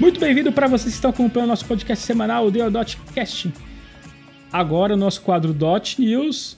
[0.00, 3.52] Muito bem-vindo para vocês que estão acompanhando nosso podcast semanal, o Deodotcast.
[4.52, 6.56] Agora o nosso quadro Dot News,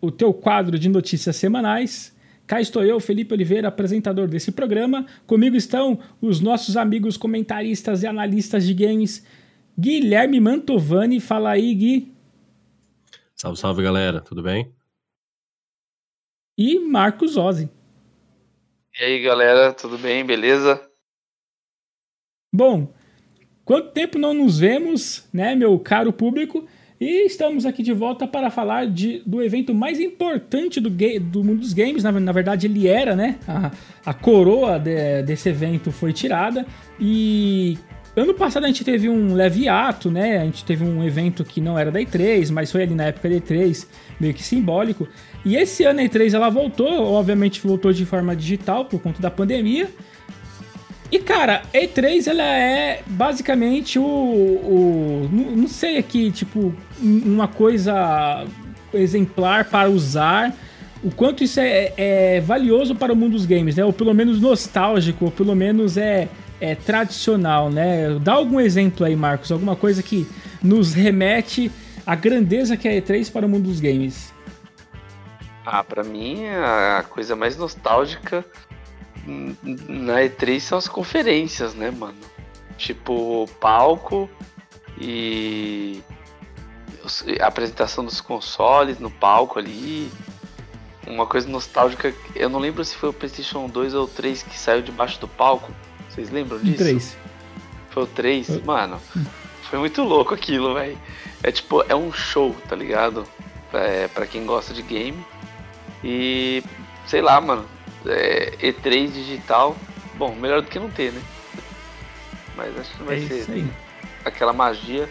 [0.00, 2.12] o teu quadro de notícias semanais.
[2.48, 5.06] Cá estou eu, Felipe Oliveira, apresentador desse programa.
[5.24, 9.24] Comigo estão os nossos amigos comentaristas e analistas de games,
[9.78, 11.20] Guilherme Mantovani.
[11.20, 12.12] Fala aí, Gui.
[13.36, 14.20] Salve, salve, galera.
[14.20, 14.74] Tudo bem?
[16.58, 17.70] E Marcos Ozzi.
[18.98, 20.26] E aí, galera, tudo bem?
[20.26, 20.89] Beleza?
[22.52, 22.88] Bom,
[23.64, 26.66] quanto tempo não nos vemos, né, meu caro público?
[27.00, 31.60] E estamos aqui de volta para falar de, do evento mais importante do, do mundo
[31.60, 32.02] dos games.
[32.02, 33.36] Na, na, verdade, ele era, né?
[33.48, 33.70] A,
[34.04, 36.66] a coroa de, desse evento foi tirada.
[37.00, 37.78] E
[38.14, 40.38] ano passado a gente teve um leve ato, né?
[40.38, 43.30] A gente teve um evento que não era da E3, mas foi ali na época
[43.30, 43.86] da E3,
[44.20, 45.08] meio que simbólico.
[45.42, 49.30] E esse ano a E3 ela voltou, obviamente voltou de forma digital por conta da
[49.30, 49.88] pandemia.
[51.10, 58.46] E cara, E3 ela é basicamente o, o não sei aqui, tipo, uma coisa
[58.94, 60.54] exemplar para usar.
[61.02, 63.84] O quanto isso é, é, valioso para o mundo dos games, né?
[63.84, 66.28] Ou pelo menos nostálgico, ou pelo menos é,
[66.60, 68.16] é tradicional, né?
[68.20, 70.28] Dá algum exemplo aí, Marcos, alguma coisa que
[70.62, 71.72] nos remete
[72.06, 74.32] à grandeza que é a E3 para o mundo dos games.
[75.64, 78.44] Ah, para mim a coisa mais nostálgica
[79.26, 82.18] na E3 são as conferências, né, mano?
[82.76, 84.28] Tipo, palco
[84.98, 86.02] e
[87.40, 90.10] a apresentação dos consoles no palco ali.
[91.06, 94.82] Uma coisa nostálgica, eu não lembro se foi o PlayStation 2 ou 3 que saiu
[94.82, 95.72] debaixo do palco.
[96.08, 96.78] Vocês lembram disso?
[96.78, 97.16] 3.
[97.90, 98.64] Foi o 3?
[98.64, 99.00] Mano,
[99.62, 100.98] foi muito louco aquilo, velho.
[101.42, 103.26] É tipo, é um show, tá ligado?
[103.72, 105.24] É, pra quem gosta de game.
[106.04, 106.62] E
[107.06, 107.66] sei lá, mano
[108.06, 109.76] é, E3 digital,
[110.16, 111.20] bom, melhor do que não ter, né?
[112.56, 113.64] Mas acho que não vai é ser
[114.24, 115.08] aquela magia.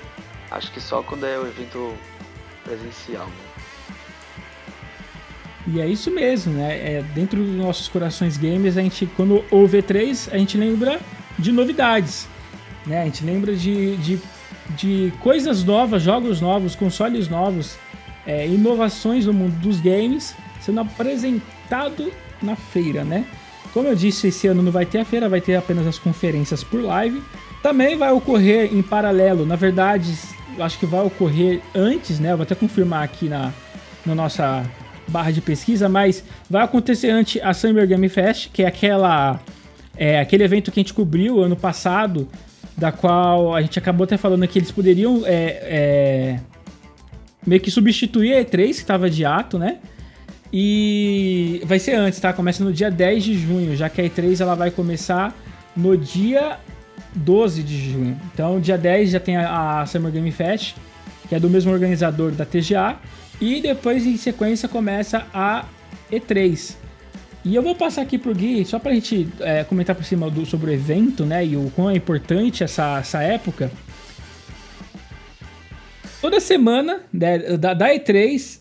[0.52, 1.94] Acho que só quando é o evento
[2.63, 3.25] presencial.
[3.25, 3.50] Né?
[5.68, 6.96] E é isso mesmo, né?
[6.96, 11.00] É, dentro dos nossos corações gamers, a gente, quando ouve E3, a gente lembra
[11.38, 12.28] de novidades.
[12.86, 13.02] Né?
[13.02, 14.19] A gente lembra de, de,
[14.69, 17.78] de coisas novas, jogos novos, consoles novos,
[18.25, 23.25] é, inovações no mundo dos games sendo apresentado na feira, né?
[23.73, 26.63] Como eu disse, esse ano não vai ter a feira, vai ter apenas as conferências
[26.63, 27.22] por live.
[27.61, 30.13] Também vai ocorrer em paralelo, na verdade,
[30.59, 32.35] acho que vai ocorrer antes, né?
[32.35, 33.53] Vou até confirmar aqui na,
[34.05, 34.66] na nossa
[35.07, 39.39] barra de pesquisa, mas vai acontecer antes a Summer Game Fest, que é aquela
[39.97, 42.27] é, aquele evento que a gente cobriu ano passado,
[42.77, 46.39] da qual a gente acabou até falando que eles poderiam é, é,
[47.45, 49.79] meio que substituir a E3, que estava de ato, né?
[50.52, 52.34] E vai ser antes, tá?
[52.34, 55.36] Começa no dia 10 de junho, já que a E3 ela vai começar
[55.76, 56.58] no dia
[57.16, 58.20] 12 de junho.
[58.34, 60.76] Então, dia 10 já tem a, Summer Game Fest,
[61.28, 62.98] que é do mesmo organizador da TGA,
[63.40, 65.66] e depois em sequência começa a
[66.12, 66.76] E3.
[67.46, 70.46] E eu vou passar aqui pro Gui, só pra gente é, comentar por cima do,
[70.46, 73.72] sobre o evento, né, e o quão é importante essa, essa época.
[76.20, 78.60] Toda semana né, da, da E3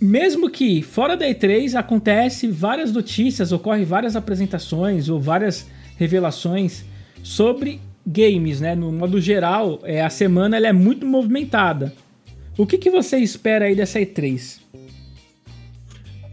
[0.00, 5.66] mesmo que fora da E3 acontece várias notícias, ocorre várias apresentações ou várias
[5.96, 6.84] revelações
[7.22, 8.74] sobre games, né?
[8.74, 11.92] No modo geral, é, a semana ela é muito movimentada.
[12.56, 14.60] O que, que você espera aí dessa E3?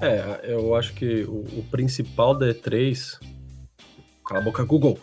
[0.01, 3.19] É, eu acho que o, o principal da E3.
[4.25, 4.99] Cala a boca, Google.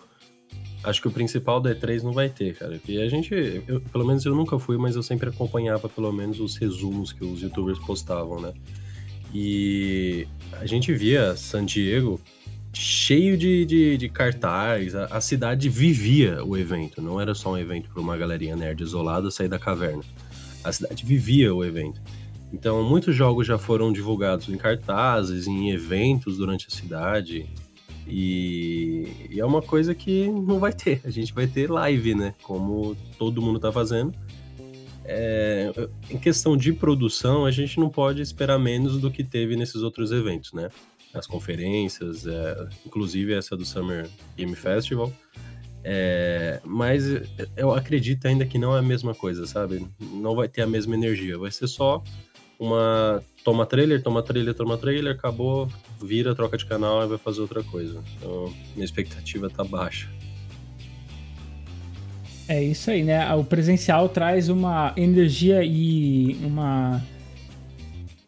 [0.88, 2.81] Acho que o principal da E3 não vai ter, cara.
[2.88, 3.34] E a gente,
[3.66, 7.22] eu, pelo menos eu nunca fui, mas eu sempre acompanhava pelo menos os resumos que
[7.22, 8.54] os youtubers postavam, né?
[9.34, 12.19] E a gente via San Diego
[12.72, 17.59] cheio de, de, de cartaz, a, a, cidade vivia o evento, não era só um
[17.59, 20.03] evento para uma galerinha nerd isolada sair da caverna.
[20.65, 22.00] A cidade vivia o evento.
[22.53, 27.46] Então, muitos jogos já foram divulgados em cartazes, em eventos durante a cidade.
[28.08, 31.00] E, e, é uma coisa que não vai ter.
[31.05, 32.34] A gente vai ter live, né?
[32.43, 34.14] Como todo mundo tá fazendo.
[35.05, 35.72] É,
[36.10, 40.10] em questão de produção, a gente não pode esperar menos do que teve nesses outros
[40.12, 40.69] eventos, né?
[41.14, 45.12] As conferências, é, inclusive essa do Summer Game Festival.
[45.84, 47.05] É, mas
[47.56, 49.87] eu acredito ainda que não é a mesma coisa, sabe?
[50.00, 51.38] Não vai ter a mesma energia.
[51.38, 52.02] Vai ser só
[52.58, 55.69] uma toma trailer, toma trailer, toma trailer, acabou,
[56.00, 58.03] vira, troca de canal e vai fazer outra coisa.
[58.17, 60.09] Então, minha expectativa tá baixa.
[62.49, 63.33] É isso aí, né?
[63.35, 67.03] O presencial traz uma energia e uma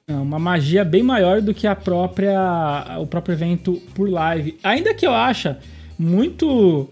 [0.06, 4.58] uma magia bem maior do que a própria o próprio evento por live.
[4.62, 5.58] Ainda que eu acha
[5.99, 6.88] muito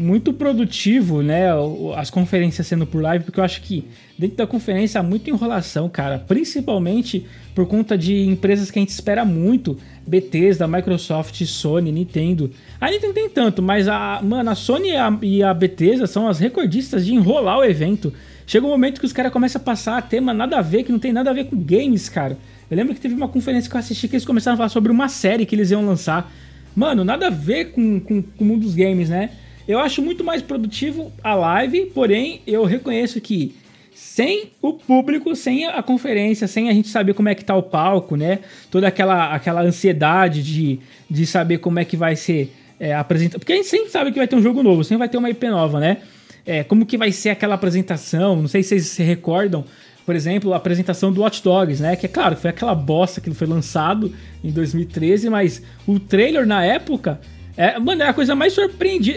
[0.00, 1.48] muito produtivo, né?
[1.94, 3.84] As conferências sendo por live, porque eu acho que
[4.18, 6.18] dentro da conferência há muita enrolação, cara.
[6.18, 9.78] Principalmente por conta de empresas que a gente espera muito.
[10.06, 12.50] Bethesda, Microsoft, Sony, Nintendo.
[12.80, 16.26] A Nintendo tem tanto, mas a, mano, a Sony e a, e a Bethesda são
[16.26, 18.12] as recordistas de enrolar o evento.
[18.46, 20.98] Chega um momento que os caras começam a passar tema nada a ver, que não
[20.98, 22.38] tem nada a ver com games, cara.
[22.70, 24.90] Eu lembro que teve uma conferência que eu assisti que eles começaram a falar sobre
[24.90, 26.32] uma série que eles iam lançar.
[26.74, 29.30] Mano, nada a ver com, com, com o mundo dos games, né?
[29.70, 33.54] Eu acho muito mais produtivo a live, porém eu reconheço que
[33.94, 37.62] sem o público, sem a conferência, sem a gente saber como é que tá o
[37.62, 38.40] palco, né?
[38.68, 43.38] Toda aquela, aquela ansiedade de, de saber como é que vai ser é, apresentação.
[43.38, 45.30] Porque a gente sempre sabe que vai ter um jogo novo, sempre vai ter uma
[45.30, 45.98] IP nova, né?
[46.44, 48.34] É, como que vai ser aquela apresentação?
[48.34, 49.64] Não sei se vocês se recordam,
[50.04, 51.94] por exemplo, a apresentação do Watch Dogs, né?
[51.94, 54.12] Que é claro, foi aquela bosta que foi lançado
[54.42, 57.20] em 2013, mas o trailer na época
[57.60, 59.14] é, mano, é a coisa mais surpreendente.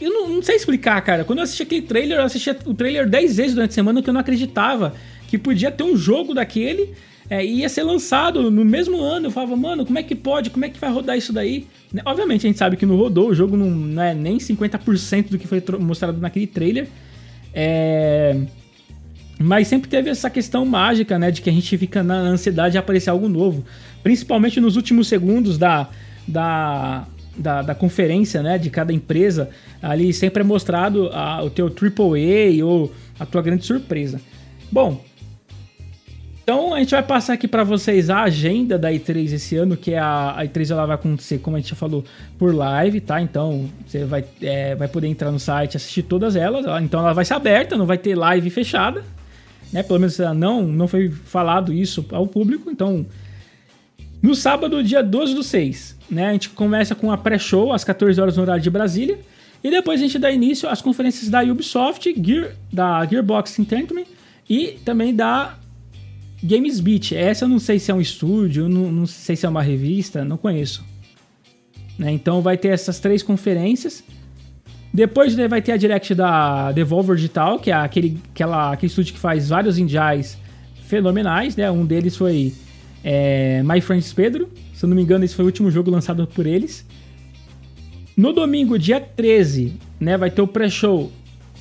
[0.00, 1.22] Eu não, não, sei explicar, cara.
[1.22, 4.10] Quando eu assisti aquele trailer, eu assisti o trailer 10 vezes durante a semana que
[4.10, 4.92] eu não acreditava
[5.28, 6.92] que podia ter um jogo daquele
[7.30, 9.28] é, e ia ser lançado no mesmo ano.
[9.28, 10.50] Eu falava, mano, como é que pode?
[10.50, 11.68] Como é que vai rodar isso daí?
[11.92, 15.28] Né, obviamente a gente sabe que não rodou, o jogo não, não é nem 50%
[15.28, 16.88] do que foi mostrado naquele trailer.
[17.54, 18.36] É.
[19.38, 21.30] Mas sempre teve essa questão mágica, né?
[21.30, 23.64] De que a gente fica na ansiedade de aparecer algo novo.
[24.02, 25.88] Principalmente nos últimos segundos da,
[26.26, 27.06] da,
[27.40, 29.50] da, da, conferência, né, de cada empresa,
[29.82, 34.20] ali sempre é mostrado a, o teu AAA ou a tua grande surpresa.
[34.70, 35.02] Bom,
[36.42, 39.92] então a gente vai passar aqui para vocês a agenda da E3 esse ano, que
[39.92, 42.04] é a, a, E3 ela vai acontecer, como a gente já falou,
[42.36, 43.20] por live, tá?
[43.22, 46.66] Então você vai, é, vai poder entrar no site assistir todas elas.
[46.82, 49.04] Então ela vai ser aberta, não vai ter live fechada,
[49.72, 49.82] né?
[49.82, 52.68] Pelo menos não, não foi falado isso ao público.
[52.68, 53.06] Então,
[54.22, 56.26] no sábado, dia 12 do 6, né?
[56.28, 59.18] A gente começa com a pré-show às 14 horas no horário de Brasília.
[59.62, 64.06] E depois a gente dá início às conferências da Ubisoft, Gear, da Gearbox Entertainment
[64.48, 65.58] e também da
[66.42, 67.12] Games Beat.
[67.12, 70.24] Essa eu não sei se é um estúdio, não, não sei se é uma revista,
[70.24, 70.84] não conheço.
[71.98, 72.10] Né?
[72.12, 74.02] Então vai ter essas três conferências.
[74.92, 79.20] Depois vai ter a direct da Devolver Digital, que é aquele, aquela, aquele estúdio que
[79.20, 80.36] faz vários indies
[80.86, 81.54] fenomenais.
[81.54, 81.70] Né?
[81.70, 82.54] Um deles foi
[83.04, 86.26] é, My Friends Pedro, se eu não me engano, esse foi o último jogo lançado
[86.26, 86.86] por eles.
[88.16, 91.10] No domingo, dia 13, né, vai ter o pré-show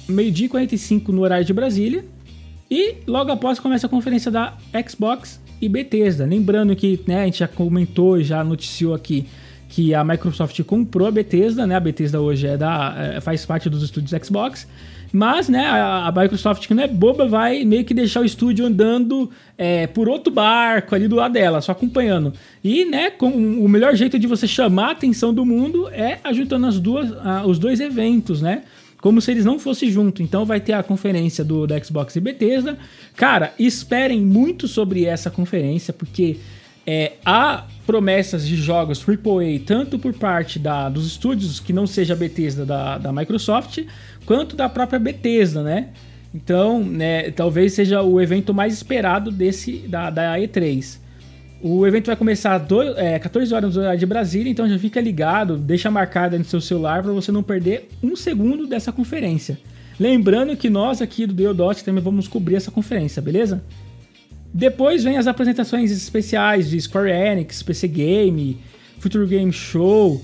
[0.08, 2.04] meio-dia e 45 no horário de Brasília.
[2.70, 4.58] E logo após começa a conferência da
[4.88, 6.26] Xbox e Bethesda.
[6.26, 9.26] Lembrando que né, a gente já comentou, já noticiou aqui
[9.70, 11.76] que a Microsoft comprou a Bethesda, né?
[11.76, 14.68] A Bethesda hoje é da, é, faz parte dos estúdios Xbox.
[15.12, 19.30] Mas, né, a, Microsoft, que não é boba, vai meio que deixar o estúdio andando
[19.58, 22.34] é, por outro barco ali do lado dela, só acompanhando.
[22.64, 26.68] E, né, com, o melhor jeito de você chamar a atenção do mundo é ajuntando
[26.68, 28.64] as duas, a, os dois eventos, né?
[29.02, 30.22] Como se eles não fossem juntos.
[30.22, 32.78] Então vai ter a conferência do, do Xbox e Bethesda.
[33.16, 36.38] Cara, esperem muito sobre essa conferência, porque
[36.86, 42.14] é, há promessas de jogos AAA, tanto por parte da, dos estúdios que não seja
[42.14, 43.84] a Bethesda da, da Microsoft,
[44.30, 45.88] quanto da própria Bethesda, né?
[46.36, 51.00] Então, né, talvez seja o evento mais esperado desse da, da E3.
[51.64, 55.02] O evento vai começar às é, 14 horas no horário de Brasília, então já fica
[55.02, 59.58] ligado, deixa marcado no seu celular para você não perder um segundo dessa conferência.
[60.00, 63.64] Lembrando que nós aqui do Deodot também vamos cobrir essa conferência, beleza?
[64.54, 68.60] Depois vem as apresentações especiais de Square Enix, PC Game,
[69.00, 70.24] Future Game Show,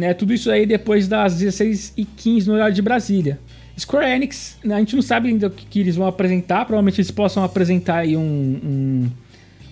[0.00, 3.38] né, tudo isso aí depois das 16h15 no horário de Brasília.
[3.78, 7.00] Square Enix, né, a gente não sabe ainda o que, que, eles vão apresentar, provavelmente
[7.00, 9.10] eles possam apresentar aí um, um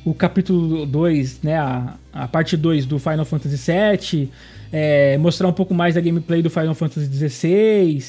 [0.04, 4.30] o capítulo 2, né, a, a parte 2 do Final Fantasy VII,
[4.73, 8.04] é, mostrar um pouco mais da gameplay do Final Fantasy XVI.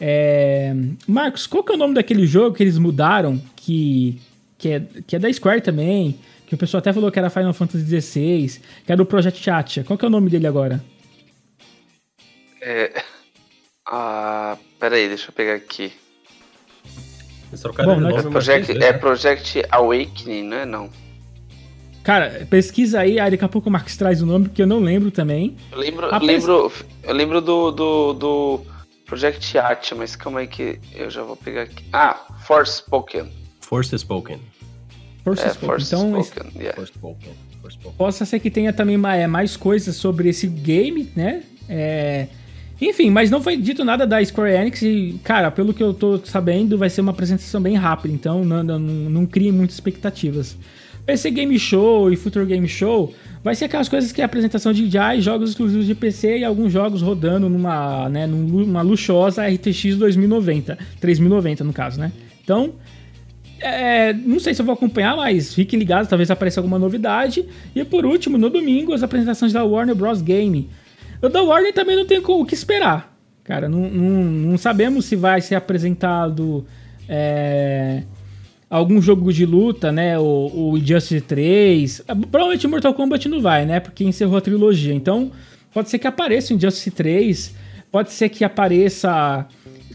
[0.00, 0.74] É...
[1.06, 4.20] Marcos, qual que é o nome daquele jogo que eles mudaram, que,
[4.58, 6.16] que, é, que é da Square também,
[6.46, 9.82] que o pessoal até falou que era Final Fantasy XVI, que era do Project Chacha.
[9.82, 10.84] Qual que é o nome dele agora?
[12.62, 13.02] É.
[13.84, 15.92] Ah, pera aí, deixa eu pegar aqui.
[17.84, 20.90] Bom, nome, é, Project, é Project Awakening, não é não?
[22.02, 24.78] Cara, pesquisa aí, aí daqui a pouco o Marcos traz o nome, porque eu não
[24.78, 25.56] lembro também.
[25.70, 28.60] Eu lembro, lembro, eu lembro do, do, do
[29.06, 31.84] Project Art, mas calma aí que eu já vou pegar aqui.
[31.92, 32.14] Ah,
[32.46, 33.30] Force Spoken.
[33.60, 34.40] Force Spoken.
[35.22, 35.84] Force é, Spoken.
[35.84, 36.74] Então, Spoken, yeah.
[36.74, 37.32] Force Spoken.
[37.96, 41.44] Possa ser que tenha também mais, mais coisas sobre esse game, né?
[41.68, 42.26] É,
[42.88, 46.18] enfim, mas não foi dito nada da Square Enix e, cara, pelo que eu tô
[46.24, 50.56] sabendo, vai ser uma apresentação bem rápida, então não, não, não crie muitas expectativas.
[51.04, 53.12] PC Game Show e Future Game Show
[53.42, 56.72] vai ser aquelas coisas que é apresentação de DJI, jogos exclusivos de PC e alguns
[56.72, 62.12] jogos rodando numa, né, numa luxuosa RTX 2090, 3090 no caso, né?
[62.44, 62.74] Então,
[63.60, 67.44] é, não sei se eu vou acompanhar, mas fiquem ligados, talvez apareça alguma novidade.
[67.74, 70.20] E por último, no domingo, as apresentações da Warner Bros.
[70.20, 70.68] Game.
[71.22, 73.16] O da Warner também não tem o que esperar.
[73.44, 76.66] Cara, não, não, não sabemos se vai ser apresentado
[77.08, 78.02] é,
[78.68, 80.18] algum jogo de luta, né?
[80.18, 82.02] O, o Injustice 3.
[82.30, 83.80] Provavelmente Mortal Kombat não vai, né?
[83.80, 84.92] Porque encerrou a trilogia.
[84.92, 85.30] Então,
[85.72, 87.54] pode ser que apareça o Injustice 3.
[87.90, 89.46] Pode ser que apareça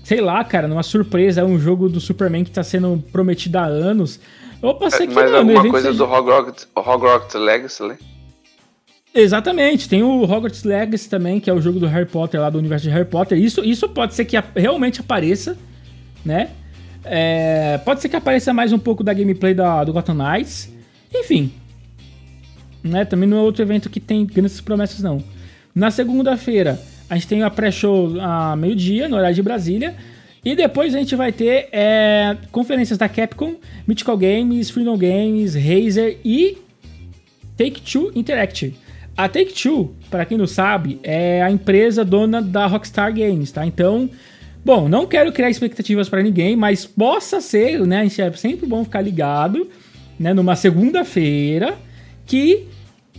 [0.07, 3.65] sei lá, cara, numa surpresa, é um jogo do Superman que tá sendo prometido há
[3.65, 4.22] anos.
[4.62, 5.98] Ou pode ser que Mas não, alguma coisa seja...
[5.98, 7.98] do Hogwarts, Hogwarts Legacy, né?
[9.19, 12.59] Exatamente, tem o Hogwarts Legacy também, que é o jogo do Harry Potter lá do
[12.59, 13.36] universo de Harry Potter.
[13.36, 15.57] Isso, isso pode ser que realmente apareça,
[16.24, 16.51] né?
[17.03, 20.71] É, pode ser que apareça mais um pouco da gameplay da, do Gotham Knights.
[21.12, 21.51] Enfim.
[22.83, 23.05] Né?
[23.05, 25.24] Também não é outro evento que tem grandes promessas, não.
[25.74, 29.95] Na segunda-feira, a gente tem a pré-show a meio-dia, no horário de Brasília.
[30.45, 33.55] E depois a gente vai ter é, conferências da Capcom,
[33.88, 36.59] Mythical Games, Freedom Games, Razer e
[37.57, 38.86] Take-Two Interactive.
[39.17, 43.65] A Take-Two, para quem não sabe, é a empresa dona da Rockstar Games, tá?
[43.65, 44.07] Então,
[44.63, 48.01] bom, não quero criar expectativas para ninguém, mas possa ser, né?
[48.01, 49.67] A gente é sempre bom ficar ligado,
[50.19, 50.36] né?
[50.36, 51.75] Numa segunda-feira,
[52.27, 52.65] que,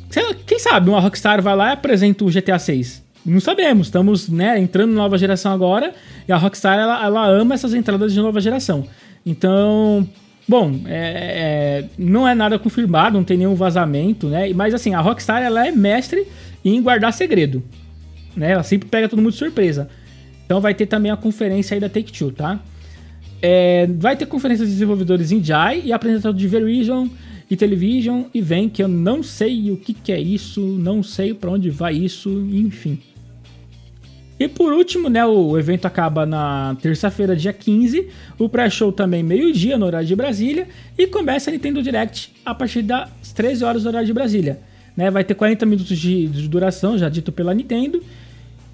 [0.08, 4.28] lá, quem sabe, uma Rockstar vai lá e apresenta o GTA 6 não sabemos, estamos
[4.28, 5.92] né, entrando na nova geração agora
[6.26, 8.86] e a Rockstar ela, ela ama essas entradas de nova geração.
[9.24, 10.08] Então,
[10.48, 14.50] bom, é, é, não é nada confirmado, não tem nenhum vazamento, né?
[14.54, 16.26] Mas assim, a Rockstar ela é mestre
[16.64, 17.62] em guardar segredo,
[18.34, 18.52] né?
[18.52, 19.88] Ela sempre pega todo mundo de surpresa.
[20.46, 22.58] Então vai ter também a conferência aí da Take-Two, tá?
[23.42, 27.08] É, vai ter conferência de desenvolvedores em Jai e apresentação de Verizon
[27.50, 31.34] e Television e vem que eu não sei o que, que é isso, não sei
[31.34, 32.98] para onde vai isso, enfim.
[34.38, 38.08] E por último, né, o evento acaba na terça-feira, dia 15.
[38.38, 40.68] O pré-show também meio-dia no horário de Brasília.
[40.96, 44.60] E começa a Nintendo Direct a partir das 13 horas no horário de Brasília.
[44.96, 48.02] Né, vai ter 40 minutos de, de duração, já dito pela Nintendo.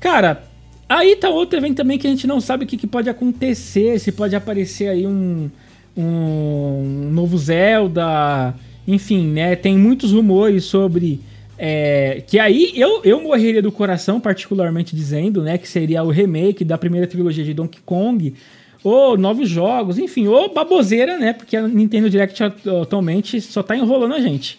[0.01, 0.43] Cara,
[0.89, 3.99] aí tá outro evento também que a gente não sabe o que, que pode acontecer.
[3.99, 5.51] Se pode aparecer aí um,
[5.97, 8.55] um novo Zelda.
[8.87, 9.57] Enfim, né?
[9.57, 11.21] Tem muitos rumores sobre
[11.59, 15.57] é, que aí eu, eu morreria do coração, particularmente dizendo, né?
[15.59, 18.35] Que seria o remake da primeira trilogia de Donkey Kong,
[18.83, 21.33] ou novos jogos, enfim, ou baboseira, né?
[21.33, 22.43] Porque a Nintendo Direct
[22.83, 24.59] atualmente só tá enrolando a gente.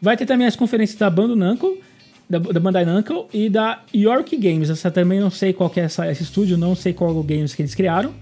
[0.00, 1.78] Vai ter também as conferências da Bando Namco,
[2.28, 4.68] da, da Bandai Namco e da York Games.
[4.68, 7.74] Essa também não sei qual é essa, esse estúdio, não sei qual games que eles
[7.74, 8.12] criaram.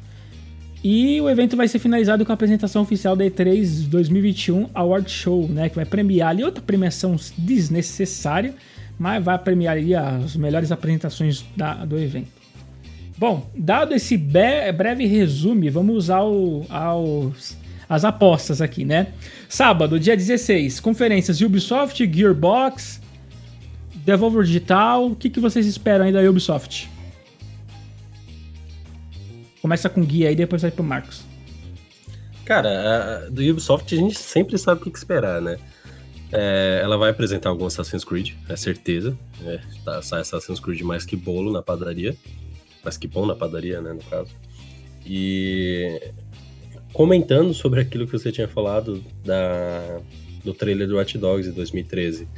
[0.85, 5.49] E o evento vai ser finalizado com a apresentação oficial da E3 2021 Award Show,
[5.49, 5.71] né?
[5.71, 8.55] Que vai premiar ali outra premiação desnecessária,
[8.99, 12.29] mas vai premiar ali as melhores apresentações da, do evento.
[13.17, 17.57] Bom, dado esse breve resumo, vamos ao, aos,
[17.89, 19.07] as apostas aqui, né?
[19.49, 23.01] Sábado, dia 16, conferências Ubisoft, Gearbox,
[24.05, 25.07] Devolver Digital.
[25.07, 26.91] O que, que vocês esperam aí da Ubisoft?
[29.65, 31.25] Começa com guia aí, depois vai pro Marcos.
[32.45, 35.57] Cara, do Ubisoft a gente sempre sabe o que esperar, né?
[36.31, 39.17] É, ela vai apresentar algum Assassin's Creed, é certeza.
[39.43, 42.15] É, tá, sai Assassin's Creed mais que bolo na padaria.
[42.85, 44.31] Mais que pão na padaria, né, no caso.
[45.07, 46.13] E
[46.93, 49.99] comentando sobre aquilo que você tinha falado da,
[50.45, 52.29] do trailer do Watch Dogs de 2013,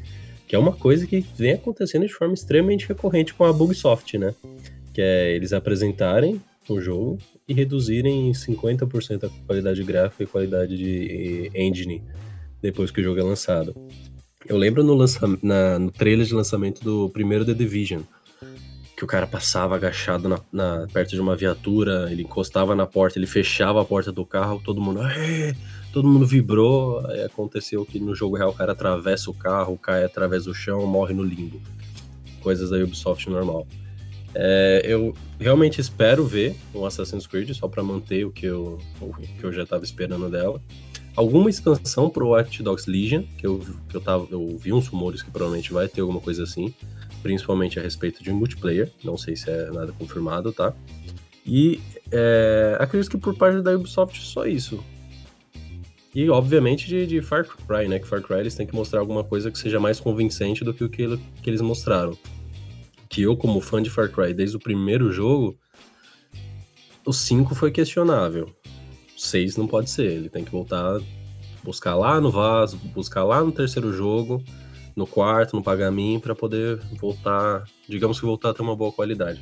[0.47, 4.33] que é uma coisa que vem acontecendo de forma extremamente recorrente com a Bugsoft, né?
[4.95, 6.41] Que é eles apresentarem
[6.73, 7.19] um jogo
[7.49, 12.03] e reduzirem em 50% a qualidade gráfica e qualidade de engine
[12.61, 13.75] depois que o jogo é lançado.
[14.45, 18.03] Eu lembro no, lança na, no trailer de lançamento do primeiro The Division,
[18.97, 23.19] que o cara passava agachado na, na, perto de uma viatura, ele encostava na porta,
[23.19, 25.01] ele fechava a porta do carro, todo mundo,
[25.93, 27.01] todo mundo vibrou.
[27.25, 31.13] Aconteceu que no jogo real o cara atravessa o carro, cai através do chão, morre
[31.13, 31.61] no limbo.
[32.41, 33.67] Coisas da Ubisoft normal.
[34.39, 39.11] É, eu realmente espero ver um Assassin's Creed só para manter o que eu, o
[39.15, 40.61] que eu já estava esperando dela.
[41.17, 45.23] Alguma expansão pro Watch Dogs Legion, que eu, que eu, tava, eu vi uns rumores
[45.23, 46.75] que provavelmente vai ter alguma coisa assim,
[47.23, 50.75] principalmente a respeito de multiplayer, não sei se é nada confirmado, tá?
[51.47, 51.81] E
[52.13, 54.85] é, acredito que por parte da Ubisoft só isso.
[56.15, 57.99] E obviamente de, de, Far Cry, né?
[57.99, 60.85] Que Far Cry eles têm que mostrar alguma coisa que seja mais convincente do que
[60.85, 62.19] o que, que eles mostraram
[63.09, 65.59] que eu, como fã de Far Cry desde o primeiro jogo,
[67.05, 68.51] o 5 foi questionável.
[69.17, 71.01] O 6 não pode ser, ele tem que voltar
[71.67, 74.41] buscar lá no vaso, buscar lá no terceiro jogo,
[74.95, 79.41] no quarto, no pagamin, para poder voltar, digamos que voltar a ter uma boa qualidade.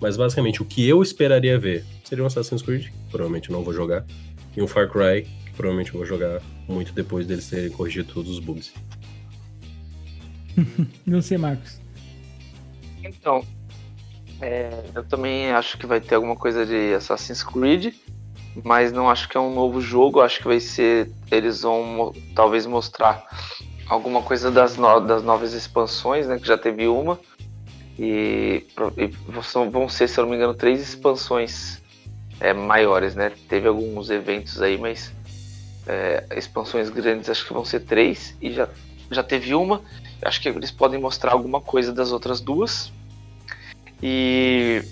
[0.00, 3.74] Mas basicamente o que eu esperaria ver seria um Assassin's Creed, que provavelmente não vou
[3.74, 4.06] jogar,
[4.56, 8.30] e um Far Cry, que provavelmente eu vou jogar muito depois deles terem corrigido todos
[8.30, 8.72] os bugs.
[11.04, 11.80] não sei, Marcos.
[13.08, 13.44] Então,
[14.40, 17.94] é, eu também acho que vai ter alguma coisa de Assassin's Creed,
[18.64, 20.20] mas não acho que é um novo jogo.
[20.20, 21.10] Acho que vai ser.
[21.30, 23.26] Eles vão talvez mostrar
[23.88, 26.38] alguma coisa das, no, das novas expansões, né?
[26.38, 27.18] Que já teve uma.
[27.98, 28.66] E,
[28.98, 29.06] e
[29.70, 31.80] vão ser, se eu não me engano, três expansões
[32.40, 33.32] é, maiores, né?
[33.48, 35.12] Teve alguns eventos aí, mas
[35.86, 38.36] é, expansões grandes acho que vão ser três.
[38.40, 38.68] E já,
[39.10, 39.80] já teve uma.
[40.22, 42.92] Acho que eles podem mostrar alguma coisa das outras duas.
[44.02, 44.82] E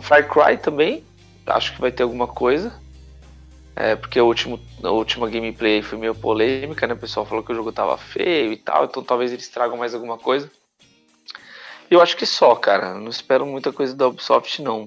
[0.00, 1.04] Far Cry também,
[1.46, 2.72] acho que vai ter alguma coisa.
[3.76, 6.94] É, porque o último, a última gameplay foi meio polêmica, né?
[6.94, 9.94] O pessoal falou que o jogo tava feio e tal, então talvez eles tragam mais
[9.94, 10.50] alguma coisa.
[11.90, 12.94] Eu acho que só, cara.
[12.94, 14.86] Não espero muita coisa da Ubisoft, não.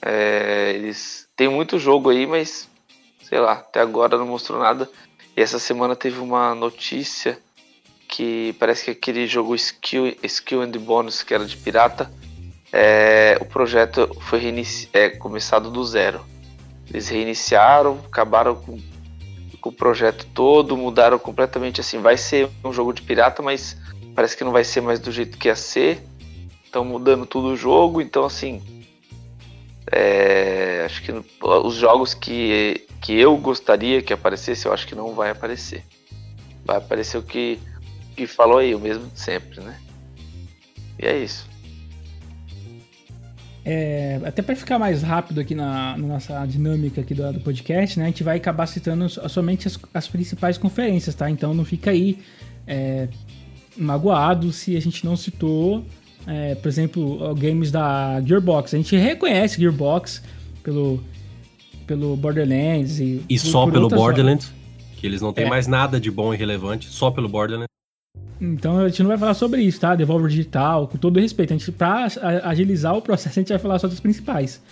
[0.00, 2.68] É, eles têm muito jogo aí, mas
[3.28, 4.88] sei lá, até agora não mostrou nada.
[5.36, 7.38] E essa semana teve uma notícia
[8.08, 12.10] que parece que aquele jogo Skill, Skill and Bonus, que era de pirata,
[12.72, 14.40] é, o projeto foi
[14.92, 16.24] é, começado do zero.
[16.88, 18.78] Eles reiniciaram, acabaram com,
[19.60, 21.98] com, o projeto todo, mudaram completamente assim.
[21.98, 23.76] Vai ser um jogo de pirata, mas
[24.14, 26.02] parece que não vai ser mais do jeito que ia ser.
[26.64, 28.62] Estão mudando tudo o jogo, então assim.
[29.90, 35.14] É, acho que os jogos que, que eu gostaria que aparecesse, eu acho que não
[35.14, 35.82] vai aparecer.
[36.64, 37.58] Vai aparecer o que,
[38.14, 39.80] que falou aí, o mesmo de sempre, né?
[40.98, 41.47] E é isso.
[43.70, 47.98] É, até para ficar mais rápido aqui na, na, nossa dinâmica aqui do, do, podcast,
[47.98, 48.06] né?
[48.06, 51.30] A gente vai acabar citando somente as, as principais conferências, tá?
[51.30, 52.18] Então não fica aí
[52.66, 53.08] é,
[53.76, 55.84] magoado se a gente não citou,
[56.26, 58.72] é, por exemplo, games da Gearbox.
[58.72, 60.22] A gente reconhece Gearbox
[60.62, 61.04] pelo,
[61.86, 63.22] pelo Borderlands e...
[63.28, 64.50] E só pelo Borderlands,
[64.96, 65.50] que eles não têm é.
[65.50, 67.67] mais nada de bom e relevante, só pelo Borderlands.
[68.40, 69.94] Então a gente não vai falar sobre isso, tá?
[69.94, 71.52] Devolver digital, com todo respeito.
[71.52, 72.06] A gente, pra
[72.44, 74.62] agilizar o processo, a gente vai falar só dos principais.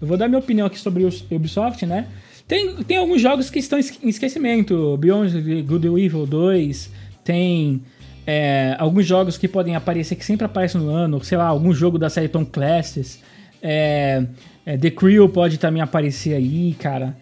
[0.00, 2.06] Eu vou dar minha opinião aqui sobre o Ubisoft, né?
[2.46, 4.96] Tem, tem alguns jogos que estão em esquecimento.
[4.98, 6.90] Beyond Good and Evil 2,
[7.24, 7.82] tem
[8.26, 11.98] é, alguns jogos que podem aparecer, que sempre aparecem no ano, sei lá, algum jogo
[11.98, 13.22] da série Tom Classes.
[13.62, 14.24] É,
[14.66, 17.16] é, The Crew pode também aparecer aí, cara.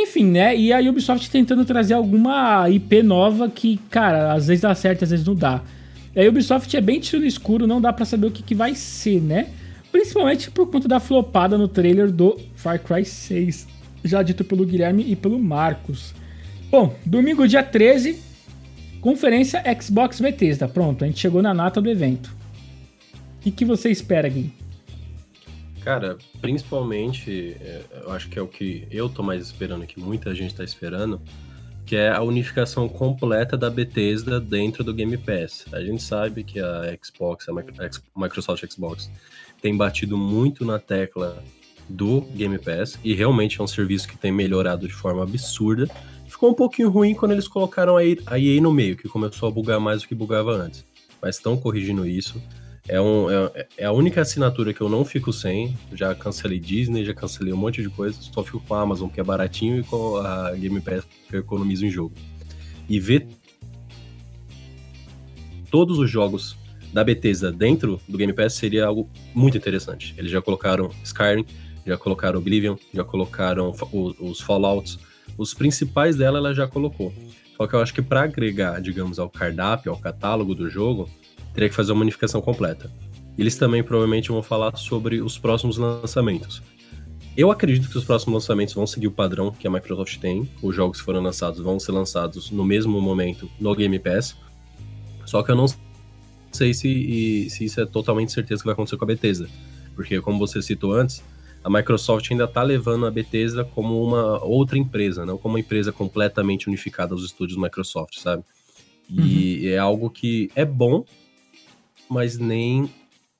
[0.00, 0.56] Enfim, né?
[0.56, 5.10] E a Ubisoft tentando trazer alguma IP nova que, cara, às vezes dá certo, às
[5.10, 5.60] vezes não dá.
[6.16, 8.76] A Ubisoft é bem tiro no escuro, não dá para saber o que, que vai
[8.76, 9.48] ser, né?
[9.90, 13.66] Principalmente por conta da flopada no trailer do Far Cry 6,
[14.04, 16.14] já dito pelo Guilherme e pelo Marcos.
[16.70, 18.20] Bom, domingo dia 13,
[19.00, 20.68] conferência Xbox Bethesda.
[20.68, 22.36] Pronto, a gente chegou na nata do evento.
[23.38, 24.52] O que, que você espera, Gui?
[25.88, 30.34] Cara, principalmente, é, eu acho que é o que eu tô mais esperando, que muita
[30.34, 31.18] gente tá esperando,
[31.86, 35.64] que é a unificação completa da Bethesda dentro do Game Pass.
[35.72, 37.54] A gente sabe que a Xbox, a
[38.14, 39.10] Microsoft Xbox,
[39.62, 41.42] tem batido muito na tecla
[41.88, 45.88] do Game Pass e realmente é um serviço que tem melhorado de forma absurda.
[46.26, 49.80] Ficou um pouquinho ruim quando eles colocaram a EA no meio, que começou a bugar
[49.80, 50.84] mais do que bugava antes.
[51.22, 52.38] Mas estão corrigindo isso.
[52.88, 55.76] É, um, é, é, a única assinatura que eu não fico sem.
[55.92, 58.18] Já cancelei Disney, já cancelei um monte de coisa.
[58.20, 61.40] Só fico com a Amazon, que é baratinho, e com a Game Pass, que eu
[61.40, 62.14] economizo em jogo.
[62.88, 63.28] E ver
[65.70, 66.56] todos os jogos
[66.92, 70.14] da Bethesda dentro do Game Pass seria algo muito interessante.
[70.16, 71.44] Eles já colocaram Skyrim,
[71.86, 73.74] já colocaram Oblivion, já colocaram
[74.18, 74.98] os Fallouts.
[75.36, 77.12] Os principais dela ela já colocou.
[77.56, 81.10] Só que eu acho que para agregar, digamos, ao cardápio, ao catálogo do jogo,
[81.58, 82.88] teria que fazer uma unificação completa.
[83.36, 86.62] Eles também provavelmente vão falar sobre os próximos lançamentos.
[87.36, 90.48] Eu acredito que os próximos lançamentos vão seguir o padrão que a Microsoft tem.
[90.62, 94.36] Os jogos que foram lançados vão ser lançados no mesmo momento no Game Pass.
[95.26, 95.66] Só que eu não
[96.52, 99.48] sei se, se isso é totalmente certeza que vai acontecer com a Bethesda.
[99.96, 101.24] Porque, como você citou antes,
[101.64, 105.90] a Microsoft ainda está levando a Bethesda como uma outra empresa, não como uma empresa
[105.90, 108.44] completamente unificada aos estúdios Microsoft, sabe?
[109.10, 109.68] E uhum.
[109.72, 111.04] é algo que é bom,
[112.08, 112.90] mas nem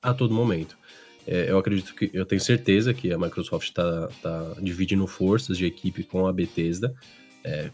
[0.01, 0.77] a todo momento.
[1.27, 5.65] É, eu acredito que, eu tenho certeza que a Microsoft está tá dividindo forças de
[5.65, 6.93] equipe com a Bethesda.
[7.43, 7.69] É,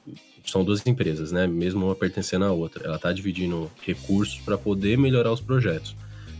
[0.46, 1.48] são duas empresas, né?
[1.48, 2.86] Mesmo uma pertencendo à outra.
[2.86, 5.96] Ela está dividindo recursos para poder melhorar os projetos.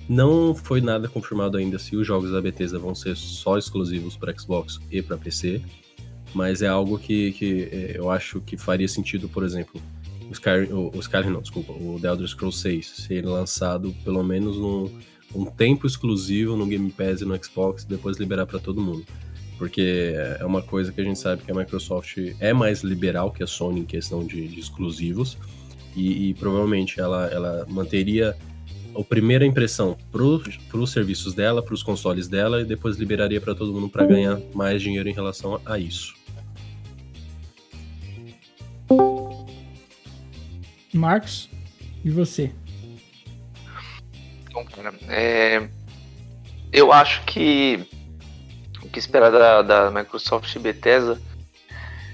[0.08, 4.38] Não foi nada confirmado ainda se os jogos da Bethesda vão ser só exclusivos para
[4.38, 5.62] Xbox e para PC.
[6.34, 9.82] mas é algo que, que é, eu acho que faria sentido, por exemplo,
[10.30, 14.24] o Skyrim, o, o Skyrim não, desculpa, o The Elder Scrolls 6 ser lançado pelo
[14.24, 14.90] menos num
[15.36, 19.06] um tempo exclusivo no Game Pass e no Xbox e depois liberar para todo mundo.
[19.58, 23.44] Porque é uma coisa que a gente sabe que a Microsoft é mais liberal que
[23.44, 25.38] a Sony em questão de, de exclusivos
[25.96, 28.36] e, e, provavelmente ela, ela manteria
[28.98, 33.56] a primeira impressão para os serviços dela, para os consoles dela e depois liberaria para
[33.56, 36.14] todo mundo para ganhar mais dinheiro em relação a isso.
[40.96, 41.50] Marcos,
[42.04, 42.52] e você?
[44.52, 45.68] Bom, cara, é...
[46.72, 47.86] eu acho que
[48.82, 51.20] o que esperar da, da Microsoft e Bethesda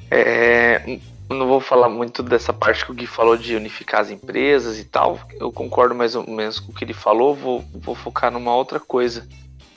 [0.09, 0.99] é...
[1.29, 4.85] não vou falar muito dessa parte que o Gui falou de unificar as empresas e
[4.85, 5.19] tal.
[5.39, 7.35] Eu concordo mais ou menos com o que ele falou.
[7.35, 9.27] Vou, vou focar numa outra coisa.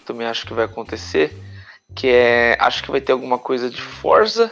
[0.06, 1.36] Também acho que vai acontecer.
[1.94, 2.56] Que é.
[2.58, 4.50] Acho que vai ter alguma coisa de Forza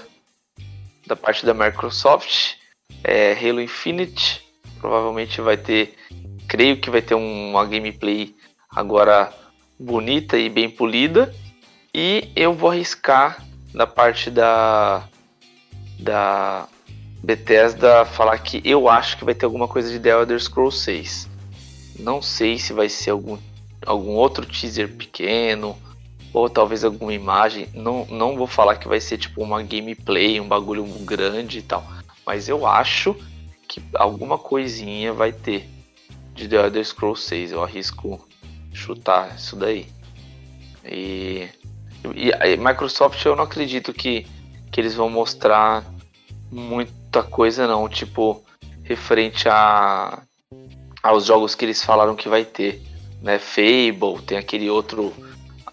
[1.07, 2.62] da parte da Microsoft.
[3.03, 4.43] É, Halo Infinite.
[4.81, 5.95] Provavelmente vai ter
[6.49, 8.35] creio que vai ter uma gameplay
[8.71, 9.33] agora
[9.79, 11.35] bonita e bem polida.
[11.95, 15.05] E eu vou arriscar da parte da
[15.99, 16.69] da
[17.23, 21.29] Bethesda falar que eu acho que vai ter alguma coisa de The Elder Scrolls 6.
[21.99, 23.39] Não sei se vai ser algum,
[23.87, 25.77] algum outro teaser pequeno
[26.33, 27.69] ou talvez alguma imagem.
[27.75, 31.87] Não, não vou falar que vai ser tipo uma gameplay, um bagulho grande e tal.
[32.27, 33.17] Mas eu acho
[33.69, 35.69] que alguma coisinha vai ter
[36.35, 37.53] de The Elder Scrolls 6.
[37.53, 38.27] Eu arrisco
[38.73, 39.87] chutar isso daí.
[40.85, 41.49] E,
[42.15, 44.27] e Microsoft eu não acredito que,
[44.71, 45.85] que eles vão mostrar
[46.51, 48.43] muita coisa não, tipo,
[48.83, 50.23] referente a
[51.03, 52.81] aos jogos que eles falaram que vai ter,
[53.21, 53.39] né?
[53.39, 55.13] Fable, tem aquele outro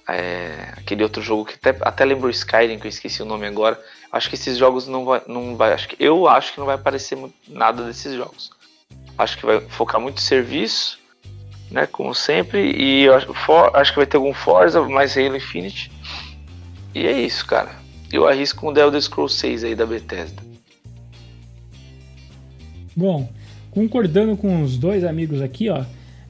[0.07, 3.79] é, aquele outro jogo que até, até lembrou Skyrim, que eu esqueci o nome agora.
[4.11, 6.75] Acho que esses jogos não vai, não vai acho que eu acho que não vai
[6.75, 7.17] aparecer
[7.47, 8.51] nada desses jogos.
[9.17, 10.99] Acho que vai focar muito serviço,
[11.69, 11.85] né?
[11.85, 12.71] Como sempre.
[12.75, 15.91] E acho, for, acho que vai ter algum Forza, mais Halo Infinite.
[16.95, 17.71] E é isso, cara.
[18.11, 20.41] Eu arrisco um The Elder Scrolls 6 aí da Bethesda.
[22.95, 23.29] Bom,
[23.71, 25.83] concordando com os dois amigos aqui, ó.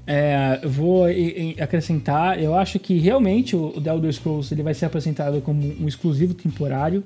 [0.05, 1.05] É, eu vou
[1.61, 5.87] acrescentar, eu acho que realmente o The Elder Scrolls ele vai ser apresentado como um
[5.87, 7.03] exclusivo temporário.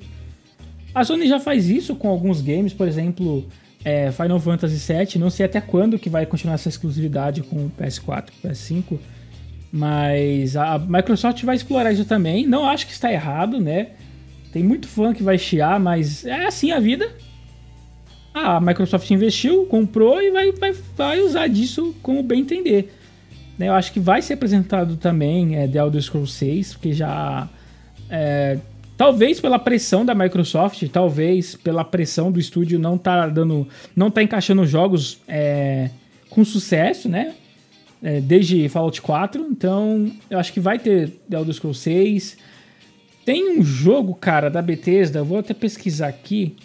[0.93, 3.45] A Sony já faz isso com alguns games, por exemplo,
[3.83, 5.19] é, Final Fantasy VII.
[5.19, 8.99] Não sei até quando que vai continuar essa exclusividade com o PS4, PS5.
[9.71, 12.45] Mas a Microsoft vai explorar isso também.
[12.45, 13.87] Não acho que está errado, né?
[14.51, 17.09] Tem muito fã que vai chiar, mas é assim a vida.
[18.31, 22.93] Ah, a Microsoft investiu, comprou e vai, vai, vai usar disso como bem entender.
[23.57, 27.47] Né, eu acho que vai ser apresentado também é, The Elder Scrolls 6, porque já
[28.09, 28.57] é,
[28.95, 34.21] Talvez pela pressão da Microsoft, talvez pela pressão do estúdio não tá dando, não tá
[34.21, 35.89] encaixando jogos é,
[36.29, 37.33] com sucesso, né?
[38.01, 42.37] É, desde Fallout 4, então eu acho que vai ter The Elder Scrolls 6.
[43.25, 46.55] Tem um jogo, cara, da Bethesda, eu vou até pesquisar aqui.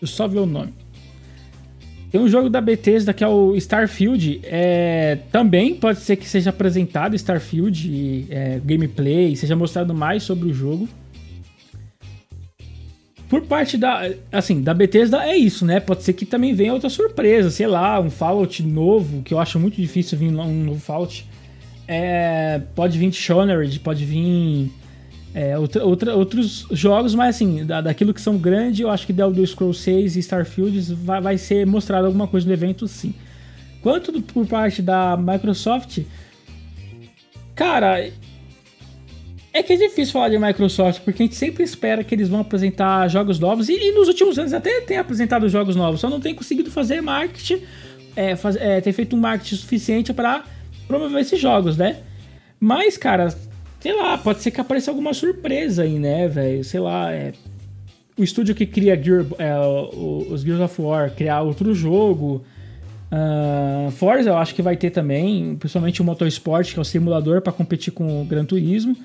[0.00, 0.74] Eu só ver o nome.
[2.10, 4.40] Tem um jogo da Bethesda que é o Starfield.
[4.44, 10.54] É, também pode ser que seja apresentado Starfield, é, gameplay, seja mostrado mais sobre o
[10.54, 10.88] jogo.
[13.28, 15.80] Por parte da, assim, da Bethesda é isso, né?
[15.80, 19.60] Pode ser que também venha outra surpresa, sei lá, um Fallout novo, que eu acho
[19.60, 21.26] muito difícil vir um novo Fallout.
[21.86, 24.70] É, pode vir Dishonored, pode vir
[25.38, 29.12] é, outra, outra, outros jogos, mas assim, da, daquilo que são grandes, eu acho que
[29.12, 33.14] The Elder Scrolls 6 e Starfield vai, vai ser mostrado alguma coisa no evento, sim.
[33.80, 36.00] Quanto do, por parte da Microsoft,
[37.54, 38.10] cara,
[39.52, 42.40] é que é difícil falar de Microsoft, porque a gente sempre espera que eles vão
[42.40, 46.18] apresentar jogos novos, e, e nos últimos anos até tem apresentado jogos novos, só não
[46.18, 47.62] tem conseguido fazer marketing,
[48.16, 50.42] é, faz, é, ter feito um marketing suficiente para
[50.88, 51.98] promover esses jogos, né?
[52.58, 53.32] Mas, cara,
[53.80, 56.64] Sei lá, pode ser que apareça alguma surpresa aí, né, velho?
[56.64, 57.32] Sei lá, é.
[58.16, 59.54] O estúdio que cria Gear, é,
[60.30, 62.44] os Gears of War criar outro jogo.
[63.10, 67.40] Uh, Forza eu acho que vai ter também, principalmente o Motorsport, que é o simulador
[67.40, 68.96] para competir com o Gran Turismo.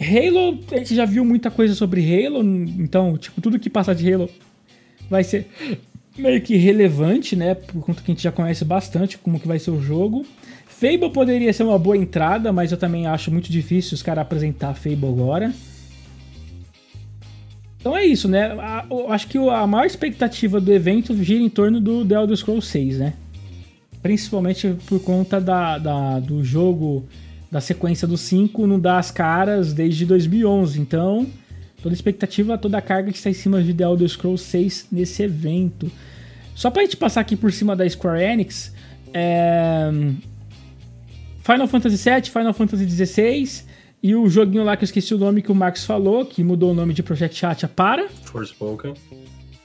[0.00, 4.12] Halo, a gente já viu muita coisa sobre Halo, então, tipo, tudo que passar de
[4.12, 4.30] Halo
[5.10, 5.46] vai ser
[6.16, 7.54] meio que relevante, né?
[7.54, 10.24] Por conta que a gente já conhece bastante como que vai ser o jogo.
[10.92, 14.74] Fable poderia ser uma boa entrada, mas eu também acho muito difícil os caras apresentar
[14.74, 15.52] Fable agora.
[17.80, 18.50] Então é isso, né?
[18.90, 22.66] Eu acho que a maior expectativa do evento gira em torno do The Elder Scrolls
[22.66, 23.14] 6, né?
[24.04, 27.08] principalmente por conta da, da, do jogo,
[27.50, 30.78] da sequência do 5, não dá as caras desde 2011.
[30.78, 31.26] Então,
[31.82, 34.88] toda a expectativa, toda a carga que está em cima de The Elder Scrolls 6
[34.92, 35.90] nesse evento.
[36.54, 38.74] Só pra gente passar aqui por cima da Square Enix,
[39.14, 39.90] é...
[41.44, 43.64] Final Fantasy VII, Final Fantasy XVI
[44.02, 46.70] e o joguinho lá que eu esqueci o nome que o Max falou, que mudou
[46.70, 48.08] o nome de Project Chat para...
[48.08, 48.94] Forspoken.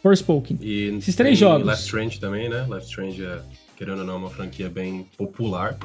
[0.03, 0.59] Forspoken.
[0.61, 1.65] E Esses três jogos.
[1.65, 2.65] Left Strange também, né?
[2.67, 3.41] Left Strange é,
[3.77, 5.77] querendo ou não, uma franquia bem popular.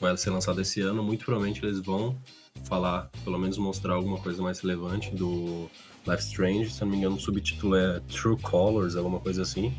[0.00, 1.02] Vai ser lançado esse ano.
[1.02, 2.16] Muito provavelmente eles vão
[2.64, 5.68] falar, pelo menos mostrar alguma coisa mais relevante do
[6.06, 6.70] Life Strange.
[6.70, 9.72] Se eu não me engano, o subtítulo é True Colors, alguma coisa assim.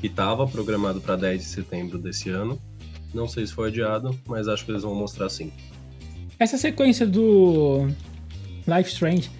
[0.00, 2.60] E estava programado para 10 de setembro desse ano.
[3.12, 5.52] Não sei se foi adiado, mas acho que eles vão mostrar sim.
[6.38, 7.88] Essa sequência do
[8.66, 9.30] Life Strange,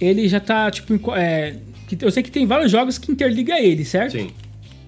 [0.00, 1.56] ele já tá, tipo, é,
[2.00, 4.12] eu sei que tem vários jogos que interliga ele, certo?
[4.12, 4.30] Sim.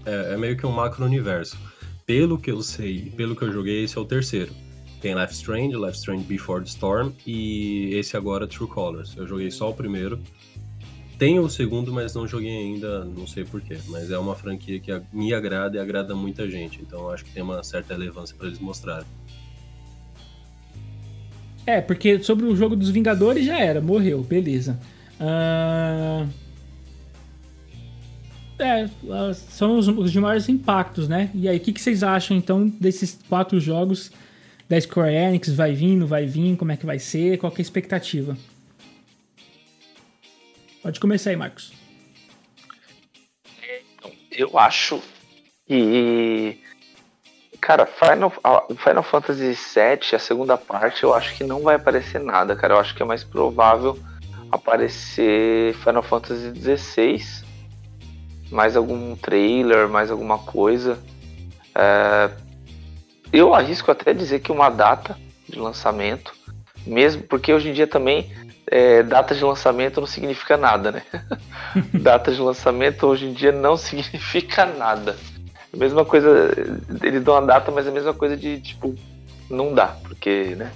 [0.05, 1.59] É, é meio que um macro universo.
[2.07, 4.53] Pelo que eu sei, pelo que eu joguei, esse é o terceiro.
[5.01, 9.17] Tem Life Strange, Life Strange Before the Storm e esse agora True Colors.
[9.17, 10.19] Eu joguei só o primeiro.
[11.21, 13.77] Tem o segundo, mas não joguei ainda, não sei porquê.
[13.89, 16.81] Mas é uma franquia que me agrada e agrada muita gente.
[16.81, 19.07] Então acho que tem uma certa relevância para eles mostrarem.
[21.67, 24.81] É, porque sobre o jogo dos Vingadores já era, morreu, beleza.
[25.21, 26.27] Uh...
[28.59, 28.89] É,
[29.35, 31.31] são os, os de maiores impactos, né?
[31.35, 34.11] E aí, o que, que vocês acham então desses quatro jogos
[34.67, 37.57] da Square Enix, vai vir, não vai vir, como é que vai ser, qual é
[37.59, 38.39] a expectativa?
[40.83, 41.73] Pode começar aí, Marcos.
[44.31, 45.03] Eu acho
[45.67, 46.59] que.
[47.61, 48.33] Cara, Final,
[48.79, 52.75] Final Fantasy VII, a segunda parte, eu acho que não vai aparecer nada, cara.
[52.75, 53.99] Eu acho que é mais provável
[54.51, 57.45] aparecer Final Fantasy XVI,
[58.51, 60.99] mais algum trailer, mais alguma coisa.
[61.75, 62.31] É,
[63.31, 65.17] eu arrisco até dizer que uma data
[65.47, 66.35] de lançamento,
[66.87, 68.33] mesmo porque hoje em dia também
[68.71, 71.03] é, data de lançamento não significa nada, né?
[72.01, 75.17] data de lançamento hoje em dia não significa nada.
[75.73, 76.53] A mesma coisa,
[77.03, 78.95] eles dão a data, mas a mesma coisa de tipo,
[79.49, 80.73] não dá, porque, né?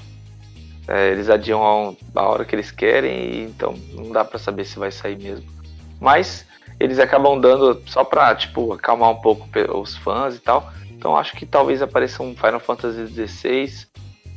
[0.86, 4.64] É, eles adiam a, a, hora que eles querem, e, então não dá para saber
[4.64, 5.46] se vai sair mesmo.
[6.00, 6.44] Mas
[6.78, 10.72] eles acabam dando só pra, tipo, acalmar um pouco os fãs e tal.
[10.90, 13.86] Então acho que talvez apareça um Final Fantasy XVI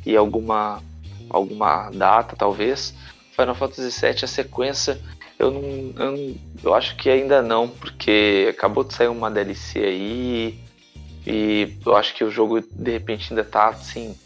[0.06, 0.80] e alguma,
[1.28, 2.94] alguma data, talvez.
[3.38, 5.00] Final Fantasy VII, a sequência,
[5.38, 9.78] eu não, eu não, Eu acho que ainda não, porque acabou de sair uma DLC
[9.78, 10.58] aí.
[11.24, 14.18] E eu acho que o jogo de repente ainda tá assim.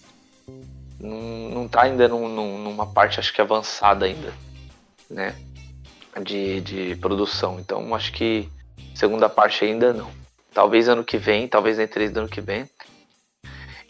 [0.99, 4.33] Não, não tá ainda num, numa parte, acho que avançada ainda,
[5.11, 5.35] né?
[6.23, 7.61] De, de produção.
[7.61, 8.49] Então acho que
[8.95, 10.11] segunda parte ainda não.
[10.55, 12.69] Talvez ano que vem, talvez em 3 do ano que vem.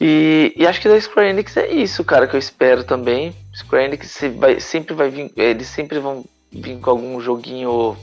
[0.05, 3.33] E, e, acho que da Square Enix é isso, cara, que eu espero também.
[3.55, 5.31] Square Enix vai, sempre vai vir.
[5.37, 7.97] Eles sempre vão vir com algum joguinho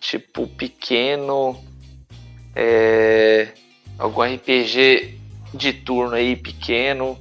[0.00, 1.62] tipo pequeno.
[2.56, 3.48] É,
[3.98, 5.20] algum RPG
[5.52, 7.18] de turno aí pequeno.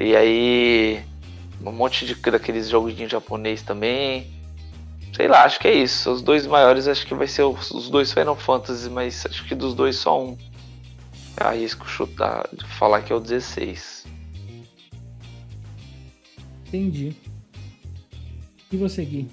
[0.00, 1.02] E aí.
[1.60, 4.30] Um monte de daqueles joguinhos japonês também.
[5.12, 6.12] Sei lá, acho que é isso.
[6.12, 9.56] Os dois maiores acho que vai ser os, os dois Final Fantasy, mas acho que
[9.56, 10.38] dos dois só um.
[11.36, 14.06] Arrisco chutar, falar que é o 16.
[16.66, 17.16] Entendi.
[18.72, 19.28] E você, Gui?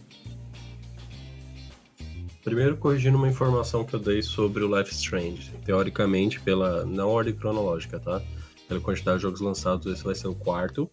[2.44, 5.52] Primeiro, corrigindo uma informação que eu dei sobre o Life Strange.
[5.66, 8.22] Teoricamente, pela não ordem cronológica, tá?
[8.68, 10.90] Pela quantidade de jogos lançados, esse vai ser o quarto,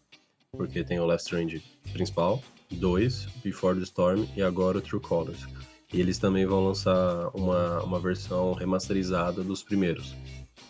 [0.53, 5.47] porque tem o Life Strange principal, 2, Before the Storm e agora o True Colors.
[5.93, 10.15] E eles também vão lançar uma, uma versão remasterizada dos primeiros.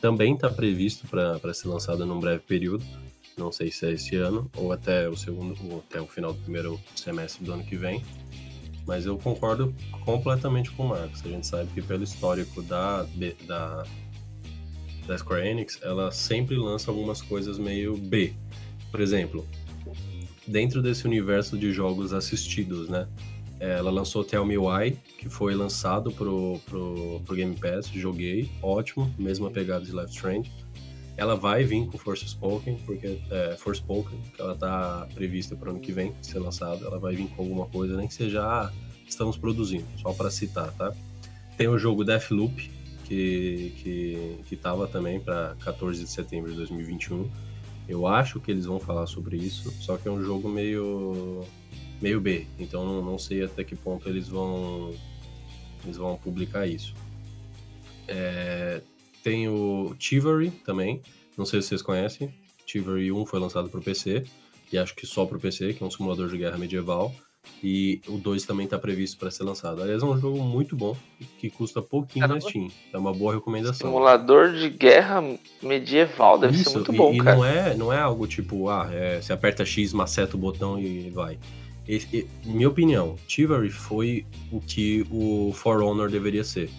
[0.00, 2.84] Também está previsto para ser lançada num breve período,
[3.36, 6.40] não sei se é esse ano ou até o segundo, ou até o final do
[6.40, 8.02] primeiro semestre do ano que vem.
[8.86, 11.24] Mas eu concordo completamente com o Marcos.
[11.24, 13.06] A gente sabe que pelo histórico da,
[13.46, 13.84] da,
[15.06, 18.32] da Square Enix, ela sempre lança algumas coisas meio B.
[18.90, 19.46] Por exemplo,
[20.46, 23.06] dentro desse universo de jogos assistidos, né?
[23.60, 29.12] Ela lançou Tell Me Why, que foi lançado pro, pro, pro Game Pass, joguei, ótimo,
[29.18, 30.50] mesma pegada de Life Strange.
[31.16, 35.70] Ela vai vir com Force Spoken, porque é, Force Spoken, que ela tá prevista para
[35.70, 38.72] ano que vem ser lançada, ela vai vir com alguma coisa, nem que seja ah,
[39.06, 40.94] estamos produzindo, só para citar, tá?
[41.58, 42.70] Tem o jogo Deathloop,
[43.04, 47.28] que, que, que tava também para 14 de setembro de 2021
[47.90, 51.42] eu acho que eles vão falar sobre isso, só que é um jogo meio
[52.00, 54.94] meio B, então não, não sei até que ponto eles vão
[55.84, 56.94] eles vão publicar isso.
[58.08, 58.80] É,
[59.22, 61.00] tem o Chivalry também,
[61.36, 62.32] não sei se vocês conhecem,
[62.66, 64.24] Chivalry 1 foi lançado para o PC,
[64.72, 67.12] e acho que só para o PC, que é um simulador de guerra medieval.
[67.62, 69.82] E o 2 também está previsto para ser lançado.
[69.82, 70.96] Aliás, é um jogo muito bom,
[71.38, 72.44] que custa pouquinho Caramba.
[72.44, 72.68] na Steam.
[72.92, 73.90] É uma boa recomendação.
[73.90, 75.22] Simulador de guerra
[75.62, 77.32] medieval, deve Isso, ser muito bom, e, cara.
[77.32, 80.78] E não é, não é algo tipo, ah, é, você aperta X, maceta o botão
[80.78, 81.38] e vai.
[81.90, 86.70] E, e, minha opinião, Chivalry foi o que o For Honor deveria ser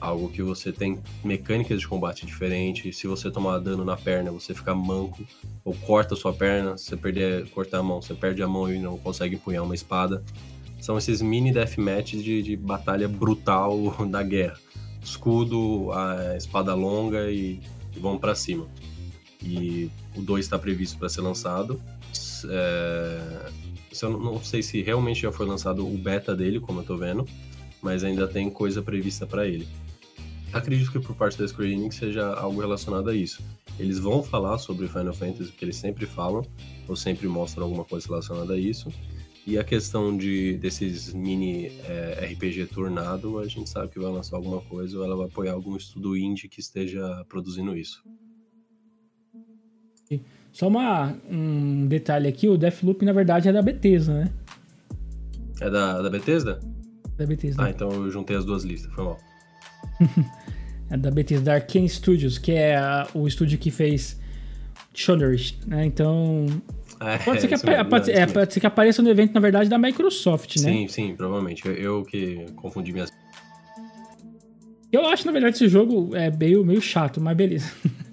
[0.00, 2.96] algo que você tem mecânicas de combate diferentes.
[2.96, 5.26] Se você tomar dano na perna, você fica manco,
[5.64, 8.78] ou corta sua perna, se você perder, cortar a mão, você perde a mão e
[8.78, 10.22] não consegue empunhar uma espada.
[10.80, 13.76] São esses mini deathmatches de, de batalha brutal
[14.08, 14.56] da guerra.
[15.02, 17.60] Escudo, a espada longa e,
[17.96, 18.68] e vão para cima.
[19.42, 21.80] E o 2 está previsto para ser lançado.
[22.48, 23.63] É,
[24.02, 27.26] eu não sei se realmente já foi lançado o beta dele, como eu tô vendo,
[27.82, 29.66] mas ainda tem coisa prevista para ele
[30.54, 33.42] acredito que por parte da Square Enix seja algo relacionado a isso.
[33.78, 36.46] Eles vão falar sobre Final Fantasy, porque eles sempre falam,
[36.86, 38.88] ou sempre mostram alguma coisa relacionada a isso.
[39.46, 44.36] E a questão de desses mini é, RPG tornado, a gente sabe que vai lançar
[44.36, 48.02] alguma coisa ou ela vai apoiar algum estudo indie que esteja produzindo isso.
[50.54, 54.30] Só uma, um detalhe aqui, o Deathloop na verdade é da Bethesda, né?
[55.60, 56.60] É da, da Bethesda?
[57.18, 57.64] Da Bethesda.
[57.64, 59.18] Ah, então eu juntei as duas listas, foi mal.
[60.88, 64.20] é da Bethesda, da Arkane Studios, que é a, o estúdio que fez
[64.94, 65.84] Shonerish, né?
[65.84, 66.46] Então...
[67.00, 69.68] É, pode, ser que mesmo, pode, é, pode ser que apareça no evento, na verdade,
[69.68, 70.72] da Microsoft, né?
[70.72, 71.66] Sim, sim, provavelmente.
[71.66, 73.12] Eu, eu que confundi minhas...
[74.92, 77.72] Eu acho, na verdade, esse jogo é meio, meio chato, mas beleza.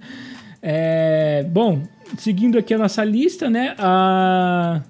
[0.60, 1.84] é, bom,
[2.18, 3.76] seguindo aqui a nossa lista, né?
[3.78, 4.82] A...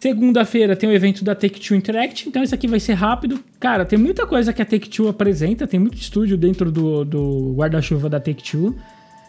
[0.00, 3.38] Segunda-feira tem o evento da Take-Two Interact, então isso aqui vai ser rápido.
[3.58, 8.08] Cara, tem muita coisa que a Take-Two apresenta, tem muito estúdio dentro do, do guarda-chuva
[8.08, 8.74] da Take-Two,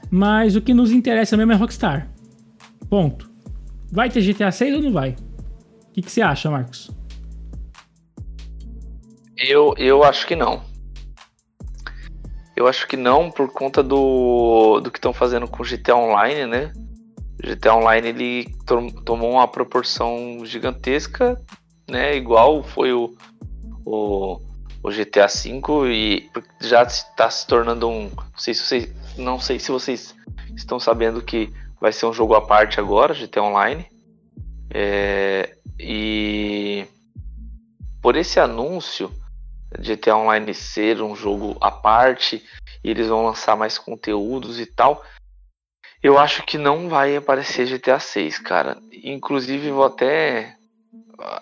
[0.10, 2.10] mas o que nos interessa mesmo é Rockstar.
[2.90, 3.30] Ponto.
[3.92, 5.12] Vai ter GTA 6 ou não vai?
[5.90, 6.90] O que, que você acha, Marcos?
[9.38, 10.62] Eu, eu acho que não.
[12.62, 16.71] Eu acho que não por conta do, do que estão fazendo com GTA Online, né?
[17.43, 18.56] GTA Online ele
[19.04, 21.41] tomou uma proporção gigantesca,
[21.89, 22.15] né?
[22.15, 23.17] Igual foi o,
[23.84, 24.39] o,
[24.84, 28.12] o GTA V e já está se tornando um.
[28.15, 30.15] Não sei se vocês, não sei se vocês
[30.56, 33.88] estão sabendo que vai ser um jogo à parte agora, GTA Online.
[34.69, 36.86] É, e
[38.04, 39.12] por esse anúncio
[39.80, 42.44] GTA Online ser um jogo à parte
[42.84, 45.04] e eles vão lançar mais conteúdos e tal,
[46.02, 48.78] eu acho que não vai aparecer GTA 6, cara.
[49.04, 50.56] Inclusive, vou até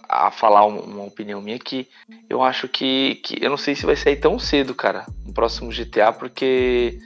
[0.10, 1.88] a falar uma opinião minha que
[2.30, 5.72] eu acho que, que eu não sei se vai sair tão cedo, cara, no próximo
[5.72, 7.00] GTA, porque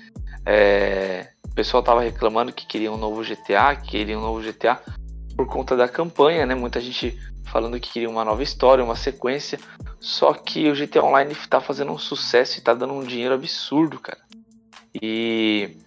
[0.44, 4.82] é, o pessoal tava reclamando que queria um novo GTA, que queria um novo GTA
[5.36, 6.56] por conta da campanha, né?
[6.56, 9.60] Muita gente falando que queria uma nova história, uma sequência.
[10.00, 14.00] Só que o GTA Online tá fazendo um sucesso e tá dando um dinheiro absurdo,
[14.00, 14.19] cara.
[15.02, 15.78] E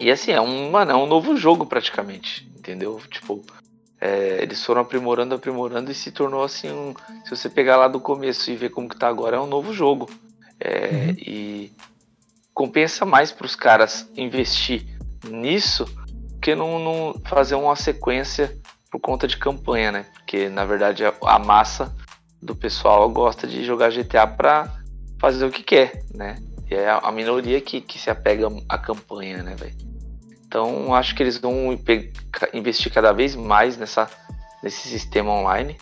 [0.00, 3.00] e assim, é um, mano, é um novo jogo praticamente, entendeu?
[3.10, 3.44] Tipo,
[4.00, 6.94] é, eles foram aprimorando, aprimorando e se tornou assim um.
[7.24, 9.72] Se você pegar lá do começo e ver como que tá agora, é um novo
[9.72, 10.08] jogo.
[10.60, 11.16] É, uhum.
[11.18, 11.72] E
[12.54, 14.86] compensa mais para os caras investir
[15.28, 15.84] nisso
[16.40, 18.56] que não, não, fazer uma sequência
[18.90, 20.06] por conta de campanha, né?
[20.14, 21.94] Porque na verdade a, massa
[22.40, 24.72] do pessoal gosta de jogar GTA para
[25.20, 26.36] fazer o que quer, né?
[26.70, 29.88] E é a minoria que, que se apega à campanha, né, velho?
[30.46, 31.78] Então, acho que eles vão
[32.54, 34.08] investir cada vez mais nessa,
[34.62, 35.76] nesse sistema online.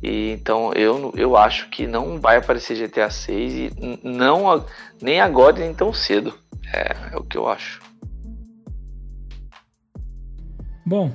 [0.00, 3.70] E, então, eu, eu acho que não vai aparecer GTA 6 e
[4.02, 4.64] não,
[5.02, 6.32] nem agora nem tão cedo.
[6.72, 7.80] É, é o que eu acho.
[10.84, 11.14] Bom,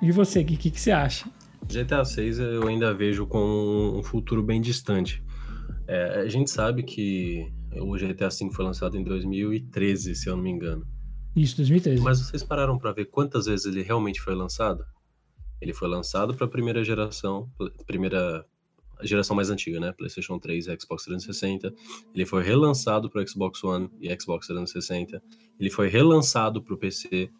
[0.00, 1.30] e você, o que, que, que você acha?
[1.66, 5.22] GTA 6 eu ainda vejo com um futuro bem distante.
[5.86, 10.42] É, a gente sabe que o GTA V foi lançado em 2013, se eu não
[10.42, 10.86] me engano.
[11.34, 12.02] Isso, 2013.
[12.02, 14.84] Mas vocês pararam para ver quantas vezes ele realmente foi lançado?
[15.60, 17.50] Ele foi lançado para a primeira geração,
[17.86, 18.44] primeira
[19.02, 19.92] geração mais antiga, né?
[19.92, 21.72] PlayStation 3 e Xbox 360.
[22.14, 25.22] Ele foi relançado para Xbox One e Xbox 360.
[25.58, 27.30] Ele foi relançado para o PC.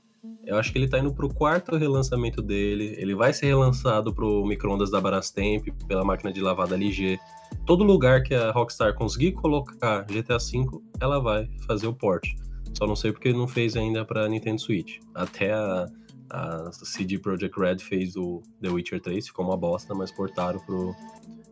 [0.46, 2.94] Eu acho que ele está indo para o quarto relançamento dele.
[2.98, 7.18] Ele vai ser relançado para o microondas da Brastemp, pela máquina de lavada LG.
[7.64, 10.66] Todo lugar que a Rockstar conseguir colocar GTA V,
[11.00, 12.28] ela vai fazer o port.
[12.74, 14.98] Só não sei porque não fez ainda para Nintendo Switch.
[15.14, 15.86] Até a,
[16.30, 20.94] a CD Projekt Red fez o The Witcher 3, ficou uma bosta, mas portaram pro,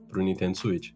[0.08, 0.90] pro Nintendo Switch.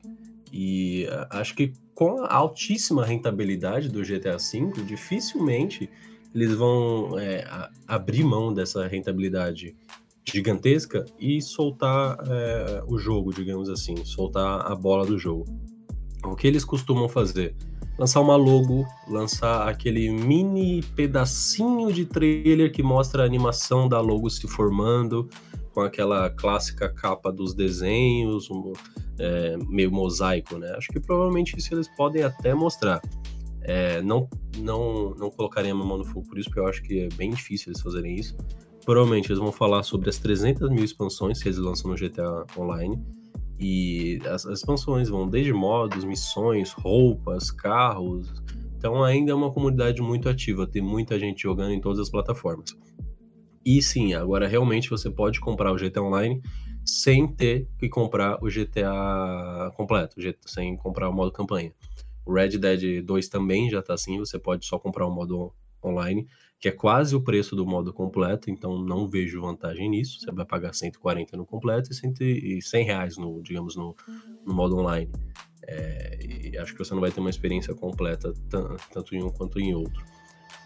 [0.53, 5.89] E acho que com a altíssima rentabilidade do GTA V, dificilmente
[6.37, 7.45] eles vão é,
[7.89, 9.75] abrir mão dessa rentabilidade
[10.23, 15.47] gigantesca e soltar é, o jogo, digamos assim, soltar a bola do jogo.
[16.23, 17.57] O que eles costumam fazer?
[17.99, 24.29] Lançar uma logo, lançar aquele mini pedacinho de trailer que mostra a animação da logo
[24.29, 25.31] se formando,
[25.73, 28.75] com aquela clássica capa dos desenhos, um,
[29.19, 30.71] é, meio mosaico, né?
[30.77, 33.01] Acho que provavelmente isso eles podem até mostrar.
[33.69, 37.01] É, não, não, não colocarem a mão no fogo por isso, porque eu acho que
[37.01, 38.37] é bem difícil eles fazerem isso.
[38.85, 42.97] Provavelmente eles vão falar sobre as 300 mil expansões que eles lançam no GTA Online.
[43.59, 48.33] E as, as expansões vão desde modos, missões, roupas, carros.
[48.79, 52.77] Então ainda é uma comunidade muito ativa, tem muita gente jogando em todas as plataformas.
[53.65, 56.41] E sim, agora realmente você pode comprar o GTA Online
[56.85, 61.73] sem ter que comprar o GTA completo, sem comprar o modo campanha.
[62.27, 66.27] O Red Dead 2 também já tá assim, você pode só comprar o modo online,
[66.59, 70.21] que é quase o preço do modo completo, então não vejo vantagem nisso.
[70.21, 73.95] Você vai pagar 140 no completo e 100 reais no, digamos, no,
[74.45, 75.11] no modo online.
[75.69, 78.33] É, e acho que você não vai ter uma experiência completa
[78.93, 80.05] tanto em um quanto em outro.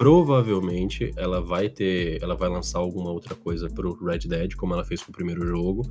[0.01, 4.83] Provavelmente ela vai ter, ela vai lançar alguma outra coisa pro Red Dead, como ela
[4.83, 5.83] fez com o primeiro jogo,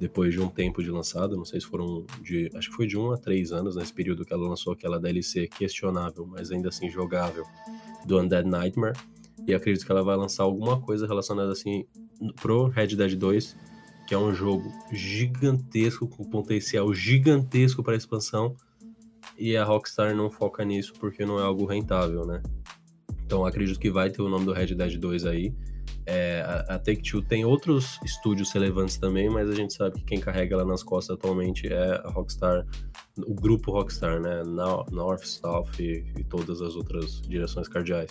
[0.00, 2.96] depois de um tempo de lançado, não sei se foram de, acho que foi de
[2.96, 6.88] um a três anos nesse período que ela lançou aquela DLC questionável, mas ainda assim
[6.88, 7.44] jogável,
[8.06, 8.96] do Undead Nightmare.
[9.46, 11.84] E acredito que ela vai lançar alguma coisa relacionada assim
[12.40, 13.54] pro Red Dead 2,
[14.06, 18.56] que é um jogo gigantesco com potencial gigantesco para expansão.
[19.36, 22.42] E a Rockstar não foca nisso porque não é algo rentável, né?
[23.28, 25.52] Então acredito que vai ter o nome do Red Dead 2 aí.
[26.06, 30.54] É, a, Take-Two tem outros estúdios relevantes também, mas a gente sabe que quem carrega
[30.54, 32.66] ela nas costas atualmente é a Rockstar,
[33.18, 34.42] o grupo Rockstar, né?
[34.90, 38.10] North, South e, e todas as outras direções cardeais.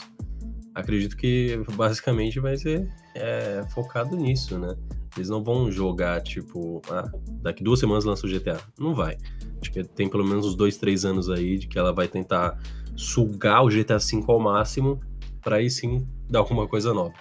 [0.76, 4.76] Acredito que basicamente vai ser é, focado nisso, né?
[5.16, 7.10] Eles não vão jogar, tipo, ah,
[7.42, 8.60] daqui duas semanas lança o GTA.
[8.80, 9.18] Não vai.
[9.60, 12.60] Acho que tem pelo menos uns dois, três anos aí de que ela vai tentar
[12.98, 15.00] sugar o GTA V ao máximo
[15.42, 17.14] para aí sim dar alguma coisa nova.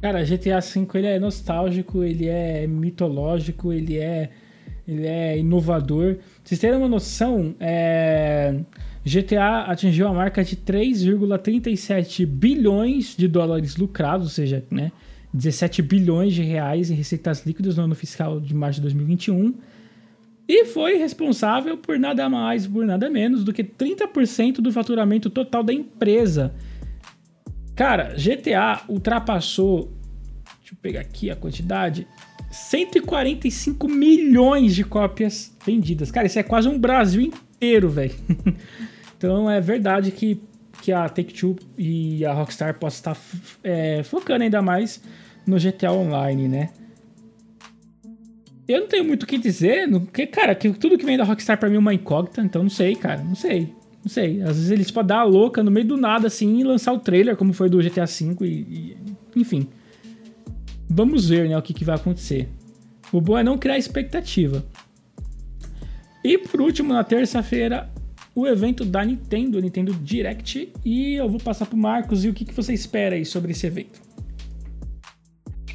[0.00, 4.30] Cara, GTA V ele é nostálgico, ele é mitológico, ele é,
[4.86, 6.14] ele é inovador.
[6.14, 8.58] Pra vocês terem uma noção, é...
[9.04, 14.92] GTA atingiu a marca de 3,37 bilhões de dólares lucrados, ou seja, né,
[15.34, 19.54] 17 bilhões de reais em receitas líquidas no ano fiscal de março de 2021
[20.54, 25.62] e foi responsável por nada mais, por nada menos do que 30% do faturamento total
[25.62, 26.54] da empresa.
[27.74, 29.90] Cara, GTA ultrapassou,
[30.58, 32.06] deixa eu pegar aqui a quantidade,
[32.50, 36.10] 145 milhões de cópias vendidas.
[36.10, 38.14] Cara, isso é quase um Brasil inteiro, velho.
[39.16, 40.38] então é verdade que,
[40.82, 43.16] que a Take-Two e a Rockstar possam estar
[43.64, 45.02] é, focando ainda mais
[45.46, 46.70] no GTA Online, né?
[48.68, 51.58] Eu não tenho muito o que dizer, porque, cara, que, tudo que vem da Rockstar
[51.58, 53.74] pra mim é uma incógnita, então não sei, cara, não sei.
[54.04, 54.40] Não sei.
[54.42, 56.98] Às vezes eles podem dar a louca no meio do nada, assim, e lançar o
[56.98, 58.96] trailer, como foi do GTA V, e, e
[59.36, 59.68] enfim.
[60.88, 62.48] Vamos ver, né, o que, que vai acontecer.
[63.12, 64.64] O bom é não criar expectativa.
[66.24, 67.90] E por último, na terça-feira,
[68.34, 72.44] o evento da Nintendo, Nintendo Direct, e eu vou passar pro Marcos e o que,
[72.44, 74.00] que você espera aí sobre esse evento.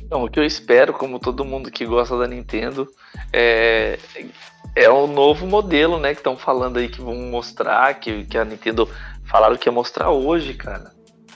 [0.08, 2.88] Então, o que eu espero, como todo mundo que gosta da Nintendo,
[3.34, 4.00] é,
[4.74, 6.14] é um novo modelo, né?
[6.14, 8.90] Que estão falando aí que vão mostrar, que, que a Nintendo
[9.26, 10.94] falaram que ia mostrar hoje, cara.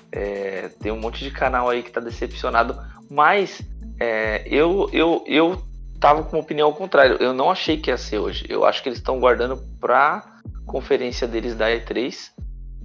[0.10, 3.62] É, tem um monte de canal aí que tá decepcionado, mas
[4.00, 5.62] é, eu, eu, eu
[6.00, 7.18] tava com uma opinião ao contrário.
[7.20, 8.46] Eu não achei que ia ser hoje.
[8.48, 12.32] Eu acho que eles estão guardando pra conferência deles da E3.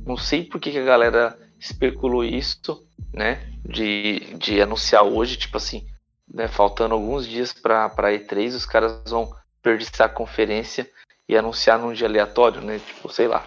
[0.04, 3.46] Não sei por que, que a galera especulou isso, né?
[3.64, 5.86] De, de anunciar hoje, tipo assim,
[6.32, 10.88] né, faltando alguns dias para E3, os caras vão desperdiçar a conferência
[11.28, 12.78] e anunciar num dia aleatório, né?
[12.78, 13.46] Tipo, sei lá.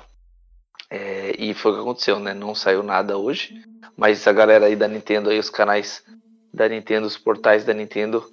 [0.90, 2.34] É, e foi o que aconteceu, né?
[2.34, 3.62] Não saiu nada hoje,
[3.96, 6.04] mas a galera aí da Nintendo, aí, os canais
[6.54, 8.26] da Nintendo, os portais da Nintendo,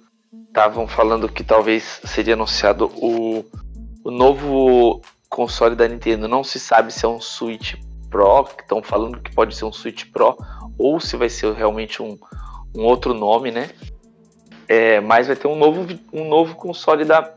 [0.47, 3.45] estavam falando que talvez seria anunciado o,
[4.03, 6.27] o novo console da Nintendo.
[6.27, 7.75] Não se sabe se é um Switch
[8.09, 10.37] Pro, que estão falando que pode ser um Switch Pro,
[10.77, 12.17] ou se vai ser realmente um,
[12.75, 13.69] um outro nome, né?
[14.67, 17.33] É, mas vai ter um novo, um novo console da,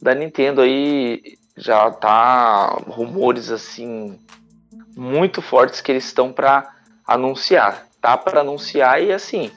[0.00, 1.36] da Nintendo aí.
[1.56, 4.16] Já tá rumores assim
[4.96, 6.72] muito fortes que eles estão para
[7.06, 7.86] anunciar.
[8.00, 9.50] Tá para anunciar e assim,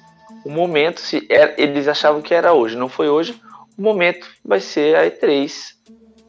[0.44, 3.40] o momento, se é, eles achavam que era hoje, não foi hoje,
[3.78, 5.76] o momento vai ser a E3.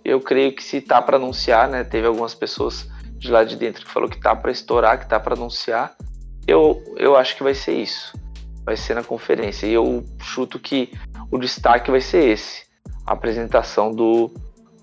[0.05, 1.85] Eu creio que se tá para anunciar, né?
[1.85, 2.87] Teve algumas pessoas
[3.22, 5.94] de lá de dentro que falou que tá para estourar, que tá para anunciar.
[6.46, 8.12] eu, eu acho que vai ser isso.
[8.64, 9.66] Vai ser na conferência.
[9.66, 10.92] E eu chuto que
[11.30, 12.64] o destaque vai ser esse:
[13.06, 14.32] a apresentação do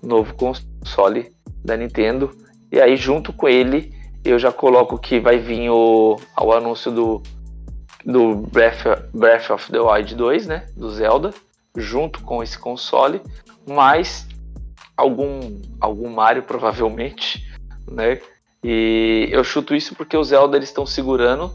[0.02, 1.30] novo console
[1.62, 2.34] da Nintendo.
[2.72, 7.22] E aí, junto com ele, eu já coloco que vai vir o, o anúncio do,
[8.04, 10.66] do Breath, Breath of the Wild 2, né?
[10.76, 11.34] Do Zelda,
[11.76, 13.20] junto com esse console,
[13.66, 14.26] mais
[14.96, 17.49] algum, algum Mario, provavelmente,
[17.90, 18.20] né?
[18.62, 21.52] E eu chuto isso porque o Zelda eles estão segurando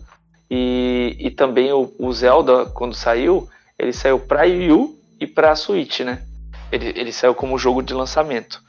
[0.49, 5.55] e, e também o, o, Zelda, quando saiu, ele saiu para Wii U e para
[5.55, 6.23] Switch, né?
[6.71, 8.61] Ele, ele saiu como jogo de lançamento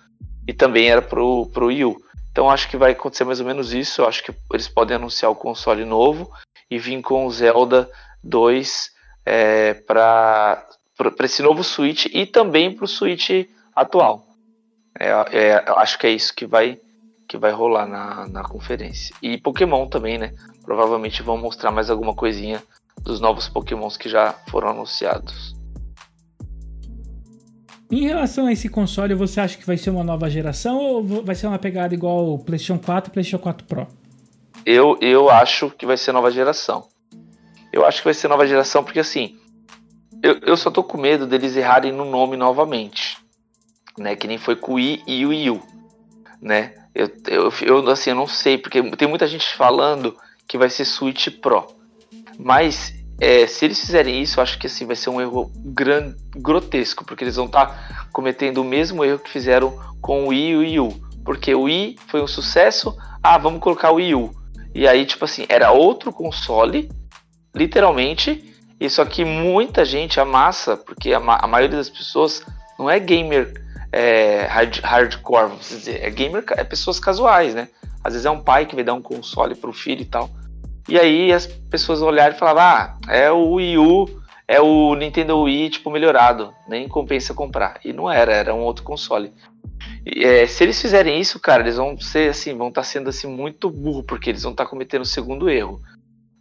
[0.47, 1.97] e também era pro, pro Wii U.
[2.31, 4.03] Então acho que vai acontecer mais ou menos isso.
[4.03, 6.31] Eu acho que eles podem anunciar o console novo
[6.71, 7.91] e vir com o Zelda
[8.23, 8.91] 2
[9.25, 10.67] é, para
[11.25, 13.31] esse novo Switch e também para o Switch
[13.75, 14.27] atual.
[14.99, 16.79] É, é, acho que é isso que vai
[17.29, 19.15] que vai rolar na, na conferência.
[19.23, 20.33] E Pokémon também, né?
[20.63, 22.63] Provavelmente vão mostrar mais alguma coisinha
[23.03, 25.55] dos novos Pokémons que já foram anunciados.
[27.91, 31.37] Em relação a esse console, você acha que vai ser uma nova geração ou vai
[31.37, 33.87] ser uma pegada igual o PlayStation 4 e PlayStation 4 Pro?
[34.65, 36.89] Eu, eu acho que vai ser nova geração.
[37.73, 39.39] Eu acho que vai ser nova geração porque assim,
[40.21, 43.19] eu, eu só tô com medo deles errarem no nome novamente,
[43.97, 44.17] né?
[44.17, 45.63] Que nem foi com o I e o Wii U,
[46.43, 46.75] né?
[46.97, 50.17] Eu, eu, eu, assim, eu não sei, porque tem muita gente falando
[50.49, 51.67] que vai ser Switch Pro.
[52.39, 56.15] Mas é, se eles fizerem isso, eu acho que assim vai ser um erro gran,
[56.35, 60.49] grotesco, porque eles vão estar tá cometendo o mesmo erro que fizeram com o Wii
[60.49, 61.01] e o Wii U.
[61.23, 64.31] Porque o Wii foi um sucesso, ah, vamos colocar o Wii U.
[64.75, 66.91] E aí, tipo assim, era outro console,
[67.55, 72.43] literalmente, e só que muita gente, a massa, porque a, a maioria das pessoas
[72.79, 77.69] não é gamer é, hard, hardcore, vamos dizer, é gamer, é pessoas casuais, né?
[78.03, 80.31] Às vezes é um pai que vai dar um console pro filho e tal.
[80.89, 85.41] E aí as pessoas olharam e falavam, ah, é o Wii U, é o Nintendo
[85.41, 87.81] Wii, tipo, melhorado, nem compensa comprar.
[87.85, 89.33] E não era, era um outro console.
[90.05, 93.09] E, é, se eles fizerem isso, cara, eles vão ser assim, vão estar tá sendo
[93.09, 95.81] assim muito burro, porque eles vão estar tá cometendo o segundo erro.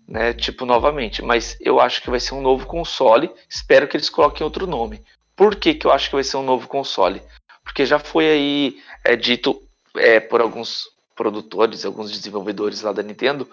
[0.07, 3.31] Né, tipo, novamente, mas eu acho que vai ser um novo console.
[3.49, 5.01] Espero que eles coloquem outro nome.
[5.35, 7.21] Por que, que eu acho que vai ser um novo console?
[7.63, 9.61] Porque já foi aí é, dito
[9.95, 13.47] é, por alguns produtores, alguns desenvolvedores lá da Nintendo,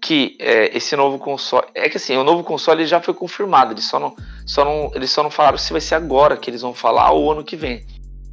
[0.00, 1.66] que é, esse novo console.
[1.74, 4.14] É que assim, o novo console já foi confirmado, eles só, não,
[4.44, 7.32] só não, eles só não falaram se vai ser agora que eles vão falar ou
[7.32, 7.84] ano que vem.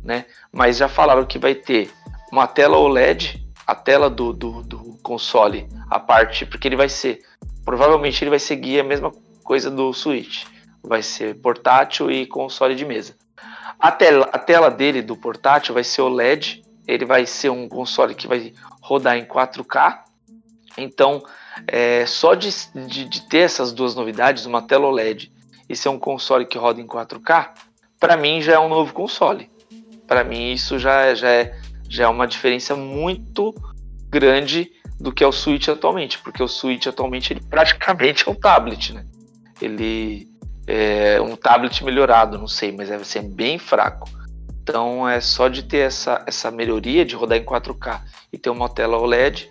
[0.03, 0.25] Né?
[0.51, 1.89] Mas já falaram que vai ter
[2.31, 7.21] uma tela OLED, a tela do, do, do console, a parte, porque ele vai ser.
[7.63, 9.11] Provavelmente ele vai seguir a mesma
[9.43, 10.45] coisa do Switch.
[10.83, 13.15] Vai ser portátil e console de mesa.
[13.79, 16.63] A tela, a tela dele do portátil vai ser OLED.
[16.87, 19.99] Ele vai ser um console que vai rodar em 4K.
[20.77, 21.23] Então,
[21.67, 22.49] é, só de,
[22.87, 25.31] de, de, ter essas duas novidades, uma tela OLED
[25.69, 27.51] e ser um console que roda em 4K,
[27.99, 29.49] para mim já é um novo console.
[30.07, 31.57] Para mim isso já, já, é,
[31.87, 33.53] já é uma diferença muito
[34.09, 38.35] grande do que é o Switch atualmente, porque o Switch atualmente ele praticamente é um
[38.35, 39.05] tablet, né?
[39.61, 40.27] Ele
[40.67, 44.09] é um tablet melhorado, não sei, mas deve ser bem fraco.
[44.61, 48.01] Então é só de ter essa, essa melhoria de rodar em 4K
[48.31, 49.49] e ter uma tela OLED,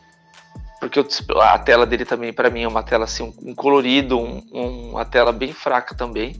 [0.81, 1.07] porque eu,
[1.41, 5.05] a tela dele também para mim é uma tela assim um, colorido, um, um, uma
[5.05, 6.35] tela bem fraca também.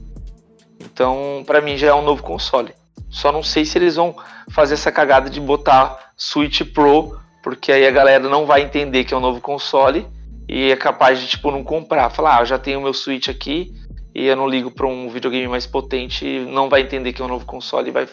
[0.81, 2.73] Então para mim já é um novo console.
[3.09, 4.15] Só não sei se eles vão
[4.49, 9.13] fazer essa cagada de botar Switch Pro, porque aí a galera não vai entender que
[9.13, 10.07] é um novo console
[10.49, 13.71] e é capaz de tipo não comprar, falar, ah, eu já tenho meu Switch aqui
[14.13, 17.29] e eu não ligo para um videogame mais potente, não vai entender que é um
[17.29, 18.07] novo console e vai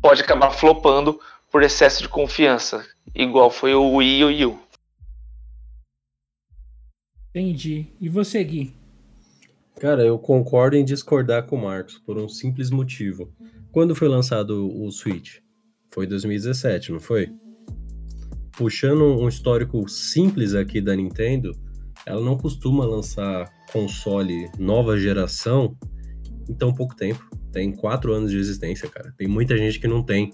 [0.00, 1.18] pode acabar flopando
[1.50, 2.84] por excesso de confiança,
[3.14, 4.58] igual foi o Wii e o Wii U.
[7.30, 7.86] Entendi.
[8.00, 8.74] E você, Gui?
[9.80, 13.32] Cara, eu concordo em discordar com o Marcos por um simples motivo.
[13.72, 15.38] Quando foi lançado o Switch?
[15.90, 17.32] Foi 2017, não foi?
[18.52, 21.56] Puxando um histórico simples aqui da Nintendo,
[22.06, 25.76] ela não costuma lançar console nova geração
[26.48, 27.24] em tão pouco tempo.
[27.52, 29.14] Tem quatro anos de existência, cara.
[29.16, 30.32] Tem muita gente que não tem.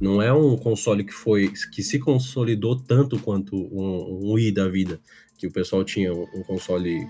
[0.00, 4.68] Não é um console que foi que se consolidou tanto quanto um, um Wii da
[4.68, 5.00] vida
[5.36, 7.06] que o pessoal tinha um console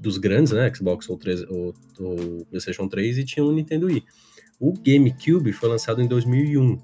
[0.00, 0.72] dos grandes, né?
[0.74, 4.02] Xbox ou, 3, ou, ou PlayStation 3 e tinha um Nintendo Wii.
[4.58, 6.78] O GameCube foi lançado em 2001.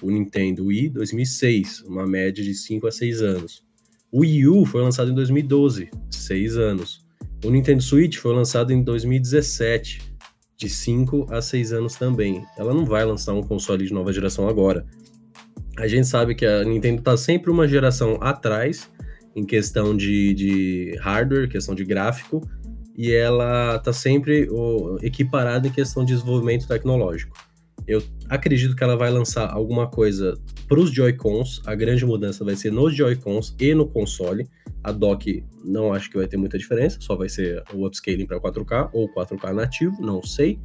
[0.00, 3.64] O Nintendo Wii, 2006, uma média de 5 a 6 anos.
[4.12, 7.04] O Wii U foi lançado em 2012, 6 anos.
[7.44, 10.02] O Nintendo Switch foi lançado em 2017,
[10.56, 12.44] de 5 a 6 anos também.
[12.58, 14.84] Ela não vai lançar um console de nova geração agora.
[15.78, 18.90] A gente sabe que a Nintendo está sempre uma geração atrás
[19.34, 22.42] em questão de, de hardware, questão de gráfico,
[22.96, 27.36] e ela está sempre oh, equiparada em questão de desenvolvimento tecnológico.
[27.90, 30.38] Eu acredito que ela vai lançar alguma coisa
[30.68, 31.60] para os Joy-Cons.
[31.66, 34.48] A grande mudança vai ser nos Joy-Cons e no console.
[34.84, 38.40] A dock não acho que vai ter muita diferença, só vai ser o upscaling para
[38.40, 40.60] 4K ou 4K nativo, não sei.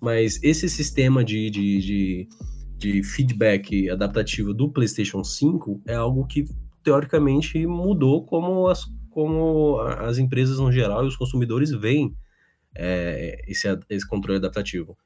[0.00, 2.28] Mas esse sistema de, de, de,
[2.78, 6.46] de feedback adaptativo do PlayStation 5 é algo que
[6.82, 12.16] teoricamente mudou como as, como as empresas no geral e os consumidores veem
[12.74, 14.96] é, esse, esse controle adaptativo.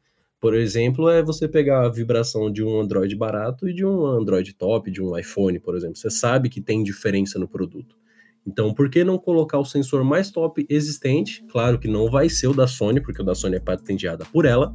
[0.40, 4.54] Por exemplo, é você pegar a vibração de um Android barato e de um Android
[4.54, 5.96] top, de um iPhone, por exemplo.
[5.96, 7.96] Você sabe que tem diferença no produto.
[8.46, 11.44] Então, por que não colocar o sensor mais top existente?
[11.50, 14.46] Claro que não vai ser o da Sony, porque o da Sony é patenteada por
[14.46, 14.74] ela,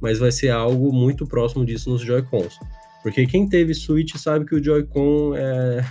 [0.00, 2.58] mas vai ser algo muito próximo disso nos Joy-Cons.
[3.02, 5.84] Porque quem teve Switch sabe que o Joy-Con é,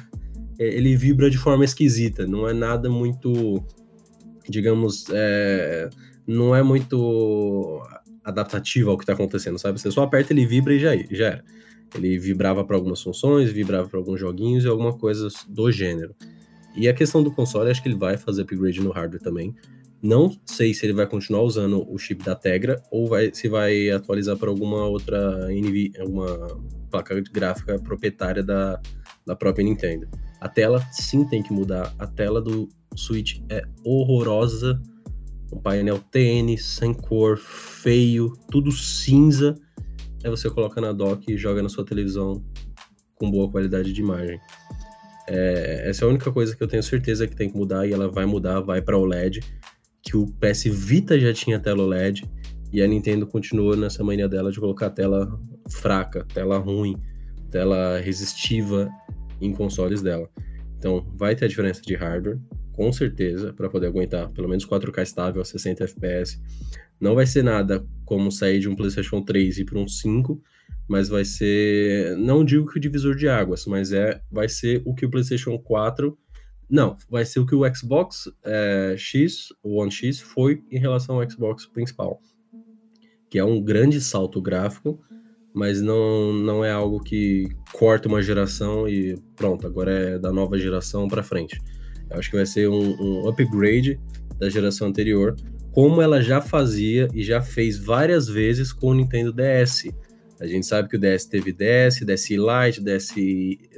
[0.60, 3.64] é, ele vibra de forma esquisita, não é nada muito,
[4.48, 5.90] digamos, é,
[6.28, 7.82] não é muito
[8.24, 9.80] adaptativo ao que está acontecendo, sabe?
[9.80, 11.44] Você só aperta, ele vibra e já, já era.
[11.96, 16.16] Ele vibrava para algumas funções, vibrava para alguns joguinhos e alguma coisa do gênero.
[16.76, 19.54] E a questão do console, acho que ele vai fazer upgrade no hardware também.
[20.02, 23.90] Não sei se ele vai continuar usando o chip da Tegra ou vai, se vai
[23.90, 28.82] atualizar para alguma outra NV, alguma placa gráfica proprietária da,
[29.26, 30.08] da própria Nintendo.
[30.42, 31.94] A tela sim tem que mudar.
[31.98, 34.82] A tela do Switch é horrorosa.
[35.54, 39.56] Um painel TN, sem cor, feio, tudo cinza.
[40.24, 42.44] Aí você coloca na dock e joga na sua televisão
[43.16, 44.40] com boa qualidade de imagem.
[45.28, 47.94] É, essa é a única coisa que eu tenho certeza que tem que mudar e
[47.94, 49.42] ela vai mudar, vai para OLED.
[50.02, 52.30] Que o PS Vita já tinha tela OLED
[52.72, 55.40] e a Nintendo continuou nessa mania dela de colocar tela
[55.70, 56.98] fraca, tela ruim,
[57.52, 58.90] tela resistiva
[59.40, 60.28] em consoles dela.
[60.78, 62.40] Então, vai ter a diferença de hardware,
[62.74, 66.42] com certeza, para poder aguentar pelo menos 4K estável a 60 FPS.
[67.00, 70.42] Não vai ser nada como sair de um PlayStation 3 e para um 5,
[70.88, 74.94] mas vai ser, não digo que o divisor de águas, mas é, vai ser o
[74.94, 76.18] que o PlayStation 4,
[76.70, 81.22] não, vai ser o que o Xbox é, X, o One X, foi em relação
[81.22, 82.20] ao Xbox principal,
[83.30, 85.00] que é um grande salto gráfico,
[85.54, 90.58] mas não, não é algo que corta uma geração e pronto, agora é da nova
[90.58, 91.62] geração para frente.
[92.10, 94.00] Eu acho que vai ser um, um, upgrade
[94.40, 95.36] da geração anterior,
[95.72, 99.92] como ela já fazia e já fez várias vezes com o Nintendo DS.
[100.40, 103.16] A gente sabe que o DS teve DS, DSi Lite, DS,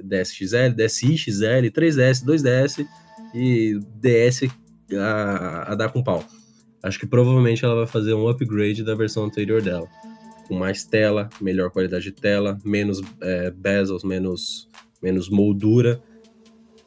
[0.04, 2.88] DSXL, DSi XL, 3DS, 2DS
[3.34, 4.44] e DS
[4.94, 6.26] a, a dar com pau.
[6.82, 9.88] Acho que provavelmente ela vai fazer um upgrade da versão anterior dela
[10.48, 14.70] com mais tela, melhor qualidade de tela, menos é, bezels, menos,
[15.02, 16.02] menos moldura.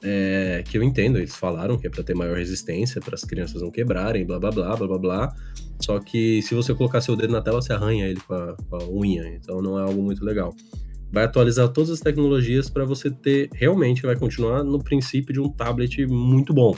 [0.02, 3.62] É, que eu entendo, eles falaram que é para ter maior resistência, para as crianças
[3.62, 5.36] não quebrarem, blá blá blá blá blá blá.
[5.80, 8.76] Só que se você colocar seu dedo na tela, você arranha ele com a, com
[8.76, 10.54] a unha, então não é algo muito legal.
[11.10, 15.48] Vai atualizar todas as tecnologias para você ter realmente vai continuar no princípio de um
[15.48, 16.76] tablet muito bom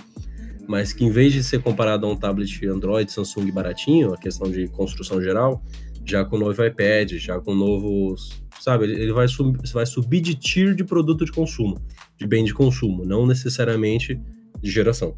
[0.70, 4.48] mas que em vez de ser comparado a um tablet Android, Samsung baratinho, a questão
[4.48, 5.60] de construção geral,
[6.04, 8.40] já com o novo iPad, já com novos.
[8.60, 11.80] Sabe, ele vai, sub, vai subir de tier de produto de consumo,
[12.20, 14.20] de bem de consumo, não necessariamente
[14.60, 15.14] de geração.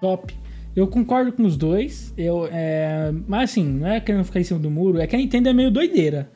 [0.00, 0.32] Top.
[0.74, 2.14] Eu concordo com os dois.
[2.16, 3.12] Eu, é...
[3.26, 5.52] Mas assim, não é querendo ficar em cima do muro, é que a Nintendo é
[5.52, 6.30] meio doideira.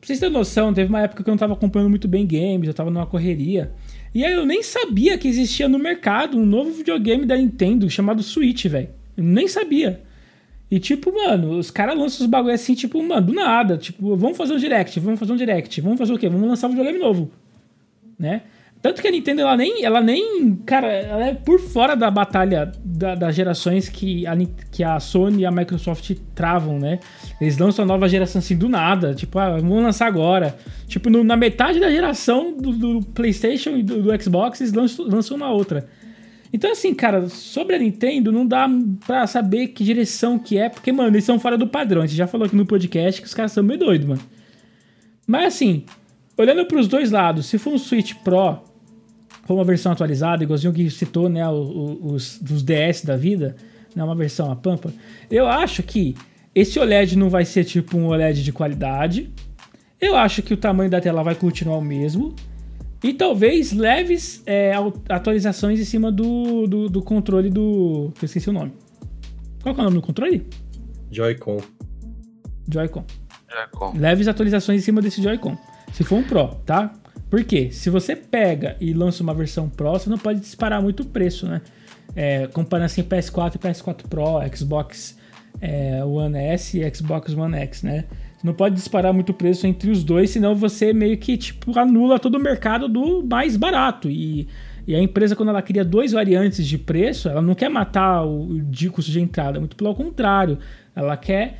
[0.00, 2.66] Pra vocês terem noção, teve uma época que eu não tava acompanhando muito bem games,
[2.66, 3.72] eu tava numa correria.
[4.14, 8.22] E aí eu nem sabia que existia no mercado um novo videogame da Nintendo chamado
[8.22, 8.88] Switch, velho.
[9.16, 10.00] Nem sabia.
[10.70, 13.76] E tipo, mano, os caras lançam os bagulho assim, tipo, mano, do nada.
[13.76, 16.30] Tipo, vamos fazer um direct, vamos fazer um direct, vamos fazer o quê?
[16.30, 17.30] Vamos lançar um videogame novo.
[18.18, 18.42] Né?
[18.82, 22.72] Tanto que a Nintendo, ela nem, ela nem, cara, ela é por fora da batalha
[22.84, 24.32] da, das gerações que a,
[24.72, 26.98] que a Sony e a Microsoft travam, né?
[27.40, 30.56] Eles lançam a nova geração assim do nada, tipo, ah, vamos lançar agora.
[30.88, 35.06] Tipo, no, na metade da geração do, do PlayStation e do, do Xbox, eles lançam,
[35.06, 35.86] lançam uma outra.
[36.52, 38.68] Então, assim, cara, sobre a Nintendo, não dá
[39.06, 42.02] pra saber que direção que é, porque, mano, eles são fora do padrão.
[42.02, 44.20] A gente já falou aqui no podcast que os caras são meio doidos, mano.
[45.24, 45.84] Mas, assim,
[46.36, 48.58] olhando pros dois lados, se for um Switch Pro,
[49.44, 53.56] for uma versão atualizada, igualzinho que citou, né, os, os DS da vida,
[53.94, 54.92] né, uma versão a pampa,
[55.30, 56.14] eu acho que
[56.54, 59.32] esse OLED não vai ser tipo um OLED de qualidade.
[60.00, 62.34] Eu acho que o tamanho da tela vai continuar o mesmo.
[63.02, 64.72] E talvez leves é,
[65.08, 68.12] atualizações em cima do, do, do, controle do.
[68.20, 68.72] Eu esqueci o nome.
[69.62, 70.46] Qual é o nome do controle?
[71.10, 71.58] Joy-Con.
[72.68, 73.04] Joy-Con.
[73.50, 73.98] Joy-Con.
[73.98, 75.56] Leves atualizações em cima desse Joy-Con.
[75.92, 76.92] Se for um Pro, tá?
[77.30, 77.70] Por quê?
[77.70, 81.46] Se você pega e lança uma versão Pro, você não pode disparar muito o preço,
[81.46, 81.60] né?
[82.14, 85.18] É, comparando assim PS4 e PS4 Pro, Xbox
[85.60, 88.04] é, One S e Xbox One X, né?
[88.36, 92.18] Você não pode disparar muito preço entre os dois, senão você meio que tipo anula
[92.18, 94.10] todo o mercado do mais barato.
[94.10, 94.48] E,
[94.86, 98.60] e a empresa, quando ela cria dois variantes de preço, ela não quer matar o,
[98.62, 100.58] de custo de entrada, muito pelo contrário.
[100.94, 101.58] Ela quer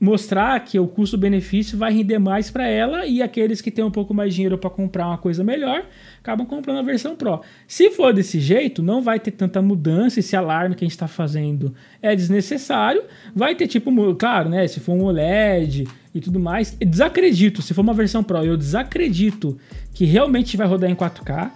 [0.00, 4.14] mostrar que o custo-benefício vai render mais para ela e aqueles que têm um pouco
[4.14, 5.84] mais de dinheiro para comprar uma coisa melhor
[6.20, 7.40] acabam comprando a versão Pro.
[7.66, 10.20] Se for desse jeito, não vai ter tanta mudança.
[10.20, 13.02] Esse alarme que a gente está fazendo é desnecessário.
[13.34, 14.66] Vai ter tipo, claro, né?
[14.68, 17.62] Se for um OLED e tudo mais, desacredito.
[17.62, 19.58] Se for uma versão Pro, eu desacredito
[19.92, 21.50] que realmente vai rodar em 4K.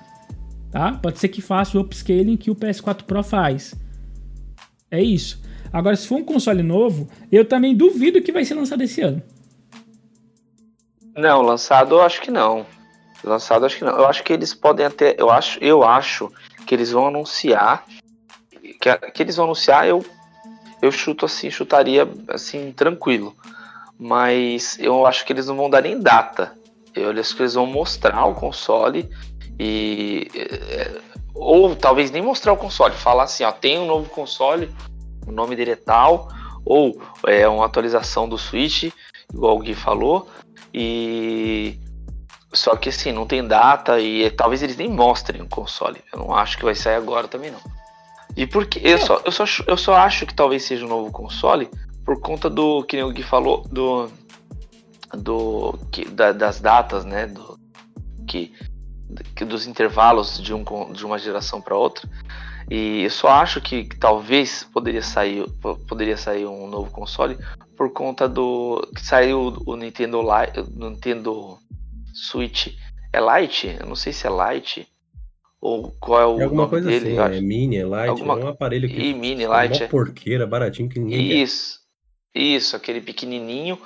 [0.71, 0.93] Tá?
[0.93, 3.75] Pode ser que faça o upscaling que o PS4 Pro faz.
[4.91, 5.41] É isso.
[5.73, 9.23] Agora, se for um console novo, eu também duvido que vai ser lançado esse ano.
[11.17, 12.67] Não, lançado eu acho que não.
[13.25, 13.97] Lançado acho que não.
[13.97, 15.15] Eu acho que eles podem até.
[15.17, 16.31] Eu acho, eu acho
[16.67, 17.85] que eles vão anunciar.
[18.81, 20.05] Que, que eles vão anunciar, eu,
[20.81, 23.35] eu chuto assim, chutaria assim, tranquilo.
[23.99, 26.53] Mas eu acho que eles não vão dar nem data.
[26.95, 29.09] Eu acho que eles vão mostrar o console
[29.59, 30.29] e.
[30.35, 31.01] É,
[31.35, 34.71] ou talvez nem mostrar o console, falar assim, ó, tem um novo console,
[35.27, 36.29] o nome dele é tal,
[36.65, 38.93] ou é uma atualização do Switch,
[39.33, 40.29] igual o Gui falou,
[40.73, 41.79] e
[42.53, 46.03] só que assim, não tem data e talvez eles nem mostrem o console.
[46.13, 47.61] Eu não acho que vai sair agora também não.
[48.37, 51.69] E porque eu só, eu só, eu só acho que talvez seja um novo console
[52.05, 54.11] por conta do que o Gui falou do
[55.15, 57.59] do que, da, das datas, né, do
[58.27, 58.51] que,
[59.37, 62.09] que dos intervalos de um de uma geração para outra.
[62.73, 65.45] E eu só acho que, que, talvez poderia sair,
[65.87, 67.37] poderia sair um novo console
[67.77, 71.59] por conta do que saiu o Nintendo Lite, o Nintendo
[72.15, 72.69] Switch
[73.13, 74.89] é Lite, eu não sei se é Lite
[75.61, 78.41] ou qual é o é alguma nome coisa dele, assim, é Mini, é Lite, alguma...
[78.41, 81.83] é um aparelho que e Mini, é uma porqueira, baratinho que ninguém Isso.
[82.35, 83.79] Isso, aquele pequenininho.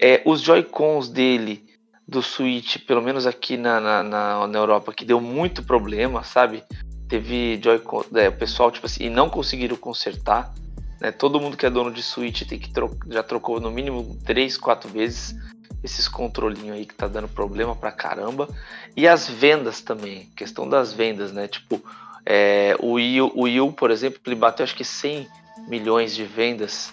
[0.00, 1.64] É, os Joy-Cons dele
[2.06, 6.62] do Switch, pelo menos aqui na, na, na, na Europa, que deu muito problema, sabe?
[7.08, 10.52] Teve Joy-Con, é, o pessoal, tipo assim, e não conseguiram consertar.
[11.00, 11.10] Né?
[11.10, 14.56] Todo mundo que é dono de Switch tem que tro já trocou no mínimo 3,
[14.56, 15.34] 4 vezes
[15.82, 18.48] esses controlinhos aí que tá dando problema pra caramba.
[18.96, 21.46] E as vendas também, questão das vendas, né?
[21.46, 21.82] Tipo,
[22.26, 25.26] é, o, Wii, o Wii por exemplo, ele bateu acho que 100
[25.68, 26.92] milhões de vendas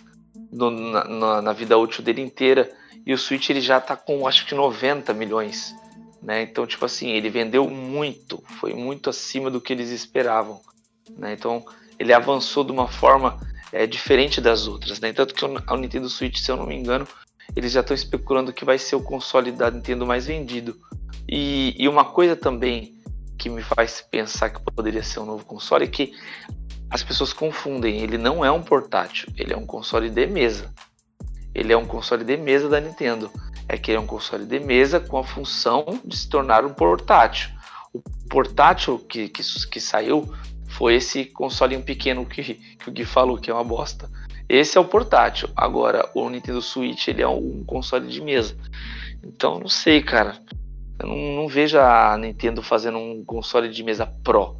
[0.52, 2.72] no, na, na, vida útil dele inteira.
[3.06, 5.76] E o Switch ele já tá com acho que 90 milhões
[6.26, 6.42] né?
[6.42, 10.60] Então, tipo assim, ele vendeu muito, foi muito acima do que eles esperavam.
[11.16, 11.34] Né?
[11.34, 11.64] Então,
[12.00, 13.40] ele avançou de uma forma
[13.72, 15.00] é, diferente das outras.
[15.00, 15.14] Né?
[15.14, 17.08] Tanto que o Nintendo Switch, se eu não me engano,
[17.56, 20.76] eles já estão especulando que vai ser o console da Nintendo mais vendido.
[21.30, 22.96] E, e uma coisa também
[23.38, 26.12] que me faz pensar que poderia ser um novo console é que
[26.90, 28.00] as pessoas confundem.
[28.02, 30.74] Ele não é um portátil, ele é um console de mesa.
[31.54, 33.30] Ele é um console de mesa da Nintendo
[33.68, 36.74] é que ele é um console de mesa com a função de se tornar um
[36.74, 37.50] portátil.
[37.94, 40.32] O portátil que, que, que saiu
[40.68, 44.10] foi esse consolinho pequeno que, que o Gui falou, que é uma bosta.
[44.48, 45.50] Esse é o portátil.
[45.56, 48.56] Agora, o Nintendo Switch ele é um console de mesa.
[49.24, 50.40] Então, não sei, cara.
[51.00, 54.58] Eu não, não vejo a Nintendo fazendo um console de mesa Pro.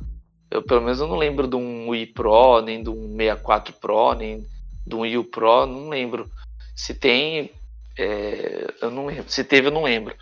[0.50, 4.14] Eu, pelo menos, eu não lembro de um Wii Pro, nem de um 64 Pro,
[4.14, 4.46] nem
[4.86, 5.66] de um Wii U Pro.
[5.66, 6.30] Não lembro.
[6.76, 7.52] Se tem,
[7.98, 9.26] é, eu não lembro.
[9.28, 10.16] Se teve, eu não lembro.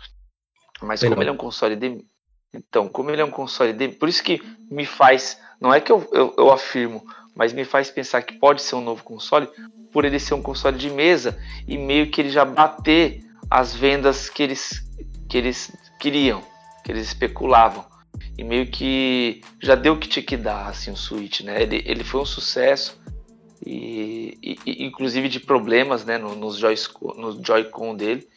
[0.80, 2.04] Mas como ele é um console de.
[2.52, 3.88] Então, como ele é um console de.
[3.88, 5.40] Por isso que me faz.
[5.60, 7.04] Não é que eu, eu, eu afirmo,
[7.34, 9.48] mas me faz pensar que pode ser um novo console
[9.92, 14.28] por ele ser um console de mesa e meio que ele já bater as vendas
[14.28, 14.82] que eles,
[15.28, 16.42] que eles queriam,
[16.84, 17.84] que eles especulavam.
[18.36, 21.62] E meio que já deu o que tinha que dar, assim, o Switch, né?
[21.62, 23.00] Ele, ele foi um sucesso
[23.64, 28.28] e, e, inclusive de problemas né, no, nos Joy-Con no Joy dele.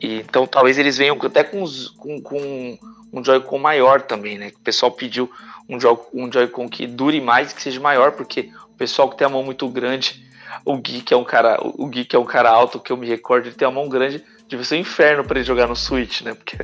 [0.00, 2.78] E, então talvez eles venham até com, os, com, com
[3.12, 4.52] um Joy-Con maior também, né?
[4.54, 5.30] O pessoal pediu
[5.68, 9.26] um, Joy, um Joy-Con que dure mais que seja maior, porque o pessoal que tem
[9.26, 10.24] a mão muito grande,
[10.64, 13.46] o que é um cara, o que é um cara alto, que eu me recordo,
[13.46, 16.34] ele tem a mão grande, Devia ser um inferno para ele jogar no Switch, né?
[16.34, 16.58] Porque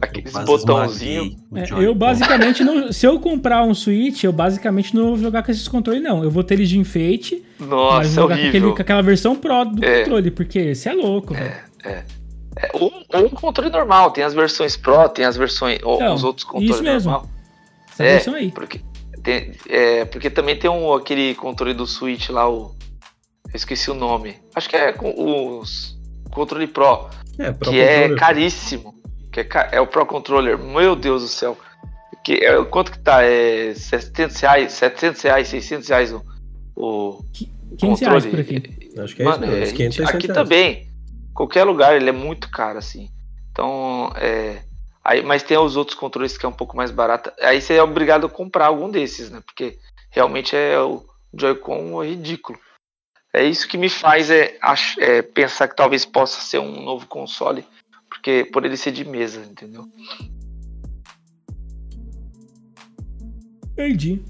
[0.00, 1.34] aqueles botãozinhos.
[1.52, 2.92] É, eu basicamente não.
[2.92, 6.22] Se eu comprar um Switch, eu basicamente não vou jogar com esses controles, não.
[6.22, 7.44] Eu vou ter eles de enfeite.
[7.58, 10.88] Nossa, mas vou jogar com, aquele, com, aquela versão Pro do é, controle, porque esse
[10.88, 11.52] é louco, velho.
[11.82, 12.04] É, é.
[12.58, 12.92] é ou,
[13.26, 15.78] um controle normal, tem as versões Pro, tem as versões.
[15.78, 17.10] Então, os outros controles isso mesmo.
[17.10, 17.28] normal.
[17.90, 18.52] Essa é, versão aí.
[18.52, 18.80] Porque,
[19.20, 22.72] tem, é, porque também tem um, aquele controle do Switch lá, o.
[23.52, 24.36] Eu esqueci o nome.
[24.54, 26.00] Acho que é com os
[26.32, 27.08] controle Pro.
[27.38, 28.94] É, Pro que é caríssimo.
[29.30, 30.58] que é, é o Pro Controller.
[30.58, 31.56] Meu Deus do céu.
[32.24, 33.22] Que, é, quanto que tá?
[33.22, 36.22] É 700 reais, 700 reais, 600 reais o,
[36.76, 37.24] o
[37.78, 38.62] 500 reais por aqui.
[38.98, 40.42] Acho que é Mano, isso, é, 500, Aqui reais.
[40.42, 40.88] também.
[41.34, 43.08] Qualquer lugar, ele é muito caro, assim.
[43.50, 44.62] Então, é...
[45.04, 47.32] Aí, mas tem os outros controles que é um pouco mais barato.
[47.40, 49.42] Aí você é obrigado a comprar algum desses, né?
[49.44, 49.78] Porque
[50.10, 51.04] realmente é o
[51.34, 52.58] Joy-Con é ridículo.
[53.34, 54.58] É isso que me faz é,
[54.98, 57.64] é, pensar que talvez possa ser um novo console,
[58.08, 59.88] porque por ele ser de mesa, entendeu?
[63.72, 64.20] Entendi.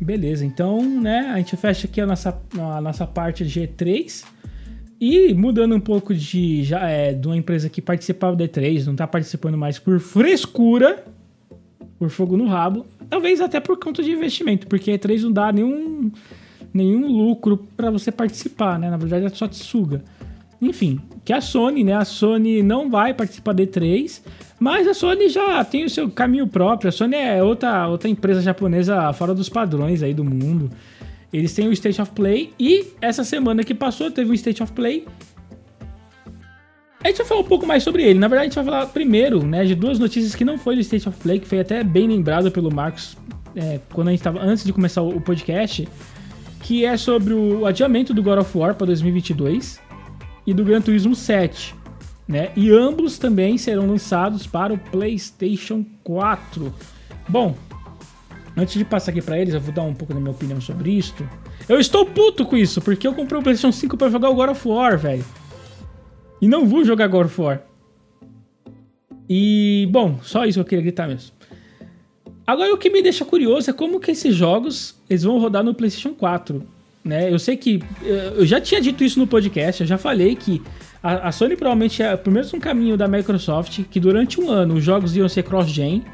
[0.00, 4.24] Beleza, então, né, a gente fecha aqui a nossa, a nossa parte G3.
[4.98, 8.94] E mudando um pouco de já é, de uma empresa que participava do E3, não
[8.94, 11.04] tá participando mais por frescura,
[11.98, 16.10] por fogo no rabo, talvez até por conta de investimento, porque E3 não dá nenhum,
[16.72, 18.90] nenhum lucro para você participar, né?
[18.90, 20.02] Na verdade, é só te suga.
[20.60, 21.94] Enfim, que a Sony, né?
[21.94, 24.22] A Sony não vai participar da E3,
[24.60, 26.88] mas a Sony já tem o seu caminho próprio.
[26.88, 30.70] A Sony é outra, outra empresa japonesa fora dos padrões aí do mundo.
[31.32, 34.72] Eles têm o State of Play e essa semana que passou teve o State of
[34.72, 35.06] Play.
[37.02, 38.18] A gente vai falar um pouco mais sobre ele.
[38.18, 40.80] Na verdade, a gente vai falar primeiro né, de duas notícias que não foi do
[40.82, 43.16] State of Play, que foi até bem lembrado pelo Marcos
[43.56, 45.88] é, quando a gente estava antes de começar o podcast,
[46.62, 49.80] que é sobre o adiamento do God of War para 2022
[50.46, 51.74] e do Gran Turismo 7.
[52.26, 52.50] Né?
[52.56, 56.72] E ambos também serão lançados para o PlayStation 4.
[57.28, 57.54] Bom,
[58.56, 60.90] Antes de passar aqui para eles, eu vou dar um pouco da minha opinião sobre
[60.90, 61.26] isto.
[61.68, 64.50] Eu estou puto com isso, porque eu comprei o PlayStation 5 para jogar o God
[64.50, 65.24] of War, velho.
[66.40, 67.62] E não vou jogar God of War.
[69.28, 71.32] E, bom, só isso que eu queria gritar mesmo.
[72.46, 75.74] Agora, o que me deixa curioso é como que esses jogos eles vão rodar no
[75.74, 76.62] PlayStation 4.
[77.04, 77.32] Né?
[77.32, 77.82] Eu sei que.
[78.36, 80.62] Eu já tinha dito isso no podcast, eu já falei que
[81.02, 84.74] a, a Sony provavelmente é pelo menos um caminho da Microsoft, que durante um ano
[84.74, 86.04] os jogos iam ser cross-gen.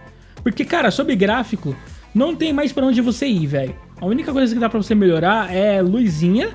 [0.42, 1.76] Porque, cara, sobre gráfico,
[2.14, 3.76] não tem mais para onde você ir, velho.
[4.00, 6.50] A única coisa que dá para você melhorar é luzinha,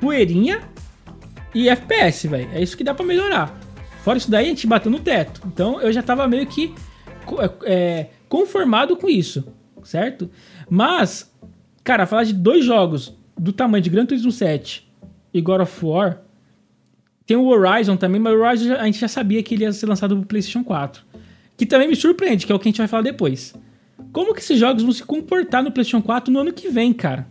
[0.00, 0.60] poeirinha
[1.54, 2.48] e FPS, velho.
[2.52, 3.56] É isso que dá para melhorar.
[4.02, 5.40] Fora isso daí, a gente bateu no teto.
[5.46, 6.74] Então eu já tava meio que
[7.64, 9.44] é, conformado com isso,
[9.82, 10.30] certo?
[10.68, 11.32] Mas,
[11.82, 14.88] cara, falar de dois jogos do tamanho de Gran Turismo 7
[15.32, 16.22] e God of War.
[17.26, 19.86] Tem o Horizon também, mas o Horizon a gente já sabia que ele ia ser
[19.86, 21.02] lançado pro PlayStation 4.
[21.56, 23.54] Que também me surpreende, que é o que a gente vai falar depois.
[24.12, 27.26] Como que esses jogos vão se comportar no PlayStation 4 no ano que vem, cara?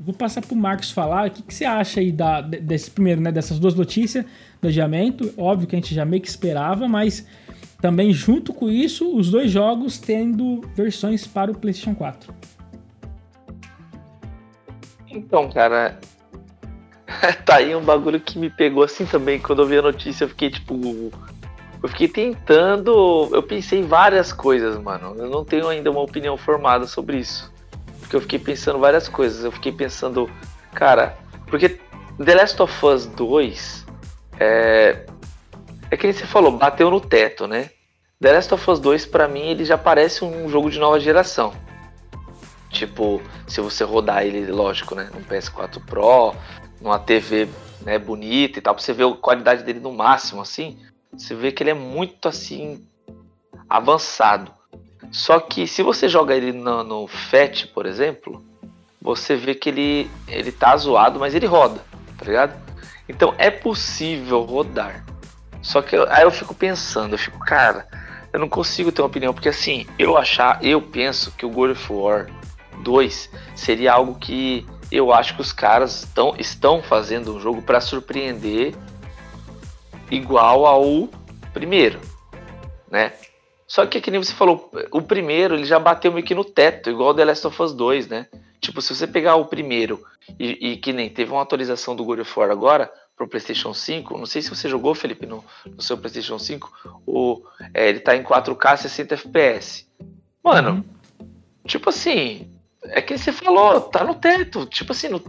[0.00, 3.30] Vou passar pro Marcos falar o que, que você acha aí da, desse primeiro, né,
[3.30, 4.24] dessas duas notícias
[4.60, 5.32] do adiamento.
[5.36, 7.24] Óbvio que a gente já meio que esperava, mas
[7.82, 12.32] também junto com isso, os dois jogos tendo versões para o PlayStation 4.
[15.10, 15.98] Então, cara,
[17.44, 19.40] tá aí um bagulho que me pegou assim também.
[19.40, 21.10] Quando eu vi a notícia, eu fiquei tipo,
[21.82, 23.28] eu fiquei tentando.
[23.32, 25.16] Eu pensei várias coisas, mano.
[25.18, 27.52] Eu não tenho ainda uma opinião formada sobre isso.
[27.98, 29.44] Porque eu fiquei pensando várias coisas.
[29.44, 30.30] Eu fiquei pensando,
[30.72, 31.18] cara,
[31.48, 31.80] porque
[32.24, 33.86] The Last of Us 2
[34.38, 35.04] é.
[35.92, 37.68] É que nem você falou, bateu no teto, né?
[38.18, 41.52] The Last of Us 2, pra mim, ele já parece um jogo de nova geração.
[42.70, 45.10] Tipo, se você rodar ele, lógico, né?
[45.12, 46.34] Num PS4 Pro,
[46.80, 47.46] numa TV
[47.82, 50.78] né, bonita e tal, pra você ver a qualidade dele no máximo, assim.
[51.14, 52.82] Você vê que ele é muito assim
[53.68, 54.50] avançado.
[55.10, 58.42] Só que se você joga ele no, no FAT, por exemplo,
[58.98, 61.82] você vê que ele, ele tá zoado, mas ele roda,
[62.16, 62.58] tá ligado?
[63.06, 65.11] Então é possível rodar.
[65.62, 67.86] Só que eu, aí eu fico pensando, eu fico, cara,
[68.32, 71.70] eu não consigo ter uma opinião, porque assim, eu achar, eu penso que o God
[71.70, 72.26] of War
[72.82, 77.80] 2 seria algo que eu acho que os caras tão, estão fazendo um jogo para
[77.80, 78.74] surpreender
[80.10, 81.08] igual ao
[81.52, 82.00] primeiro,
[82.90, 83.12] né?
[83.66, 86.90] Só que, que nem você falou, o primeiro ele já bateu meio que no teto,
[86.90, 88.26] igual o The Last of Us 2, né?
[88.60, 90.04] Tipo, se você pegar o primeiro
[90.38, 94.18] e, e que nem teve uma atualização do God of War agora pro PlayStation 5,
[94.18, 96.72] não sei se você jogou, Felipe, no, no seu PlayStation 5,
[97.06, 97.42] o,
[97.74, 99.86] é, ele tá em 4K 60 FPS.
[100.42, 100.84] Mano,
[101.20, 101.26] uhum.
[101.66, 102.50] tipo assim,
[102.84, 105.22] é que você falou, tá no teto, tipo assim, no,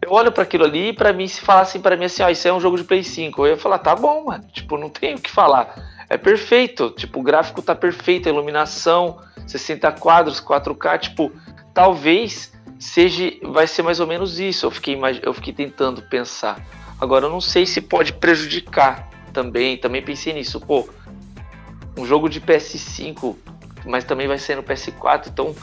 [0.00, 2.46] eu olho para aquilo ali e pra mim, se falassem para mim assim, ó, isso
[2.46, 5.14] é um jogo de Play 5, eu ia falar, tá bom, mano, tipo, não tem
[5.14, 5.74] o que falar.
[6.08, 11.32] É perfeito, tipo, o gráfico tá perfeito, a iluminação, 60 quadros, 4K, tipo,
[11.72, 16.60] talvez seja, vai ser mais ou menos isso, eu fiquei, eu fiquei tentando pensar.
[17.00, 20.88] Agora, eu não sei se pode prejudicar também, também pensei nisso, pô,
[21.96, 23.36] um jogo de PS5,
[23.84, 25.54] mas também vai ser no PS4, então,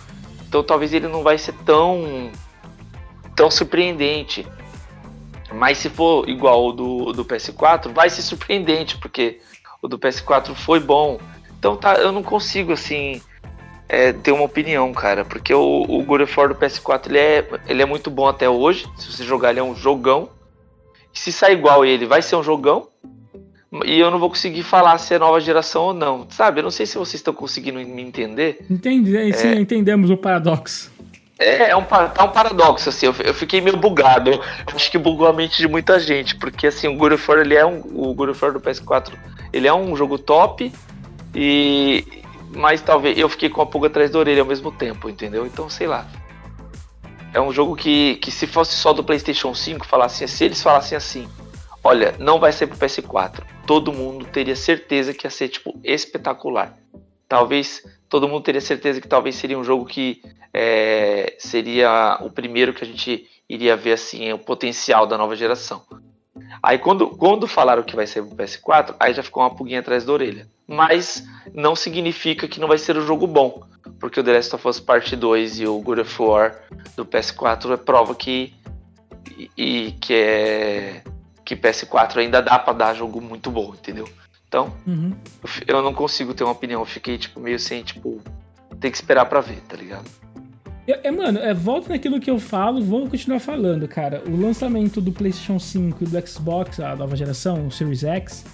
[0.47, 2.31] então talvez ele não vai ser tão
[3.35, 4.45] tão surpreendente.
[5.53, 9.39] Mas se for igual o do, do PS4, vai ser surpreendente, porque
[9.81, 11.19] o do PS4 foi bom.
[11.57, 13.21] Então tá, eu não consigo assim
[13.89, 17.85] é, ter uma opinião, cara, porque o, o God do PS4 ele é, ele é
[17.85, 18.87] muito bom até hoje.
[18.95, 20.29] Se você jogar, ele é um jogão.
[21.13, 22.87] Se sair igual ele, vai ser um jogão.
[23.85, 26.27] E eu não vou conseguir falar se é nova geração ou não.
[26.29, 26.59] Sabe?
[26.59, 28.65] Eu não sei se vocês estão conseguindo me entender.
[28.69, 30.91] Entendi, é, sim, entendemos o paradoxo.
[31.41, 34.29] É, é um, tá um paradoxo, assim, eu, eu, fiquei meio bugado.
[34.29, 34.41] Eu
[34.75, 37.55] acho que bugou a mente de muita gente, porque assim, o God of War, ele
[37.55, 37.81] é um.
[37.95, 39.13] O God of War do PS4,
[39.51, 40.71] ele é um jogo top,
[41.33, 42.05] e.
[42.53, 45.45] Mas talvez eu fiquei com a pulga atrás da orelha ao mesmo tempo, entendeu?
[45.47, 46.05] Então, sei lá.
[47.33, 50.97] É um jogo que, que se fosse só do PlayStation 5, falassem, se eles falassem
[50.97, 51.29] assim,
[51.83, 56.77] olha, não vai ser pro PS4, todo mundo teria certeza que ia ser, tipo, espetacular.
[57.27, 60.21] Talvez todo mundo teria certeza que talvez seria um jogo que
[60.53, 65.81] é, seria o primeiro que a gente iria ver assim o potencial da nova geração.
[66.63, 70.05] Aí quando, quando falaram que vai ser o PS4, aí já ficou uma pulguinha atrás
[70.05, 70.47] da orelha.
[70.67, 73.63] Mas não significa que não vai ser um jogo bom,
[73.99, 76.55] porque o The Last of Us Part 2 e o God of War
[76.95, 78.53] do PS4 é prova que
[79.37, 81.03] e, e que é
[81.43, 84.07] que PS4 ainda dá para dar jogo muito bom, entendeu?
[84.47, 85.15] Então, uhum.
[85.67, 86.81] eu não consigo ter uma opinião.
[86.81, 88.21] Eu fiquei, tipo, meio sem, tipo,
[88.79, 90.09] tem que esperar para ver, tá ligado?
[90.87, 94.23] É, é, mano, é, volta naquilo que eu falo, vou continuar falando, cara.
[94.27, 98.45] O lançamento do PlayStation 5 e do Xbox, a nova geração, o Series X,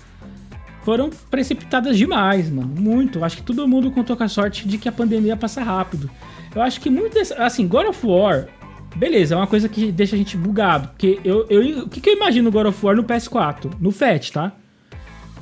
[0.84, 2.68] foram precipitadas demais, mano.
[2.68, 3.24] Muito.
[3.24, 6.10] Acho que todo mundo contou com a sorte de que a pandemia passa rápido.
[6.54, 7.14] Eu acho que muito.
[7.14, 8.48] Desse, assim, God of War,
[8.96, 10.90] beleza, é uma coisa que deixa a gente bugado.
[10.90, 13.74] Porque eu, eu, o que, que eu imagino God of War no PS4?
[13.80, 14.54] No FAT, tá?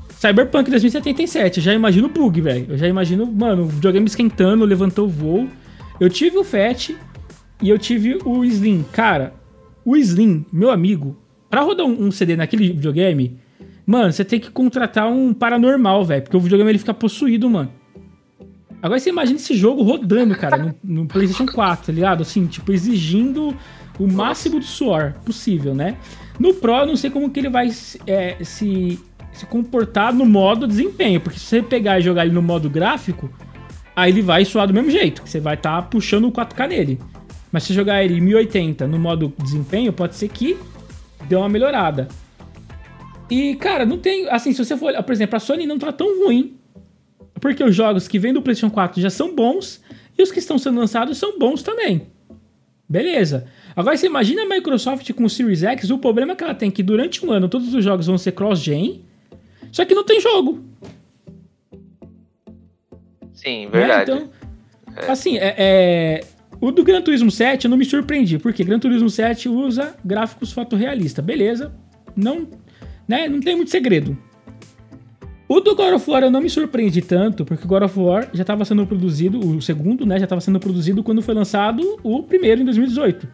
[0.09, 2.67] Cyberpunk 2077, eu já imagino bug, velho.
[2.69, 5.47] Eu já imagino, mano, o videogame esquentando, levantou o voo.
[5.99, 6.89] Eu tive o Fat
[7.61, 8.85] e eu tive o Slim.
[8.91, 9.33] Cara,
[9.83, 11.17] o Slim, meu amigo,
[11.49, 13.39] pra rodar um, CD naquele videogame,
[13.85, 16.23] mano, você tem que contratar um paranormal, velho.
[16.23, 17.71] Porque o videogame ele fica possuído, mano.
[18.81, 22.21] Agora você imagina esse jogo rodando, cara, no, no PlayStation 4, tá ligado?
[22.21, 23.55] Assim, tipo, exigindo
[23.97, 25.97] o máximo de suor possível, né?
[26.37, 27.69] No Pro, eu não sei como que ele vai
[28.05, 28.99] é, se
[29.35, 31.19] se comportar no modo desempenho.
[31.19, 33.29] Porque se você pegar e jogar ele no modo gráfico,
[33.95, 35.21] aí ele vai suar do mesmo jeito.
[35.21, 36.99] Que você vai estar tá puxando o 4K nele.
[37.51, 40.57] Mas se jogar ele em 1080 no modo desempenho, pode ser que
[41.27, 42.07] dê uma melhorada.
[43.29, 44.27] E, cara, não tem.
[44.29, 44.93] Assim, se você for.
[45.03, 46.55] Por exemplo, a Sony não tá tão ruim.
[47.39, 49.81] Porque os jogos que vêm do PlayStation 4 já são bons.
[50.17, 52.07] E os que estão sendo lançados são bons também.
[52.87, 53.47] Beleza.
[53.75, 56.71] Agora você imagina a Microsoft com o Series X, o problema é que ela tem
[56.71, 59.03] que durante um ano todos os jogos vão ser cross-gen
[59.75, 60.63] só que não tem jogo.
[63.45, 64.11] Sim, verdade.
[64.11, 64.17] Né?
[64.17, 65.11] Então, é.
[65.11, 66.23] assim, é, é,
[66.59, 70.51] o do Gran Turismo 7 eu não me surpreendi, porque Gran Turismo 7 usa gráficos
[70.51, 71.23] fotorrealistas.
[71.23, 71.71] Beleza,
[72.15, 72.47] não,
[73.07, 74.17] né, não tem muito segredo.
[75.47, 78.27] O do God of War eu não me surpreendi tanto, porque o God of War
[78.33, 82.23] já estava sendo produzido, o segundo, né, já estava sendo produzido quando foi lançado o
[82.23, 83.27] primeiro em 2018.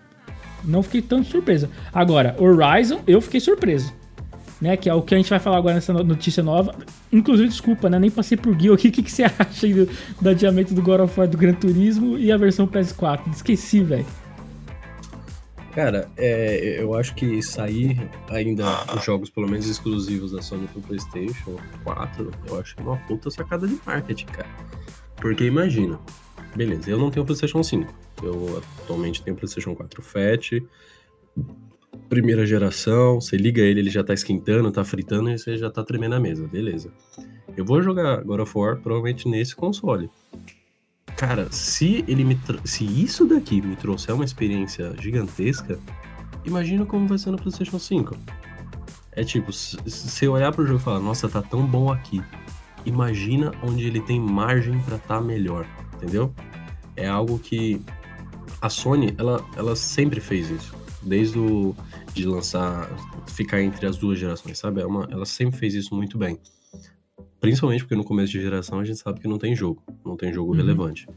[0.66, 1.70] Não fiquei tanto surpresa.
[1.94, 4.01] Agora, Horizon, eu fiquei surpreso
[4.62, 4.78] né?
[4.78, 6.76] Que é o que a gente vai falar agora nessa notícia nova.
[7.12, 7.98] Inclusive, desculpa, né?
[7.98, 8.90] Nem passei por guia aqui.
[8.90, 9.90] O que, que você acha do,
[10.22, 13.32] do adiamento do God of War do Gran Turismo e a versão PS4?
[13.34, 14.06] Esqueci, velho.
[15.74, 17.98] Cara, é, eu acho que sair
[18.30, 21.56] ainda os jogos, pelo menos exclusivos da Sony pro PlayStation
[21.86, 24.50] 4, eu acho uma puta sacada de marketing, cara.
[25.16, 25.98] Porque imagina,
[26.58, 27.94] beleza, eu não tenho PlayStation 5.
[28.22, 30.62] Eu atualmente tenho PlayStation 4 Fat
[32.12, 35.82] primeira geração, você liga ele, ele já tá esquentando, tá fritando e você já tá
[35.82, 36.92] tremendo a mesa, beleza.
[37.56, 40.10] Eu vou jogar God of War provavelmente nesse console.
[41.16, 45.80] Cara, se ele me se isso daqui me trouxer uma experiência gigantesca,
[46.44, 48.14] imagina como vai ser no PlayStation 5.
[49.14, 52.22] É tipo, se olhar pro jogo e falar, nossa, tá tão bom aqui.
[52.86, 56.34] Imagina onde ele tem margem para tá melhor, entendeu?
[56.98, 57.82] É algo que
[58.62, 60.76] a Sony, ela, ela sempre fez isso.
[61.02, 61.74] Desde o
[62.14, 62.90] de lançar,
[63.28, 64.82] ficar entre as duas gerações, sabe?
[64.82, 66.40] É uma, ela sempre fez isso muito bem.
[67.40, 70.32] Principalmente porque no começo de geração a gente sabe que não tem jogo, não tem
[70.32, 70.58] jogo uhum.
[70.58, 71.08] relevante.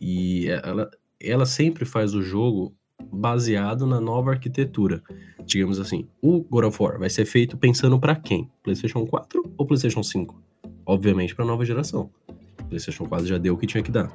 [0.00, 2.74] E ela, ela sempre faz o jogo
[3.12, 5.02] baseado na nova arquitetura.
[5.44, 8.50] Digamos assim, o God of War vai ser feito pensando para quem?
[8.62, 10.40] PlayStation 4 ou PlayStation 5?
[10.86, 12.10] Obviamente para nova geração.
[12.70, 14.10] PlayStation 4 já deu o que tinha que dar.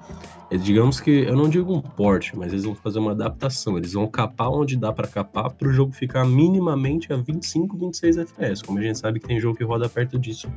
[0.64, 3.78] Digamos que, eu não digo um port, mas eles vão fazer uma adaptação.
[3.78, 8.18] Eles vão capar onde dá para capar para o jogo ficar minimamente a 25, 26
[8.18, 8.64] FPS.
[8.64, 10.50] Como a gente sabe que tem jogo que roda perto disso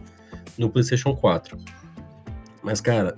[0.57, 1.59] no PlayStation 4.
[2.63, 3.15] Mas, cara,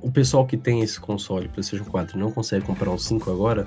[0.00, 3.66] o pessoal que tem esse console PlayStation 4 não consegue comprar o 5 agora,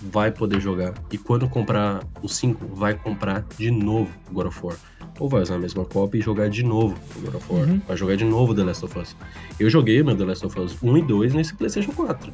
[0.00, 0.94] vai poder jogar.
[1.10, 4.76] E quando comprar o 5, vai comprar de novo God of War.
[5.22, 7.68] Ou vai usar a mesma cópia e jogar de novo o God of War.
[7.68, 7.80] Uhum.
[7.86, 9.16] Vai jogar de novo The Last of Us.
[9.60, 12.32] Eu joguei meu The Last of Us 1 e 2 nesse PlayStation 4.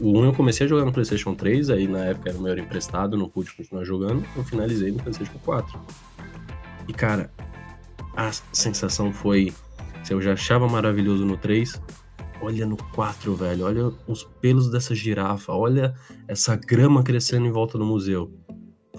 [0.00, 2.58] O 1 eu comecei a jogar no PlayStation 3, aí na época era o meu
[2.58, 4.24] emprestado, não pude continuar jogando.
[4.34, 5.78] Eu finalizei no PlayStation 4.
[6.88, 7.30] E cara,
[8.16, 9.52] a sensação foi.
[10.02, 11.82] Se eu já achava maravilhoso no 3,
[12.40, 13.66] olha no 4, velho.
[13.66, 15.94] Olha os pelos dessa girafa, olha
[16.26, 18.32] essa grama crescendo em volta do museu.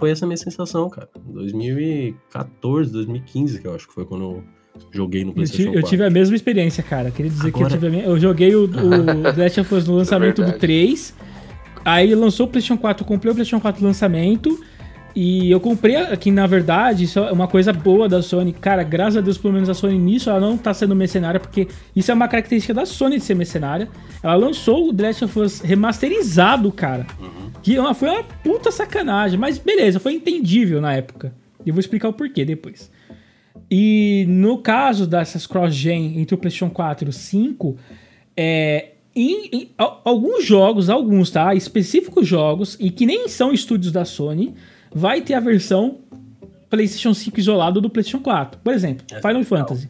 [0.01, 1.07] Foi essa a minha sensação, cara.
[1.15, 4.43] 2014, 2015, que eu acho que foi quando eu
[4.91, 5.79] joguei no PlayStation eu, 4.
[5.79, 7.11] Eu tive a mesma experiência, cara.
[7.11, 7.67] Queria dizer Agora...
[7.67, 8.03] que eu tive a minha...
[8.03, 11.13] Eu joguei o, o The Last of Us no lançamento é do 3.
[11.85, 14.59] Aí lançou o PlayStation 4, eu comprei o PlayStation 4 lançamento.
[15.15, 18.53] E eu comprei aqui, na verdade, isso é uma coisa boa da Sony.
[18.53, 21.67] Cara, graças a Deus, pelo menos a Sony nisso, ela não tá sendo mercenária, porque
[21.95, 23.87] isso é uma característica da Sony de ser mercenária.
[24.23, 27.05] Ela lançou o The Last of Us remasterizado, cara.
[27.19, 27.50] Uhum.
[27.61, 29.39] Que foi uma puta sacanagem.
[29.39, 31.33] Mas beleza, foi entendível na época.
[31.65, 32.91] E eu vou explicar o porquê depois.
[33.69, 37.77] E no caso dessas cross-gen entre o PlayStation 4 e o 5,
[38.35, 41.53] é, em, em, alguns jogos, alguns, tá?
[41.55, 44.53] Específicos jogos, e que nem são estúdios da Sony,
[44.93, 45.99] vai ter a versão
[46.69, 48.59] PlayStation 5 isolado do PlayStation 4.
[48.61, 49.89] Por exemplo, é Final Fantasy.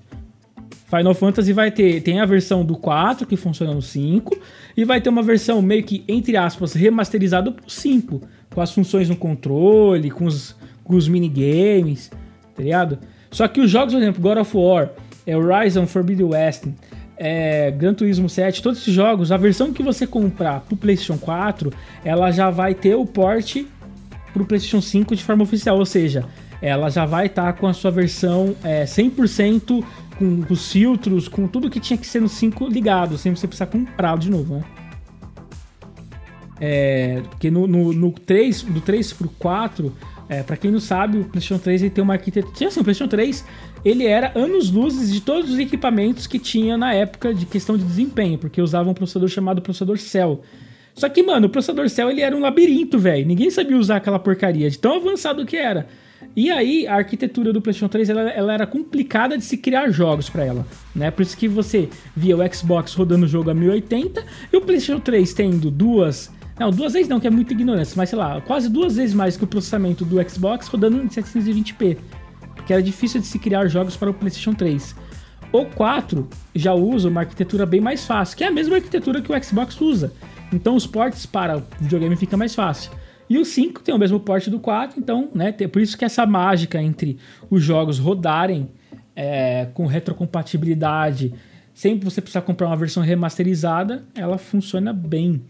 [0.92, 4.38] Final Fantasy vai ter tem a versão do 4 que funciona no 5
[4.76, 8.22] e vai ter uma versão meio que entre aspas remasterizada pro 5,
[8.54, 12.12] com as funções no controle, com os, com os minigames,
[12.54, 13.00] tá ligado?
[13.32, 14.90] Só que os jogos, por exemplo, God of War,
[15.26, 16.66] é Horizon Forbidden West,
[17.16, 21.72] é, Gran Turismo 7, todos esses jogos, a versão que você comprar pro PlayStation 4,
[22.04, 23.66] ela já vai ter o porte
[24.34, 26.26] para o PlayStation 5 de forma oficial, ou seja,
[26.62, 29.84] ela já vai estar tá com a sua versão é, 100%
[30.22, 33.68] com os filtros, com tudo que tinha que ser no 5 ligado, sem você precisar
[33.68, 34.64] comprar de novo, né?
[36.64, 39.92] É, porque no, no, no 3, do 3 pro 4,
[40.30, 42.68] é, para quem não sabe, o PlayStation 3 ele tem uma arquitetura.
[42.68, 43.44] Assim, o PlayStation 3
[43.84, 47.84] ele era anos luzes de todos os equipamentos que tinha na época de questão de
[47.84, 50.42] desempenho, porque usava um processador chamado processador Cell.
[50.94, 53.26] Só que, mano, o processador Cell ele era um labirinto, velho.
[53.26, 55.88] Ninguém sabia usar aquela porcaria, de tão avançado que era.
[56.36, 60.30] E aí, a arquitetura do PlayStation 3 ela, ela era complicada de se criar jogos
[60.30, 60.66] para ela,
[60.96, 61.12] né?
[61.12, 65.00] Por isso que você via o Xbox rodando o jogo a 1080 e o PlayStation
[65.00, 66.32] 3 tendo duas.
[66.60, 69.36] Não, duas vezes não, que é muito ignorância, mas sei lá, quase duas vezes mais
[69.36, 71.98] que o processamento do Xbox rodando em 720p.
[72.56, 74.96] Porque era difícil de se criar jogos para o PlayStation 3.
[75.52, 79.32] O 4 já usa uma arquitetura bem mais fácil, que é a mesma arquitetura que
[79.32, 80.14] o Xbox usa.
[80.54, 82.92] Então os portes para o videogame fica mais fácil.
[83.32, 86.04] E o 5 tem o mesmo porte do 4, então, né, tem, por isso que
[86.04, 87.18] essa mágica entre
[87.50, 88.68] os jogos rodarem
[89.16, 91.34] é, com retrocompatibilidade,
[91.74, 95.42] sem você precisar comprar uma versão remasterizada, ela funciona bem.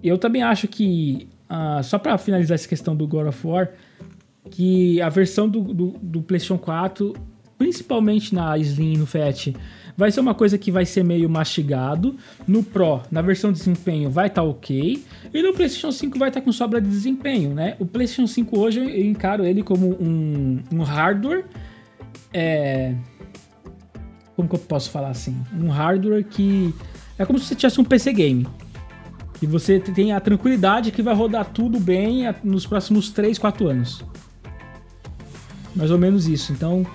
[0.00, 3.70] Eu também acho que, uh, só para finalizar essa questão do God of War,
[4.48, 7.14] que a versão do, do, do PlayStation 4,
[7.58, 9.52] principalmente na Slim e no Fat,
[9.96, 12.16] vai ser uma coisa que vai ser meio mastigado.
[12.46, 15.04] No Pro, na versão de desempenho, vai estar tá ok.
[15.32, 17.76] E no PlayStation 5 vai estar tá com sobra de desempenho, né?
[17.78, 21.44] O PlayStation 5 hoje eu encaro ele como um, um hardware.
[22.32, 22.94] É...
[24.34, 25.36] Como que eu posso falar assim?
[25.54, 26.74] Um hardware que
[27.18, 28.46] é como se você tivesse um PC game.
[29.40, 34.04] E você tem a tranquilidade que vai rodar tudo bem nos próximos 3, 4 anos.
[35.74, 36.52] Mais ou menos isso.
[36.52, 36.86] Então,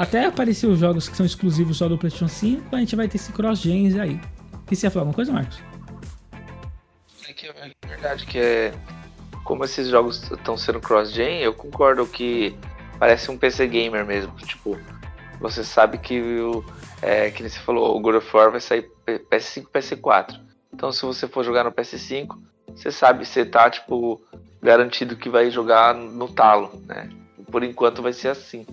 [0.00, 3.18] até aparecer os jogos que são exclusivos só do PlayStation 5, a gente vai ter
[3.18, 4.18] esse cross-gens aí.
[4.70, 5.62] E você ia falar alguma coisa, Marcos?
[7.28, 7.52] É que é
[7.86, 8.72] verdade que é.
[9.44, 12.56] Como esses jogos estão sendo cross-gen, eu concordo que
[12.98, 14.34] parece um PC gamer mesmo.
[14.36, 14.78] Tipo,
[15.38, 16.64] você sabe que o.
[17.02, 20.40] É, que você falou, o God of War vai sair PS5 e PS4.
[20.72, 22.38] Então se você for jogar no PS5,
[22.74, 24.18] você sabe, você tá, tipo,
[24.62, 27.10] garantido que vai jogar no talo, né?
[27.52, 28.64] Por enquanto vai ser assim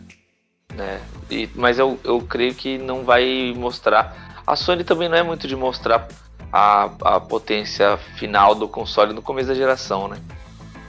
[0.76, 1.02] né?
[1.30, 4.42] E, mas eu, eu creio que não vai mostrar.
[4.46, 6.08] A Sony também não é muito de mostrar
[6.52, 10.18] a, a potência final do console no começo da geração, né?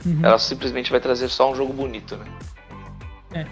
[0.06, 0.20] Uhum.
[0.22, 2.26] Ela simplesmente vai trazer só um jogo bonito, né?
[3.34, 3.46] É.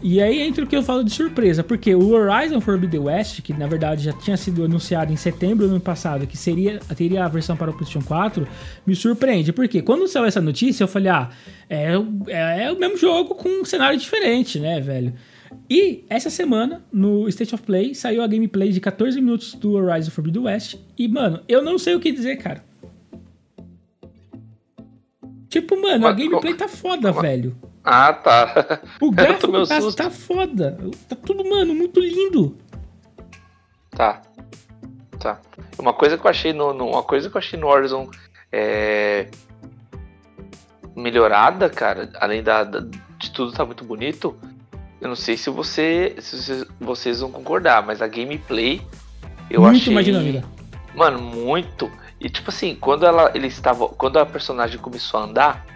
[0.00, 3.52] E aí entra o que eu falo de surpresa, porque o Horizon Forbidden West, que
[3.52, 7.28] na verdade já tinha sido anunciado em setembro do ano passado, que seria teria a
[7.28, 8.46] versão para o PlayStation 4,
[8.86, 9.52] me surpreende.
[9.52, 11.30] Porque quando saiu essa notícia, eu falei, ah,
[11.68, 11.94] é,
[12.28, 15.12] é, é o mesmo jogo com um cenário diferente, né, velho?
[15.68, 20.10] E essa semana, no State of Play, saiu a gameplay de 14 minutos do Horizon
[20.10, 20.76] Forbidden West.
[20.96, 22.64] E, mano, eu não sei o que dizer, cara.
[25.48, 27.56] Tipo, mano, a gameplay tá foda, velho.
[27.82, 28.80] Ah, tá.
[29.00, 30.76] O gráfico tá, tá foda.
[31.08, 32.56] Tá tudo, mano, muito lindo.
[33.90, 34.22] Tá.
[35.18, 35.40] Tá.
[35.78, 38.10] Uma coisa que eu achei no, no uma coisa que eu achei no Horizon
[38.52, 39.28] é
[40.94, 44.36] melhorada, cara, além da, da de tudo tá muito bonito,
[45.00, 48.82] eu não sei se, você, se vocês vão concordar, mas a gameplay
[49.50, 49.94] eu Muito achei.
[49.94, 50.44] mais dinâmica.
[50.94, 51.90] Mano, muito.
[52.20, 55.66] E tipo assim, quando ela ele estava, quando a personagem começou a andar,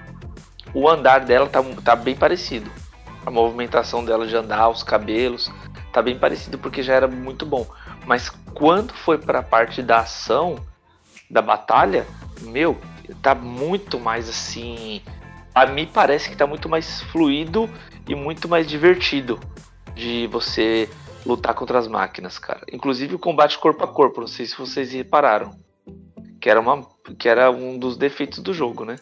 [0.75, 2.71] o andar dela tá, tá bem parecido.
[3.25, 5.51] A movimentação dela de andar, os cabelos,
[5.93, 7.67] tá bem parecido porque já era muito bom.
[8.05, 10.57] Mas quando foi para a parte da ação,
[11.31, 12.05] da batalha,
[12.41, 12.77] meu,
[13.23, 15.01] tá muito mais assim.
[15.55, 17.69] A mim parece que tá muito mais fluido
[18.09, 19.39] e muito mais divertido
[19.95, 20.89] de você
[21.25, 22.63] lutar contra as máquinas, cara.
[22.73, 25.53] Inclusive o combate corpo a corpo, não sei se vocês repararam.
[26.41, 26.85] Que era, uma,
[27.19, 28.97] que era um dos defeitos do jogo, né?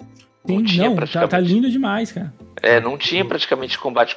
[0.46, 1.30] Sim, tinha não, tá, praticamente.
[1.30, 2.32] tá lindo demais, cara.
[2.62, 4.16] É, não tinha praticamente combate,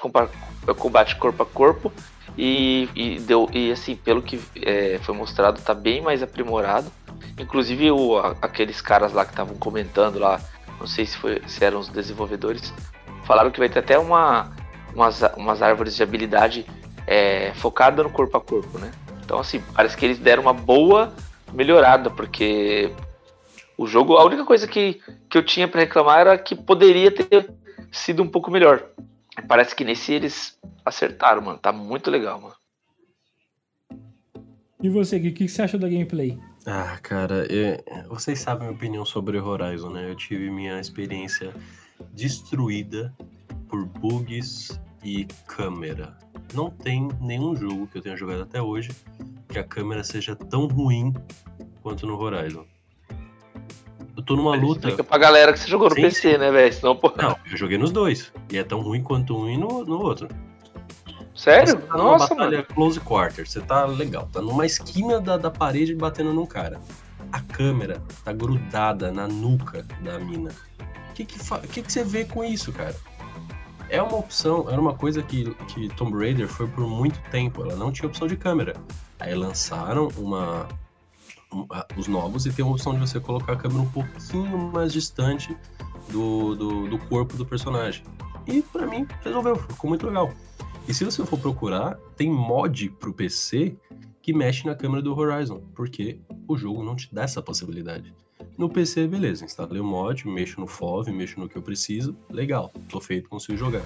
[0.77, 1.93] combate corpo a corpo.
[2.37, 6.91] E, e deu e assim, pelo que é, foi mostrado, tá bem mais aprimorado.
[7.37, 10.41] Inclusive o, aqueles caras lá que estavam comentando lá,
[10.83, 12.73] não sei se, foi, se eram os desenvolvedores,
[13.23, 14.51] falaram que vai ter até uma,
[14.93, 16.65] umas, umas árvores de habilidade
[17.07, 18.91] é, focada no corpo a corpo, né?
[19.23, 21.13] Então assim, parece que eles deram uma boa
[21.53, 22.91] melhorada, porque
[23.77, 27.49] o jogo, a única coisa que, que eu tinha pra reclamar era que poderia ter
[27.89, 28.83] sido um pouco melhor.
[29.47, 31.59] Parece que nesse eles acertaram, mano.
[31.59, 32.55] Tá muito legal, mano.
[34.81, 36.37] E você, o que, que você achou da gameplay?
[36.65, 40.09] Ah, cara, é- vocês sabem a minha opinião sobre Horizon, né?
[40.09, 41.53] Eu tive minha experiência
[42.13, 43.13] destruída
[43.67, 46.17] por bugs e câmera.
[46.53, 48.91] Não tem nenhum jogo que eu tenha jogado até hoje
[49.49, 51.13] que a câmera seja tão ruim
[51.81, 52.65] quanto no Horizon.
[54.15, 54.87] Eu tô numa luta.
[54.87, 56.73] Explica pra galera que você jogou no Sim, PC, né, velho?
[56.73, 57.11] Senão, pô.
[57.17, 58.31] Não, eu joguei nos dois.
[58.51, 60.27] E é tão ruim quanto um e no, no outro.
[61.43, 61.77] Sério?
[61.81, 62.67] Tá Nossa, batalha mano.
[62.73, 66.79] close quarter, você tá legal, tá numa esquina da, da parede batendo num cara.
[67.31, 70.51] A câmera tá grudada na nuca da mina.
[71.09, 71.37] O que que,
[71.69, 72.95] que que você vê com isso, cara?
[73.89, 77.75] É uma opção, era uma coisa que, que Tomb Raider foi por muito tempo, ela
[77.75, 78.75] não tinha opção de câmera.
[79.19, 80.67] Aí lançaram uma,
[81.51, 84.57] um- a- os novos e tem uma opção de você colocar a câmera um pouquinho
[84.71, 85.55] mais distante
[86.09, 88.03] do, do, do corpo do personagem.
[88.47, 90.31] E pra mim, resolveu, ficou muito legal.
[90.87, 93.75] E se você for procurar, tem mod pro PC
[94.21, 98.13] que mexe na câmera do Horizon, porque o jogo não te dá essa possibilidade.
[98.57, 102.71] No PC, beleza, instalei o mod, mexo no FOV, mexo no que eu preciso, legal,
[102.89, 103.83] tô feito, consigo jogar.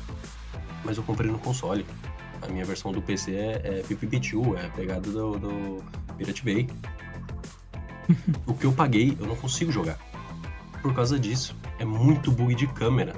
[0.84, 1.86] Mas eu comprei no console.
[2.42, 5.84] A minha versão do PC é, é PPP2, é a pegada do, do
[6.18, 6.68] Pirate Bay.
[8.46, 9.98] o que eu paguei, eu não consigo jogar.
[10.82, 13.16] Por causa disso, é muito bug de câmera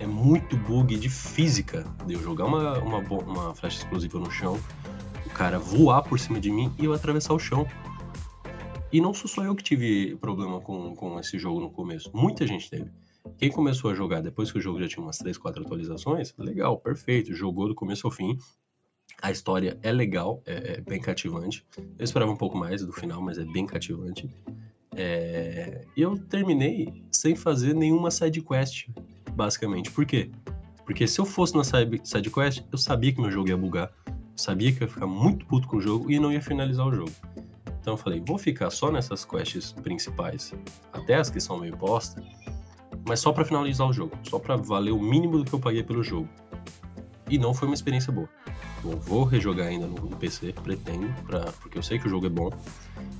[0.00, 4.58] é muito bug de física de eu jogar uma, uma, uma flecha explosiva no chão,
[5.26, 7.66] o cara voar por cima de mim e eu atravessar o chão.
[8.92, 12.10] E não sou só eu que tive problema com, com esse jogo no começo.
[12.14, 12.90] Muita gente teve.
[13.36, 16.78] Quem começou a jogar depois que o jogo já tinha umas 3, 4 atualizações, legal,
[16.78, 17.34] perfeito.
[17.34, 18.38] Jogou do começo ao fim.
[19.20, 21.66] A história é legal, é, é bem cativante.
[21.76, 24.30] Eu esperava um pouco mais do final, mas é bem cativante.
[24.96, 28.88] É, eu terminei sem fazer nenhuma side quest
[29.38, 29.92] basicamente.
[29.92, 30.32] Por quê?
[30.84, 33.92] Porque se eu fosse na side side quest, eu sabia que meu jogo ia bugar,
[34.34, 36.92] sabia que eu ia ficar muito puto com o jogo e não ia finalizar o
[36.92, 37.12] jogo.
[37.80, 40.52] Então eu falei, vou ficar só nessas quests principais,
[40.92, 42.22] até as que são meio bosta,
[43.06, 45.84] mas só pra finalizar o jogo, só pra valer o mínimo do que eu paguei
[45.84, 46.28] pelo jogo.
[47.30, 48.28] E não foi uma experiência boa.
[48.82, 52.30] Vou rejogar ainda no, no PC, pretendo, pra, porque eu sei que o jogo é
[52.30, 52.50] bom.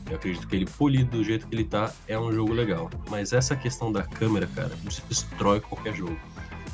[0.09, 2.89] Eu acredito que ele polido do jeito que ele tá é um jogo legal.
[3.11, 4.73] Mas essa questão da câmera, cara,
[5.09, 6.19] destrói qualquer jogo.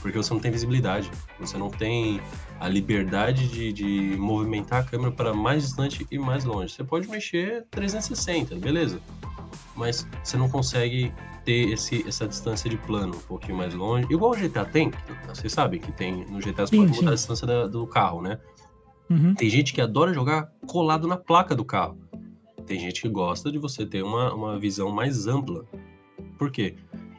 [0.01, 2.21] Porque você não tem visibilidade, você não tem
[2.61, 6.73] a liberdade de, de movimentar a câmera para mais distante e mais longe.
[6.75, 9.01] Você pode mexer 360, beleza.
[9.75, 11.13] Mas você não consegue
[11.45, 14.07] ter esse, essa distância de plano um pouquinho mais longe.
[14.11, 14.93] Igual o GTA tem,
[15.29, 18.39] vocês sabem que tem no GTA você pode mudar a distância da- do carro, né?
[19.11, 19.35] Uhum.
[19.35, 21.99] Tem gente que adora jogar colado na placa do carro.
[22.67, 25.65] Tem gente que gosta de você ter uma, uma visão mais ampla.
[26.39, 26.77] Por quê?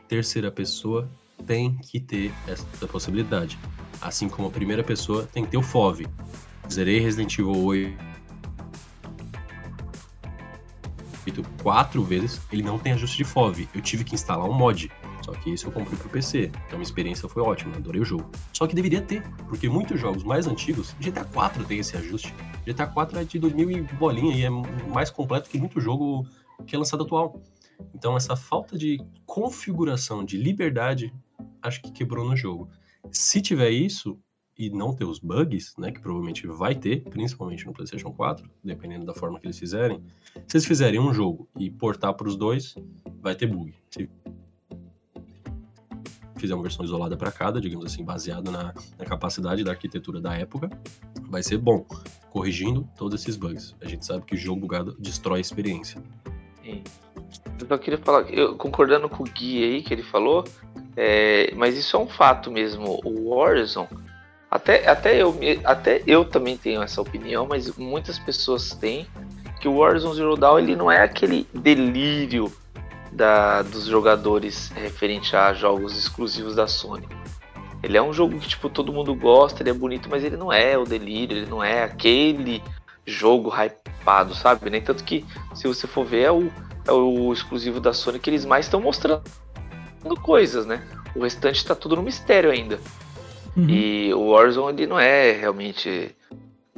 [0.08, 1.10] Terceira pessoa
[1.46, 3.58] tem que ter essa possibilidade.
[4.02, 6.08] Assim como a primeira pessoa tem que ter o FOV.
[6.70, 7.96] Zerei Resident Evil 8
[11.62, 13.68] quatro vezes, ele não tem ajuste de FOV.
[13.74, 14.92] Eu tive que instalar um mod.
[15.26, 16.52] Só que isso eu comprei pro PC.
[16.68, 18.30] Então a experiência foi ótima, adorei o jogo.
[18.54, 22.32] Só que deveria ter, porque muitos jogos mais antigos, GTA 4 tem esse ajuste.
[22.64, 24.50] GTA 4 é de 2000 e bolinha e é
[24.88, 26.28] mais completo que muito jogo
[26.68, 27.42] que é lançado atual.
[27.96, 31.12] Então essa falta de configuração, de liberdade,
[31.60, 32.70] acho que quebrou no jogo.
[33.12, 34.20] Se tiver isso
[34.56, 39.06] e não ter os bugs, né, que provavelmente vai ter, principalmente no PlayStation 4, dependendo
[39.06, 40.02] da forma que eles fizerem.
[40.48, 42.76] Se eles fizerem um jogo e portar para os dois,
[43.20, 43.74] vai ter bug.
[43.90, 44.08] Se
[46.36, 50.34] fizer uma versão isolada para cada, digamos assim, baseado na, na capacidade da arquitetura da
[50.34, 50.70] época,
[51.30, 51.86] vai ser bom,
[52.30, 53.76] corrigindo todos esses bugs.
[53.82, 56.02] A gente sabe que jogo bugado destrói a experiência.
[56.64, 56.84] Sim.
[57.60, 60.44] Eu só queria falar, eu, concordando com o Gui aí que ele falou,
[60.96, 63.00] é, mas isso é um fato mesmo.
[63.04, 63.88] O Warzone,
[64.50, 69.08] até, até, eu, até eu também tenho essa opinião, mas muitas pessoas têm
[69.60, 72.52] que o Warzone Zero Dawn ele não é aquele delírio
[73.16, 77.08] da, dos jogadores referente a jogos exclusivos da Sony.
[77.82, 80.52] Ele é um jogo que tipo todo mundo gosta, ele é bonito, mas ele não
[80.52, 82.62] é o delírio, ele não é aquele
[83.06, 84.70] jogo hypado, sabe?
[84.70, 86.52] Nem tanto que se você for ver é o,
[86.88, 89.22] é o exclusivo da Sony que eles mais estão mostrando
[90.22, 90.82] coisas, né?
[91.16, 92.80] O restante tá tudo no mistério ainda.
[93.56, 93.70] Uhum.
[93.70, 96.14] E o Warzone ele não é realmente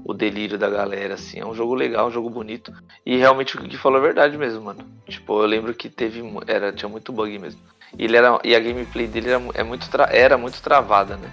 [0.07, 1.37] o delírio da galera, assim.
[1.37, 2.71] É um jogo legal, um jogo bonito.
[3.05, 4.79] E realmente o que falou é verdade mesmo, mano.
[5.05, 6.23] Tipo, eu lembro que teve.
[6.47, 7.59] Era, tinha muito bug mesmo.
[7.99, 11.29] E, ele era, e a gameplay dele era, é muito era muito travada, né?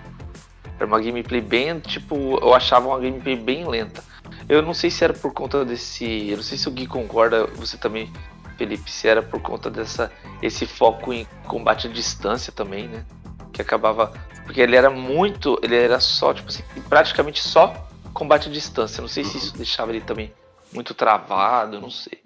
[0.76, 1.78] Era uma gameplay bem.
[1.78, 4.02] Tipo, eu achava uma gameplay bem lenta.
[4.48, 6.30] Eu não sei se era por conta desse.
[6.30, 8.12] Eu não sei se o Gui concorda, você também,
[8.58, 10.10] Felipe, se era por conta dessa
[10.42, 13.04] esse foco em combate à distância também, né?
[13.52, 14.12] Que acabava.
[14.44, 15.60] Porque ele era muito.
[15.62, 17.72] Ele era só, tipo assim, praticamente só
[18.14, 19.00] combate à distância.
[19.00, 20.32] Não sei se isso deixava ele também
[20.72, 22.18] muito travado, não sei.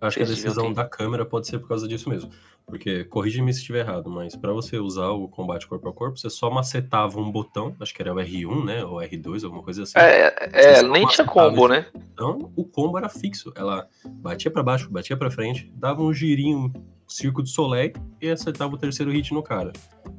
[0.00, 2.30] Acho que a decisão da câmera pode ser por causa disso mesmo.
[2.64, 6.30] Porque, corrige-me se estiver errado, mas para você usar o combate corpo a corpo, você
[6.30, 8.84] só macetava um botão, acho que era o R1, né?
[8.84, 9.98] Ou R2, alguma coisa assim.
[9.98, 11.86] É, é nem tinha combo, né?
[12.12, 13.52] Então, o combo era fixo.
[13.56, 16.72] Ela batia para baixo, batia para frente, dava um girinho,
[17.06, 19.72] circo de Soleil e acertava o terceiro hit no cara.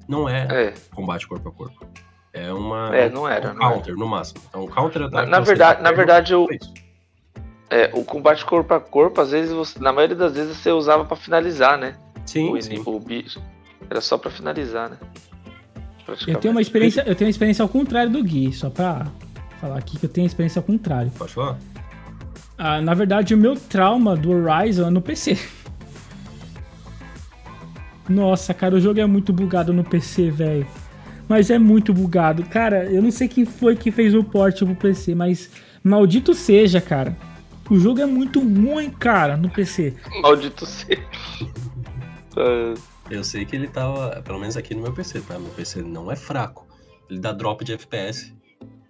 [0.07, 0.73] Não é, é.
[0.93, 1.87] combate corpo a corpo.
[2.33, 2.95] É uma.
[2.95, 3.51] É, não era.
[3.51, 3.95] Um counter, era.
[3.95, 4.41] no máximo.
[4.49, 6.47] Então, o counter Na, na verdade, na verdade, o.
[7.69, 11.05] É, o combate corpo a corpo, às vezes, você, na maioria das vezes, você usava
[11.05, 11.95] para finalizar, né?
[12.25, 12.51] Sim.
[12.51, 12.81] O, sim.
[12.83, 13.39] o bicho.
[13.89, 14.97] Era só para finalizar, né?
[16.27, 19.07] Eu tenho uma experiência, eu tenho uma experiência ao contrário do Gui, só pra
[19.61, 21.11] falar aqui que eu tenho uma experiência ao contrário.
[21.17, 21.57] Pode falar?
[22.57, 25.37] Ah, na verdade, o meu trauma do Horizon é no PC.
[28.09, 30.67] Nossa, cara, o jogo é muito bugado no PC, velho
[31.33, 32.45] mas é muito bugado.
[32.45, 35.49] Cara, eu não sei quem foi que fez o port pro PC, mas
[35.83, 37.17] maldito seja, cara.
[37.67, 39.95] O jogo é muito ruim, cara, no PC.
[40.21, 41.01] Maldito seja.
[43.09, 45.39] eu sei que ele tava, pelo menos aqui no meu PC, tá?
[45.39, 46.67] Meu PC não é fraco.
[47.09, 48.31] Ele dá drop de FPS.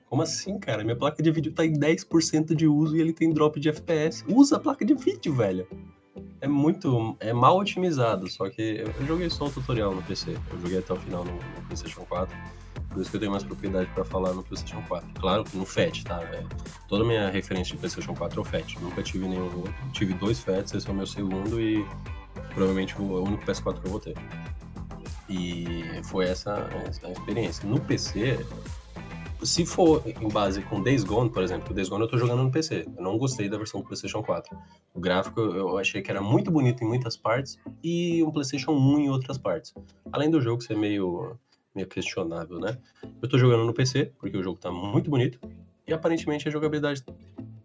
[0.09, 0.83] Como assim, cara?
[0.83, 4.25] Minha placa de vídeo tá em 10% de uso e ele tem drop de FPS.
[4.27, 5.65] Usa a placa de vídeo, velho
[6.41, 7.15] é muito.
[7.19, 10.37] é mal otimizado, só que eu, joguei só o tutorial no PC.
[10.51, 12.35] Eu joguei até o final no, no PlayStation 4.
[12.89, 15.09] Por isso que eu tenho mais propriedade para falar no PlayStation 4.
[15.19, 16.21] Claro no FAT, tá?
[16.21, 16.43] É,
[16.87, 18.75] toda minha referência de PlayStation 4 é o FAT.
[18.81, 19.73] Nunca tive nenhum outro.
[19.91, 21.85] Tive dois FATs, esse é o meu segundo e
[22.53, 24.15] provavelmente o único PS4 que eu vou ter.
[25.29, 27.67] E foi essa, essa a experiência.
[27.67, 28.45] No PC,
[29.45, 32.43] se for em base com Days Gone, por exemplo, o Days Gone eu tô jogando
[32.43, 32.85] no PC.
[32.95, 34.57] Eu não gostei da versão do PlayStation 4.
[34.93, 38.99] O gráfico eu achei que era muito bonito em muitas partes e um PlayStation 1
[38.99, 39.73] em outras partes.
[40.11, 41.37] Além do jogo ser meio,
[41.75, 42.77] meio questionável, né?
[43.21, 45.39] Eu tô jogando no PC, porque o jogo tá muito bonito
[45.87, 47.03] e aparentemente a jogabilidade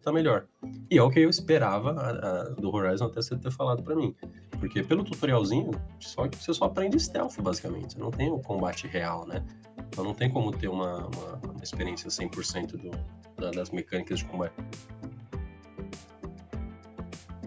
[0.03, 0.47] tá melhor.
[0.91, 3.95] E é o que eu esperava a, a, do Horizon até você ter falado para
[3.95, 4.15] mim.
[4.59, 7.93] Porque pelo tutorialzinho, só que você só aprende stealth, basicamente.
[7.93, 9.45] Você não tem o combate real, né?
[9.89, 12.91] Então não tem como ter uma, uma, uma experiência 100% do,
[13.37, 14.55] da, das mecânicas de combate.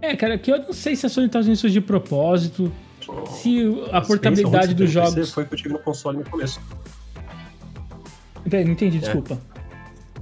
[0.01, 2.71] É, cara, que eu não sei se a Sony tá fazendo isso de propósito,
[3.07, 5.31] oh, se a portabilidade dos jogos...
[5.31, 6.59] Foi que eu tive no console no começo.
[8.49, 8.99] Peraí, não entendi, é.
[8.99, 9.39] desculpa.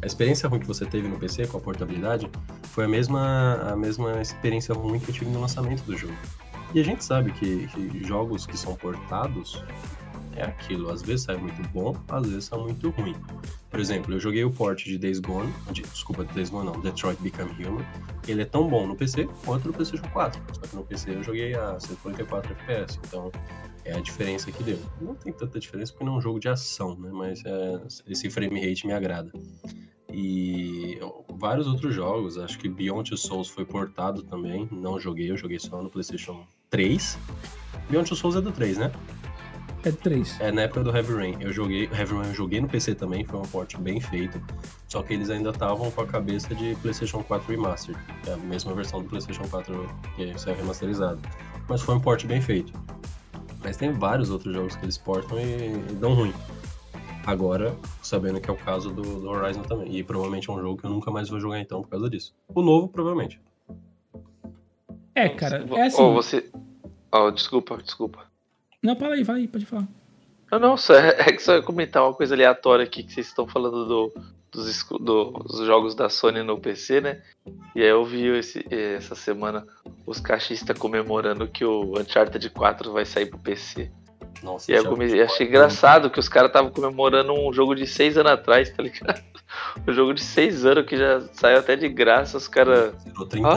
[0.02, 2.30] A experiência ruim que você teve no PC com a portabilidade
[2.64, 6.14] foi a mesma, a mesma experiência ruim que eu tive no lançamento do jogo.
[6.74, 9.64] E a gente sabe que, que jogos que são portados,
[10.40, 10.90] é aquilo.
[10.92, 13.16] Às vezes sai muito bom, às vezes sai muito ruim.
[13.70, 17.22] Por exemplo, eu joguei o port de Days Gone, de, desculpa, Days Gone não, Detroit
[17.22, 17.86] Become Human.
[18.28, 20.42] Ele é tão bom no PC quanto no PlayStation 4.
[20.54, 23.32] Só que no PC eu joguei a 144 FPS, então
[23.86, 24.80] é a diferença que deu.
[25.02, 27.10] Não tem tanta diferença porque não é um jogo de ação, né?
[27.12, 29.32] Mas é, esse frame rate me agrada.
[30.12, 31.00] E
[31.30, 35.60] vários outros jogos, acho que Beyond Two Souls foi portado também, não joguei, eu joguei
[35.60, 37.18] só no PlayStation 3.
[37.90, 38.92] Beyond Two Souls é do 3, né?
[39.84, 40.42] É 3.
[40.42, 41.38] É, na época do Heavy Rain.
[41.40, 44.42] Eu joguei, Heavy Rain eu joguei no PC também, foi um port bem feito.
[44.88, 48.74] Só que eles ainda estavam com a cabeça de PlayStation 4 Remastered, é a mesma
[48.74, 51.20] versão do PlayStation 4 que saiu remasterizado.
[51.68, 52.74] Mas foi um port bem feito.
[53.64, 56.34] Mas tem vários outros jogos que eles portam e, e dão ruim.
[57.26, 59.96] Agora, sabendo que é o caso do, do, Horizon também.
[59.96, 62.34] E provavelmente é um jogo que eu nunca mais vou jogar então por causa disso.
[62.48, 63.40] O novo, provavelmente.
[65.14, 66.02] É, cara, é assim.
[66.02, 66.50] Oh, você.
[67.12, 68.29] Oh, desculpa, desculpa.
[68.82, 69.88] Não, fala aí, fala aí, pode falar.
[70.52, 73.48] Não, não, só, é que só ia comentar uma coisa aleatória aqui que vocês estão
[73.48, 74.14] falando do,
[74.52, 77.22] dos, dos jogos da Sony no PC, né?
[77.76, 79.66] E aí eu vi esse, essa semana
[80.06, 83.92] os cachistas comemorando que o Uncharted 4 vai sair pro PC.
[84.42, 87.86] Nossa, e aí eu comecei, achei engraçado que os caras estavam comemorando um jogo de
[87.86, 89.22] seis anos atrás, tá ligado?
[89.88, 92.94] Um jogo de seis anos que já saiu até de graça, os caras.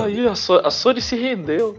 [0.05, 1.79] Aí a, so a, Sony se rendeu.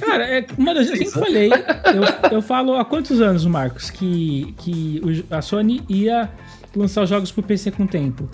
[0.00, 1.50] Cara, é, mano, eu sempre falei.
[1.52, 6.30] Eu, eu falo há quantos anos, Marcos, que, que a Sony ia
[6.74, 8.28] lançar os jogos pro PC com tempo.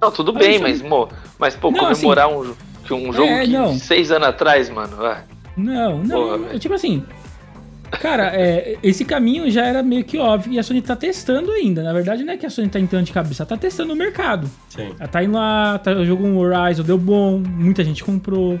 [0.00, 1.08] Não, tudo mas bem, mas, mo,
[1.38, 4.96] mas pô, não, comemorar assim, um, um jogo é, que seis anos atrás, mano.
[4.96, 5.24] Vai.
[5.56, 6.38] Não, não.
[6.38, 7.04] Porra, tipo assim,
[7.90, 11.82] Cara, é, esse caminho já era meio que óbvio e a Sony tá testando ainda.
[11.82, 13.96] Na verdade, não é que a Sony tá entrando de cabeça, ela tá testando o
[13.96, 14.48] mercado.
[14.68, 14.94] Sim.
[14.98, 18.58] Ela tá indo lá, tá, jogou um Horizon, deu bom, muita gente comprou.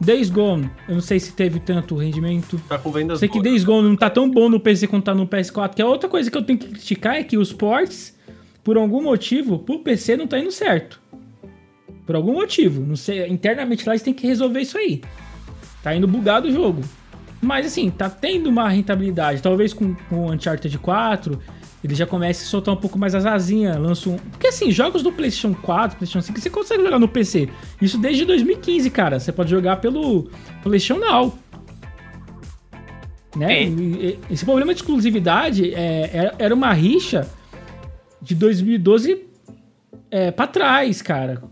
[0.00, 2.60] Days Gone, eu não sei se teve tanto rendimento.
[2.68, 5.14] Tá com vendas Sei que Days Gone não tá tão bom no PC quanto tá
[5.14, 8.14] no PS4, que é outra coisa que eu tenho que criticar é que os ports,
[8.62, 11.00] por algum motivo, pro PC não tá indo certo.
[12.04, 12.84] Por algum motivo.
[12.84, 15.00] Não sei, internamente lá eles têm que resolver isso aí.
[15.82, 16.82] Tá indo bugado o jogo.
[17.40, 19.42] Mas assim, tá tendo uma rentabilidade.
[19.42, 21.40] Talvez com, com o Uncharted 4
[21.86, 24.16] ele já comece a soltar um pouco mais as asinhas, lança um...
[24.16, 27.48] Porque assim, jogos do PlayStation 4, PlayStation 5, você consegue jogar no PC.
[27.80, 29.20] Isso desde 2015, cara.
[29.20, 30.28] Você pode jogar pelo
[30.64, 31.38] PlayStation Now.
[33.36, 33.66] Né?
[34.28, 37.30] Esse problema de exclusividade é, era uma rixa
[38.20, 39.24] de 2012
[40.10, 41.42] é, para trás, cara.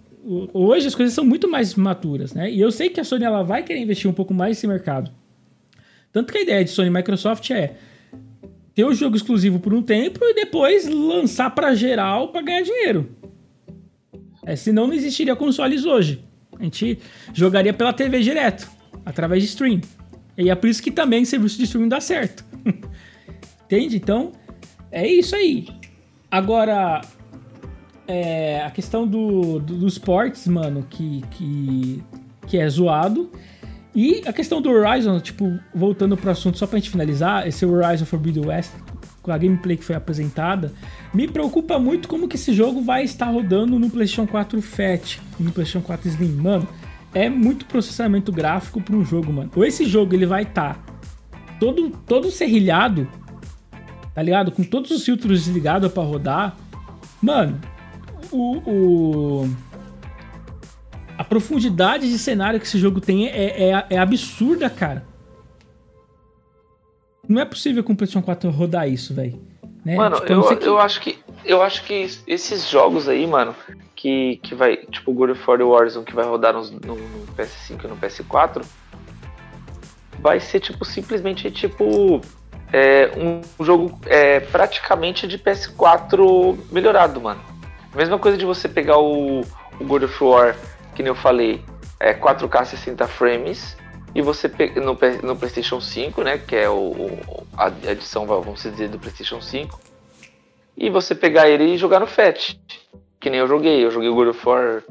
[0.53, 2.51] Hoje as coisas são muito mais maturas, né?
[2.51, 5.11] E eu sei que a Sony ela vai querer investir um pouco mais nesse mercado.
[6.15, 7.75] Tanto que a ideia de Sony e Microsoft é
[8.73, 13.11] ter o jogo exclusivo por um tempo e depois lançar para geral para ganhar dinheiro.
[14.47, 16.25] É, senão não existiria consoles hoje.
[16.57, 17.01] A gente
[17.33, 18.71] jogaria pela TV direto,
[19.05, 19.81] através de stream.
[20.39, 22.45] E é por isso que também serviço de streaming dá certo.
[23.67, 23.97] Entende?
[23.97, 24.31] Então,
[24.93, 25.67] é isso aí.
[26.31, 27.01] Agora,
[28.07, 32.03] é, a questão do, do, dos ports, mano, que, que,
[32.47, 33.33] que é zoado.
[33.95, 38.05] E a questão do Horizon, tipo, voltando pro assunto, só pra gente finalizar, esse Horizon
[38.05, 38.73] Forbidden West,
[39.23, 40.73] com a gameplay que foi apresentada,
[41.13, 45.53] me preocupa muito como que esse jogo vai estar rodando no PlayStation 4 Fat, no
[45.53, 46.33] PlayStation 4 Slim.
[46.33, 46.69] Mano,
[47.15, 49.51] é muito processamento gráfico para um jogo, mano.
[49.55, 50.95] Ou esse jogo ele vai estar tá
[51.61, 53.09] todo, todo serrilhado,
[54.13, 54.51] tá ligado?
[54.51, 56.57] Com todos os filtros desligados para rodar.
[57.23, 57.61] Mano,
[58.33, 59.51] o, o
[61.25, 65.07] a profundidade de cenário que esse jogo tem é, é, é absurda, cara.
[67.27, 69.41] Não é possível com o PlayStation 4 rodar isso, velho.
[69.83, 69.97] Né?
[69.97, 70.67] Mano, tipo, eu, que...
[70.67, 73.55] eu acho que eu acho que esses jogos aí, mano,
[73.97, 77.85] que, que vai, tipo God of War Warzone, que vai rodar no, no, no PS5
[77.85, 78.65] e no PS4,
[80.21, 82.21] vai ser tipo simplesmente tipo
[82.73, 87.41] é, um jogo é, praticamente de PS4 melhorado, mano.
[87.95, 90.57] Mesma coisa de você pegar o, o God of War
[90.95, 91.61] que nem eu falei,
[92.01, 93.77] é 4K 60 frames.
[94.15, 94.97] E você no,
[95.27, 96.39] no PlayStation 5, né?
[96.39, 97.19] Que é o,
[97.57, 99.81] a edição, vamos dizer, do PlayStation 5.
[100.77, 102.57] E você pegar ele e jogar no FAT.
[103.19, 103.85] Que nem eu joguei.
[103.85, 104.83] Eu joguei o God of War,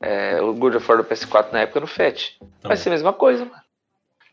[0.00, 2.36] é, o God of War do PS4 na época no FAT.
[2.60, 3.62] Tá vai ser a mesma coisa, mano.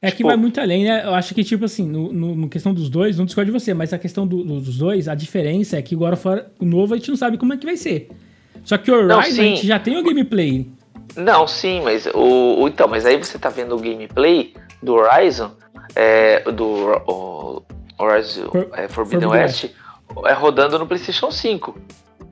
[0.01, 1.03] É tipo, que vai muito além, né?
[1.03, 3.73] Eu acho que, tipo assim, no, no, no questão dos dois, não discordo de você,
[3.73, 6.97] mas a questão do, dos dois, a diferença é que agora fora o novo a
[6.97, 8.09] gente não sabe como é que vai ser.
[8.63, 10.71] Só que o Horizon não, a gente já tem o gameplay.
[11.15, 15.51] Não, sim, mas o, o, então, mas aí você tá vendo o gameplay do Horizon,
[15.95, 16.65] é, do
[17.07, 17.63] o,
[17.97, 19.65] Horizon For, é, Forbidden West,
[20.25, 21.77] é rodando no PlayStation 5.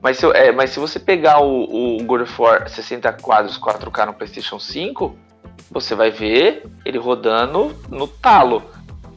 [0.00, 4.06] Mas se, é, mas se você pegar o, o God of War 60 quadros 4K
[4.06, 5.16] no PlayStation 5,
[5.70, 8.62] você vai ver ele rodando no talo.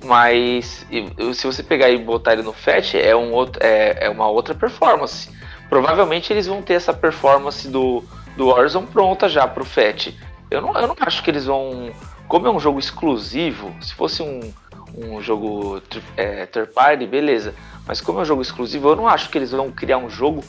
[0.03, 0.85] Mas
[1.33, 4.55] se você pegar e botar ele no FAT, é, um outro, é, é uma outra
[4.55, 5.29] performance.
[5.69, 8.03] Provavelmente eles vão ter essa performance do,
[8.35, 10.17] do Warzone pronta já pro FAT.
[10.49, 11.91] Eu não, eu não acho que eles vão.
[12.27, 14.53] Como é um jogo exclusivo, se fosse um,
[14.97, 15.81] um jogo
[16.15, 17.53] é, third party, beleza.
[17.85, 20.43] Mas como é um jogo exclusivo, eu não acho que eles vão criar um jogo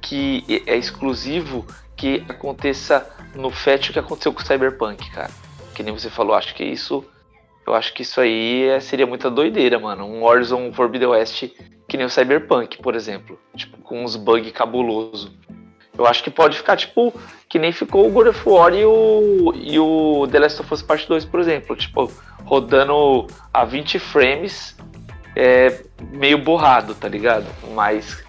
[0.00, 1.66] que é exclusivo
[1.96, 5.30] que aconteça no FAT o que aconteceu com o Cyberpunk, cara.
[5.74, 7.04] Que nem você falou, acho que isso.
[7.66, 10.06] Eu acho que isso aí é, seria muita doideira, mano.
[10.06, 11.48] Um Warzone Forbidden West
[11.88, 13.38] que nem o Cyberpunk, por exemplo.
[13.56, 15.32] Tipo, com uns bugs cabuloso.
[15.98, 17.12] Eu acho que pode ficar, tipo,
[17.48, 20.80] que nem ficou o God of War e o, e o The Last of Us
[20.80, 21.74] Part 2, por exemplo.
[21.74, 22.10] Tipo,
[22.44, 24.76] rodando a 20 frames,
[25.34, 27.46] é, meio borrado, tá ligado?
[27.74, 28.24] Mas.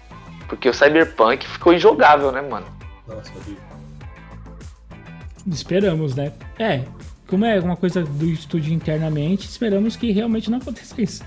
[0.48, 2.66] Porque o Cyberpunk ficou injogável, né, mano?
[3.06, 3.32] Nossa,
[5.46, 6.32] Esperamos, né?
[6.58, 6.82] É,
[7.28, 11.22] como é uma coisa do estúdio internamente, esperamos que realmente não aconteça isso.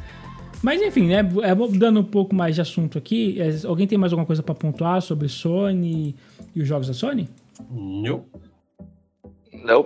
[0.63, 1.17] Mas enfim, né?
[1.17, 3.37] É, dando um pouco mais de assunto aqui.
[3.39, 6.15] É, alguém tem mais alguma coisa para pontuar sobre Sony
[6.55, 7.27] e os jogos da Sony?
[7.69, 8.23] Não.
[9.51, 9.85] Não.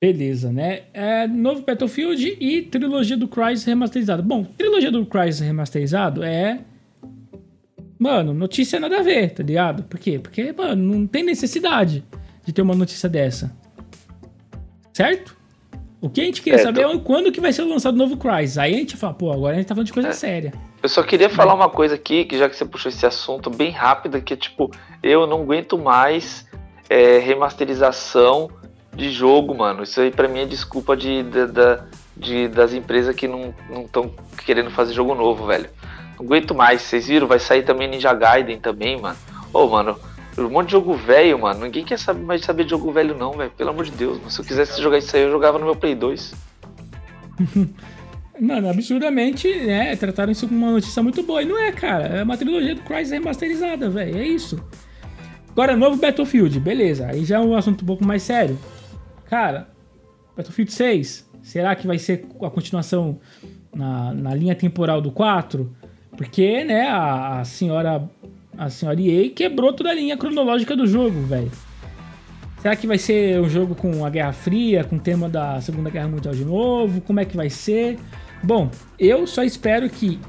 [0.00, 0.82] Beleza, né?
[0.94, 4.22] É, novo Battlefield e trilogia do Crysis remasterizado.
[4.22, 6.60] Bom, trilogia do Crysis remasterizado é.
[7.98, 9.82] Mano, notícia nada a ver, tá ligado?
[9.82, 10.20] Por quê?
[10.20, 12.04] Porque, mano, não tem necessidade
[12.46, 13.52] de ter uma notícia dessa.
[14.92, 15.36] Certo?
[16.00, 16.92] O que a gente queria é, saber tô...
[16.92, 18.56] é quando que vai ser lançado o novo Crysis.
[18.56, 20.12] Aí a gente fala, pô, agora a gente tá falando de coisa é.
[20.12, 20.52] séria.
[20.82, 23.70] Eu só queria falar uma coisa aqui, que já que você puxou esse assunto bem
[23.70, 24.70] rápido, que é tipo,
[25.02, 26.46] eu não aguento mais
[26.88, 28.50] é, remasterização
[28.94, 29.82] de jogo, mano.
[29.82, 31.46] Isso aí pra mim é desculpa de, de,
[32.16, 33.54] de, das empresas que não
[33.84, 34.10] estão
[34.44, 35.68] querendo fazer jogo novo, velho.
[36.18, 36.80] Não aguento mais.
[36.80, 37.26] Vocês viram?
[37.26, 39.16] Vai sair também Ninja Gaiden também, mano.
[39.52, 39.98] Ô, mano,
[40.46, 41.60] um monte de jogo velho, mano.
[41.60, 43.50] Ninguém quer saber mais saber de jogo velho, não, velho.
[43.50, 44.18] Pelo amor de Deus.
[44.18, 44.30] Mano.
[44.30, 46.34] Se eu quisesse jogar isso aí, eu jogava no meu Play 2.
[48.40, 49.94] Mano, absurdamente, né?
[49.96, 51.42] Trataram isso como uma notícia muito boa.
[51.42, 52.04] E não é, cara.
[52.06, 54.16] É uma trilogia do Crysis remasterizada, velho.
[54.16, 54.64] É isso.
[55.50, 56.58] Agora, novo Battlefield.
[56.58, 57.06] Beleza.
[57.06, 58.58] Aí já é um assunto um pouco mais sério.
[59.26, 59.68] Cara,
[60.34, 61.28] Battlefield 6.
[61.42, 63.20] Será que vai ser a continuação
[63.74, 65.70] na, na linha temporal do 4?
[66.16, 68.08] Porque, né, a, a senhora
[68.60, 71.50] a senhora EA quebrou toda a linha cronológica do jogo, velho.
[72.60, 75.88] Será que vai ser um jogo com a Guerra Fria, com o tema da Segunda
[75.88, 77.00] Guerra Mundial de novo?
[77.00, 77.98] Como é que vai ser?
[78.42, 80.20] Bom, eu só espero que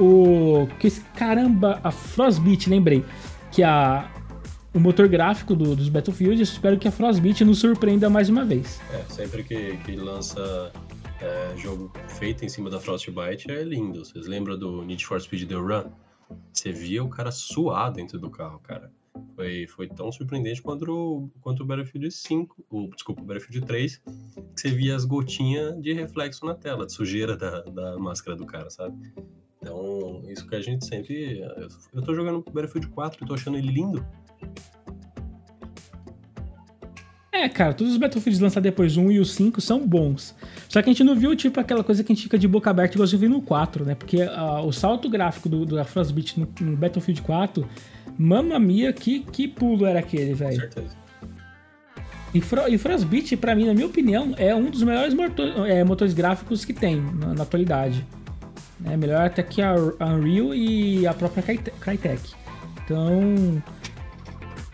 [0.00, 3.04] o que caramba, a Frostbite, lembrei,
[3.50, 4.10] que a
[4.72, 8.42] o motor gráfico do, dos Battlefield, eu espero que a Frostbite nos surpreenda mais uma
[8.42, 8.80] vez.
[8.90, 10.72] É, sempre que, que lança
[11.20, 14.02] é, jogo feito em cima da Frostbite é lindo.
[14.02, 15.90] Vocês lembram do Need for Speed The Run?
[16.52, 18.90] Você via o cara suar dentro do carro, cara.
[19.34, 23.96] Foi, foi tão surpreendente quanto o, quanto o Battlefield 5, o, desculpa, o Battlefield 3,
[23.96, 28.46] que você via as gotinhas de reflexo na tela, de sujeira da, da máscara do
[28.46, 29.12] cara, sabe?
[29.62, 31.40] Então, isso que a gente sempre.
[31.92, 34.04] Eu, tô jogando Battlefield 4 e tô achando ele lindo.
[37.42, 40.32] É, cara, todos os Battlefields lançados depois, 1 e o 5, são bons.
[40.68, 42.70] Só que a gente não viu, tipo, aquela coisa que a gente fica de boca
[42.70, 43.96] aberta igual a gente viu no 4, né?
[43.96, 47.68] Porque uh, o salto gráfico do, do Frostbite no, no, Battlefield 4,
[48.16, 50.60] mamma mia, que, que pulo era aquele, velho.
[50.60, 50.96] certeza.
[52.32, 55.82] E, Fro e Frostbite, pra mim, na minha opinião, é um dos melhores motor é,
[55.82, 58.06] motores gráficos que tem na, na atualidade.
[58.84, 62.34] É melhor até que a Unreal e a própria Crytek.
[62.84, 63.60] Então,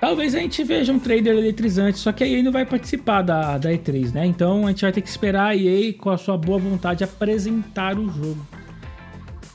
[0.01, 3.59] Talvez a gente veja um trader eletrizante, só que a EA não vai participar da,
[3.59, 4.27] da E3, né?
[4.27, 7.99] Então a gente vai ter que esperar a EA, com a sua boa vontade, apresentar
[7.99, 8.47] o jogo.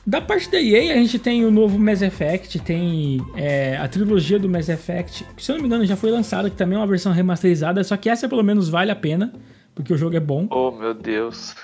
[0.06, 4.38] Da parte da EA, a gente tem o novo Mass Effect, tem é, a trilogia
[4.38, 6.78] do Mass Effect, que se eu não me engano já foi lançada, que também é
[6.78, 9.32] uma versão remasterizada, só que essa pelo menos vale a pena,
[9.74, 10.46] porque o jogo é bom.
[10.50, 11.56] Oh, meu Deus.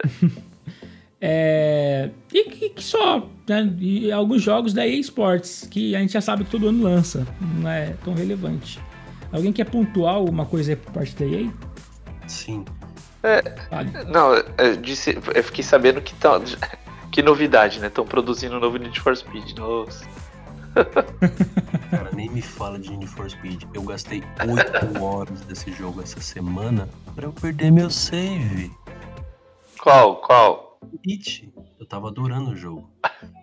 [1.24, 3.72] É, e que, só, né?
[3.78, 7.24] E alguns jogos da EA Sports, que a gente já sabe que todo ano lança,
[7.40, 8.80] não é tão relevante.
[9.30, 11.48] Alguém quer pontuar alguma coisa aí por parte da EA?
[12.26, 12.64] Sim.
[13.22, 13.40] É,
[14.08, 16.40] não, eu, disse, eu fiquei sabendo que tá,
[17.12, 17.86] que novidade, né?
[17.86, 19.56] Estão produzindo um novo Need for Speed.
[19.56, 20.04] Nossa.
[21.88, 23.62] Cara, nem me fala de Need for Speed.
[23.72, 28.72] Eu gastei 8 horas desse jogo essa semana para eu perder meu save.
[29.80, 30.16] Qual?
[30.16, 30.71] Qual?
[31.08, 31.52] It.
[31.78, 32.90] Eu tava adorando o jogo.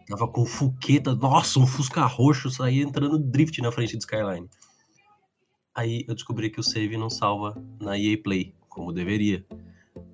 [0.08, 4.50] Tava com fuqueta, nossa, um Fusca roxo saía entrando drift na frente de Skyline.
[5.76, 9.46] Aí eu descobri que o save não salva na EA Play, como deveria.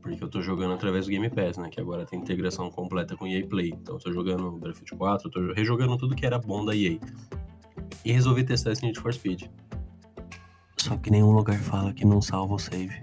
[0.01, 1.69] Porque eu tô jogando através do Game Pass, né?
[1.69, 3.69] Que agora tem integração completa com EA Play.
[3.69, 6.99] Então eu tô jogando Battlefield 4, tô rejogando tudo que era bom da EA.
[8.03, 9.43] E resolvi testar esse Need for Speed.
[10.77, 12.99] Só que nenhum lugar fala que não salva o save.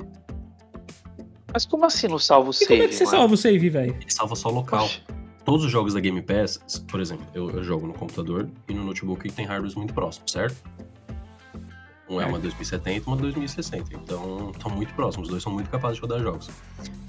[1.52, 2.66] Mas como assim não salva o save?
[2.66, 3.16] como é que você mano?
[3.16, 3.96] salva o save, velho?
[4.00, 4.84] Ele salva só local.
[4.84, 5.02] Oxe.
[5.44, 6.58] Todos os jogos da Game Pass,
[6.88, 10.30] por exemplo, eu, eu, jogo no computador e no notebook que tem hardwares muito próximos,
[10.30, 10.62] certo?
[12.08, 13.96] Um é uma 2070 e uma 2060.
[13.96, 15.26] Então, estão muito próximos.
[15.26, 16.48] Os dois são muito capazes de rodar jogos.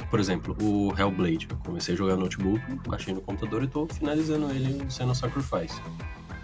[0.10, 1.48] Por exemplo, o Hellblade.
[1.50, 5.80] Eu comecei a jogar no notebook, baixei no computador e estou finalizando ele sendo Sacrifice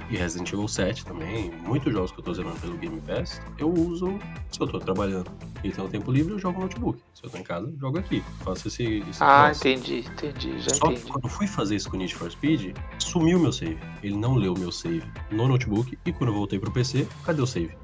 [0.10, 3.70] e Resident Evil 7 também, muitos jogos que eu tô zerando pelo Game Pass, eu
[3.72, 4.20] uso
[4.52, 5.32] se eu tô trabalhando
[5.64, 7.00] e tenho tempo livre, eu jogo no notebook.
[7.14, 8.24] Se eu tô em casa, jogo aqui.
[8.44, 9.04] Faço esse.
[9.10, 11.02] esse ah, entendi, entendi, já Só entendi.
[11.02, 13.78] que quando eu fui fazer isso com o Need for Speed, sumiu meu save.
[14.02, 17.48] Ele não leu meu save no notebook e quando eu voltei pro PC, cadê o
[17.48, 17.78] save?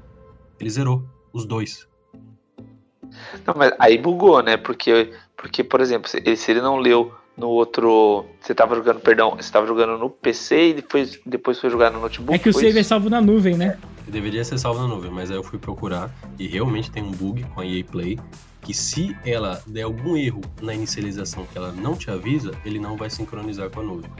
[0.58, 1.86] Ele zerou os dois.
[3.46, 4.56] Não, mas aí bugou, né?
[4.56, 8.24] Porque, porque por exemplo, se ele não leu no outro.
[8.40, 12.00] Você tava jogando, perdão, você tava jogando no PC e depois, depois foi jogar no
[12.00, 12.34] notebook.
[12.34, 13.78] É que o save é salvo na nuvem, né?
[14.08, 17.44] Deveria ser salvo na nuvem, mas aí eu fui procurar e realmente tem um bug
[17.54, 18.18] com a EA Play
[18.62, 22.96] que se ela der algum erro na inicialização que ela não te avisa, ele não
[22.96, 24.10] vai sincronizar com a nuvem.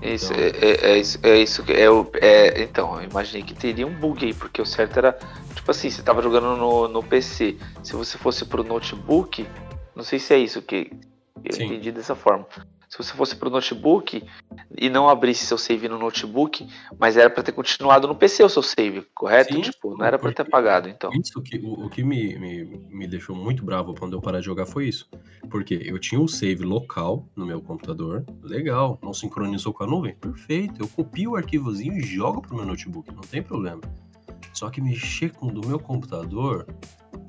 [0.00, 0.44] Isso, então...
[0.44, 1.86] é, é, é, isso, é isso que é,
[2.20, 5.18] é, Então, eu imaginei que teria um bug aí, porque o certo era.
[5.54, 7.56] Tipo assim, você tava jogando no, no PC.
[7.82, 9.46] Se você fosse pro notebook,
[9.94, 10.90] não sei se é isso que
[11.42, 11.64] eu Sim.
[11.64, 12.46] entendi dessa forma
[12.94, 14.22] se você fosse pro notebook
[14.78, 18.48] e não abrisse seu save no notebook, mas era para ter continuado no PC o
[18.48, 19.52] seu save, correto?
[19.52, 21.10] Sim, tipo, não era para ter apagado, então.
[21.12, 24.46] Isso que o, o que me, me, me deixou muito bravo quando eu parar de
[24.46, 25.08] jogar foi isso.
[25.50, 30.14] Porque eu tinha o save local no meu computador, legal, não sincronizou com a nuvem,
[30.14, 30.80] perfeito.
[30.80, 33.80] Eu copio o arquivozinho e jogo pro meu notebook, não tem problema.
[34.52, 36.64] Só que mexer com o do meu computador,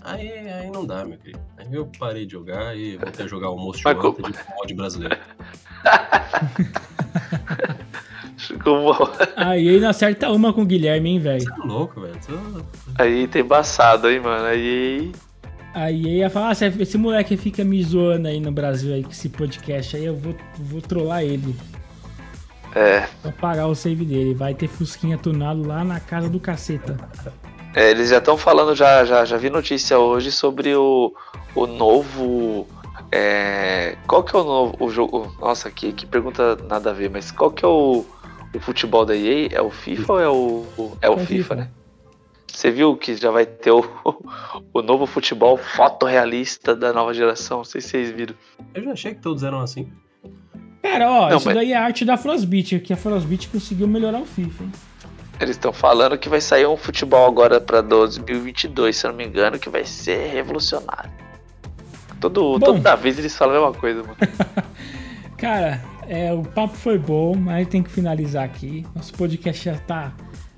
[0.01, 1.39] aí, aí não dá, meu querido.
[1.57, 5.17] Aí eu parei de jogar e voltei a jogar o Most Wanted de mod brasileiro.
[9.35, 11.41] Aí ele não acerta uma com o Guilherme, hein, velho?
[11.41, 12.19] Você é louco, velho.
[12.97, 14.45] Aí tem embaçado, hein, mano.
[14.45, 15.11] Aí.
[15.73, 19.27] Aí ia falar, ah, esse moleque fica me zoando aí no Brasil aí com esse
[19.27, 21.55] podcast aí, eu vou, vou trollar ele.
[22.73, 23.07] É.
[23.21, 24.33] Vou pagar o save dele.
[24.33, 26.97] Vai ter Fusquinha tunado lá na casa do caceta.
[27.75, 31.13] É, eles já estão falando, já, já, já vi notícia hoje sobre o,
[31.53, 32.65] o novo
[33.11, 35.33] é, qual que é o novo o jogo?
[35.39, 38.05] Nossa, que, que pergunta nada a ver, mas qual que é o,
[38.53, 39.49] o futebol da EA?
[39.51, 41.69] É o FIFA ou é o, o é o é FIFA, FIFA, né?
[42.47, 43.83] Você viu que já vai ter o,
[44.73, 47.57] o novo futebol fotorrealista da nova geração?
[47.57, 48.35] Não sei se vocês viram.
[48.73, 49.89] Eu já achei que todos eram assim.
[50.81, 51.55] Cara, ó, Não, isso mas...
[51.55, 54.71] daí é arte da Frostbite, que a Frostbite conseguiu melhorar o FIFA, hein?
[55.39, 59.25] Eles estão falando que vai sair um futebol agora para 2022, se eu não me
[59.25, 61.11] engano, que vai ser revolucionário.
[62.19, 64.15] Todo, bom, toda vez eles falam a mesma coisa, mano.
[65.37, 68.85] Cara, é, o papo foi bom, mas tem que finalizar aqui.
[68.95, 70.13] Nosso podcast já tá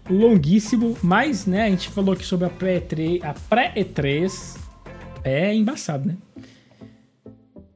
[0.10, 3.24] longuíssimo, mas, né, a gente falou aqui sobre a pré-E3.
[3.24, 4.58] A pré-E3
[5.24, 6.18] é embaçado, né?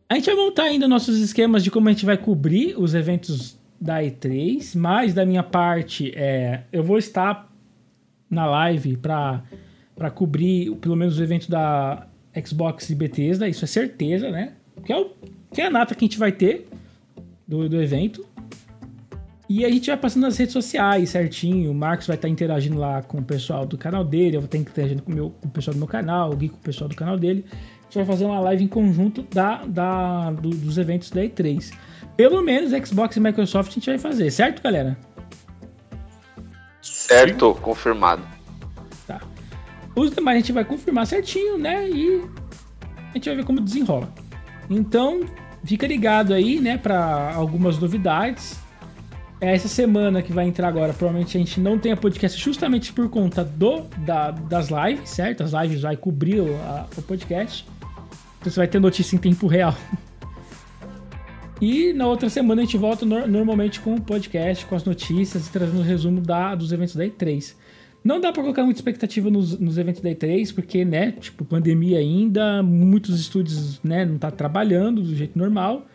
[0.08, 3.58] A gente vai montar ainda nossos esquemas de como a gente vai cobrir os eventos
[3.82, 7.52] da E3, mas da minha parte, é, eu vou estar
[8.30, 9.42] na live para
[10.14, 12.08] cobrir pelo menos o evento da
[12.46, 14.54] Xbox e Bethesda, isso é certeza, né?
[14.86, 15.12] Que é, o,
[15.52, 16.70] que é a nata que a gente vai ter
[17.48, 18.26] do, do evento.
[19.50, 21.72] E a gente vai passando nas redes sociais certinho.
[21.72, 24.38] O Marcos vai estar interagindo lá com o pessoal do canal dele.
[24.38, 26.56] Eu vou estar interagindo com, meu, com o pessoal do meu canal, o Gui com
[26.56, 27.44] o pessoal do canal dele.
[27.52, 31.74] A gente vai fazer uma live em conjunto da, da, do, dos eventos da E3.
[32.16, 34.98] Pelo menos Xbox e Microsoft a gente vai fazer, certo, galera?
[36.82, 38.24] Certo, confirmado.
[39.96, 41.90] Os demais a gente vai confirmar certinho, né?
[41.90, 42.22] E
[43.10, 44.14] a gente vai ver como desenrola.
[44.70, 45.22] Então,
[45.66, 48.60] fica ligado aí, né, para algumas novidades.
[49.40, 53.44] Essa semana que vai entrar agora, provavelmente a gente não tenha podcast justamente por conta
[53.44, 55.44] do da, das lives, certo?
[55.44, 57.68] As lives vai cobrir o, a, o podcast.
[58.40, 59.76] Então você vai ter notícia em tempo real.
[61.62, 65.48] E na outra semana a gente volta no, normalmente com o podcast, com as notícias
[65.48, 67.54] e trazendo o um resumo da, dos eventos da E3.
[68.04, 72.00] Não dá para colocar muita expectativa nos, nos eventos da E3, porque, né, tipo, pandemia
[72.00, 75.86] ainda, muitos estúdios, né, não tá trabalhando do jeito normal.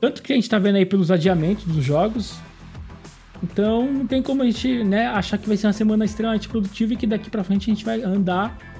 [0.00, 2.38] Tanto que a gente tá vendo aí pelos adiamentos dos jogos.
[3.42, 6.92] Então, não tem como a gente, né, achar que vai ser uma semana extremamente produtiva
[6.92, 8.73] e que daqui para frente a gente vai andar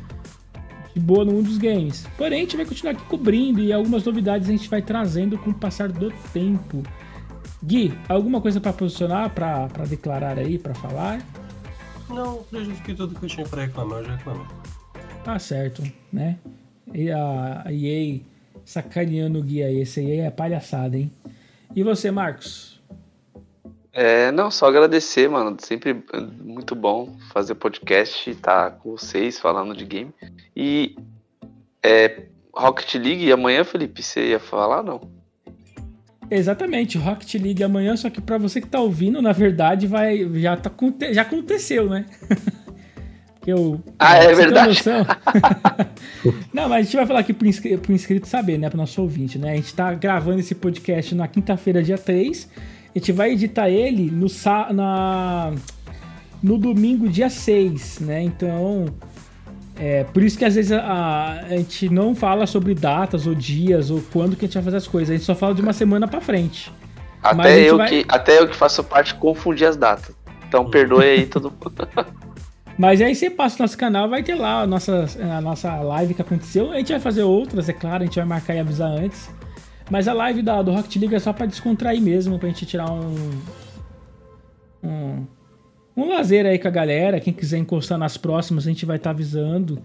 [0.94, 2.06] de boa no mundo dos games.
[2.16, 5.50] Porém, a gente vai continuar aqui cobrindo e algumas novidades a gente vai trazendo com
[5.50, 6.82] o passar do tempo.
[7.62, 11.20] Gui, alguma coisa para posicionar, para declarar aí, para falar?
[12.08, 14.46] Não, já fiquei tudo que eu tinha pra reclamar, eu já reclamei.
[15.24, 16.38] Tá certo, né?
[16.92, 18.20] E a, EA
[18.64, 21.10] sacaneando o guia aí, esse aí é palhaçada, hein?
[21.74, 22.73] E você, Marcos?
[23.94, 25.56] É, não, só agradecer, mano.
[25.60, 26.02] Sempre
[26.42, 30.12] muito bom fazer podcast e estar tá com vocês falando de game.
[30.54, 30.96] E
[31.80, 35.08] é, Rocket League amanhã, Felipe, você ia falar não?
[36.28, 40.56] Exatamente, Rocket League amanhã, só que para você que tá ouvindo, na verdade, vai já
[40.56, 40.72] tá
[41.12, 42.06] já aconteceu, né?
[43.46, 44.82] eu, ah, é verdade.
[46.52, 49.02] Não, mas a gente vai falar aqui pro, inscrito, pro inscrito saber, né, pro nosso
[49.02, 49.52] ouvinte, né?
[49.52, 52.48] A gente tá gravando esse podcast na quinta-feira, dia 3.
[52.94, 54.26] A gente vai editar ele no
[54.72, 55.52] na
[56.42, 58.22] no domingo, dia 6, né?
[58.22, 58.86] Então,
[59.76, 63.90] é, por isso que às vezes a, a, gente não fala sobre datas ou dias
[63.90, 65.10] ou quando que a gente vai fazer as coisas.
[65.10, 66.70] A gente só fala de uma semana para frente.
[67.22, 67.88] Até eu, vai...
[67.88, 70.14] que, até eu que faço parte confundir as datas.
[70.46, 71.88] Então perdoe aí todo mundo.
[72.76, 76.12] Mas aí você passa no nosso canal, vai ter lá a nossa, a nossa live
[76.12, 76.72] que aconteceu.
[76.72, 79.30] A gente vai fazer outras, é claro, a gente vai marcar e avisar antes.
[79.90, 82.90] Mas a live da, do Rocket League é só pra descontrair mesmo, pra gente tirar
[82.90, 83.30] um.
[84.82, 85.26] Um,
[85.96, 87.20] um lazer aí com a galera.
[87.20, 89.82] Quem quiser encostar nas próximas, a gente vai estar tá avisando.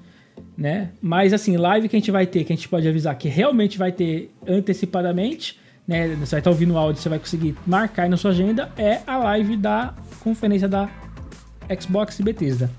[0.58, 0.92] né?
[1.02, 3.78] Mas assim, live que a gente vai ter, que a gente pode avisar que realmente
[3.78, 6.08] vai ter antecipadamente, né?
[6.16, 9.02] Você vai estar ouvindo o áudio, você vai conseguir marcar aí na sua agenda, é
[9.06, 10.90] a live da conferência da
[11.80, 12.70] Xbox e Bethesda.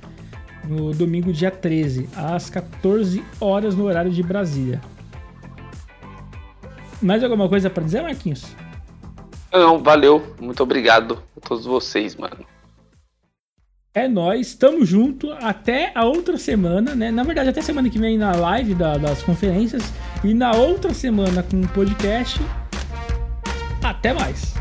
[0.68, 4.80] No domingo, dia 13, às 14 horas no horário de Brasília.
[7.00, 8.44] Mais alguma coisa para dizer, Marquinhos?
[9.52, 10.34] Não, valeu.
[10.40, 12.46] Muito obrigado a todos vocês, mano.
[13.92, 17.10] É nós, tamo junto até a outra semana, né?
[17.10, 19.82] Na verdade, até semana que vem na live da, das conferências
[20.22, 22.40] e na outra semana com o podcast.
[23.82, 24.54] Até mais.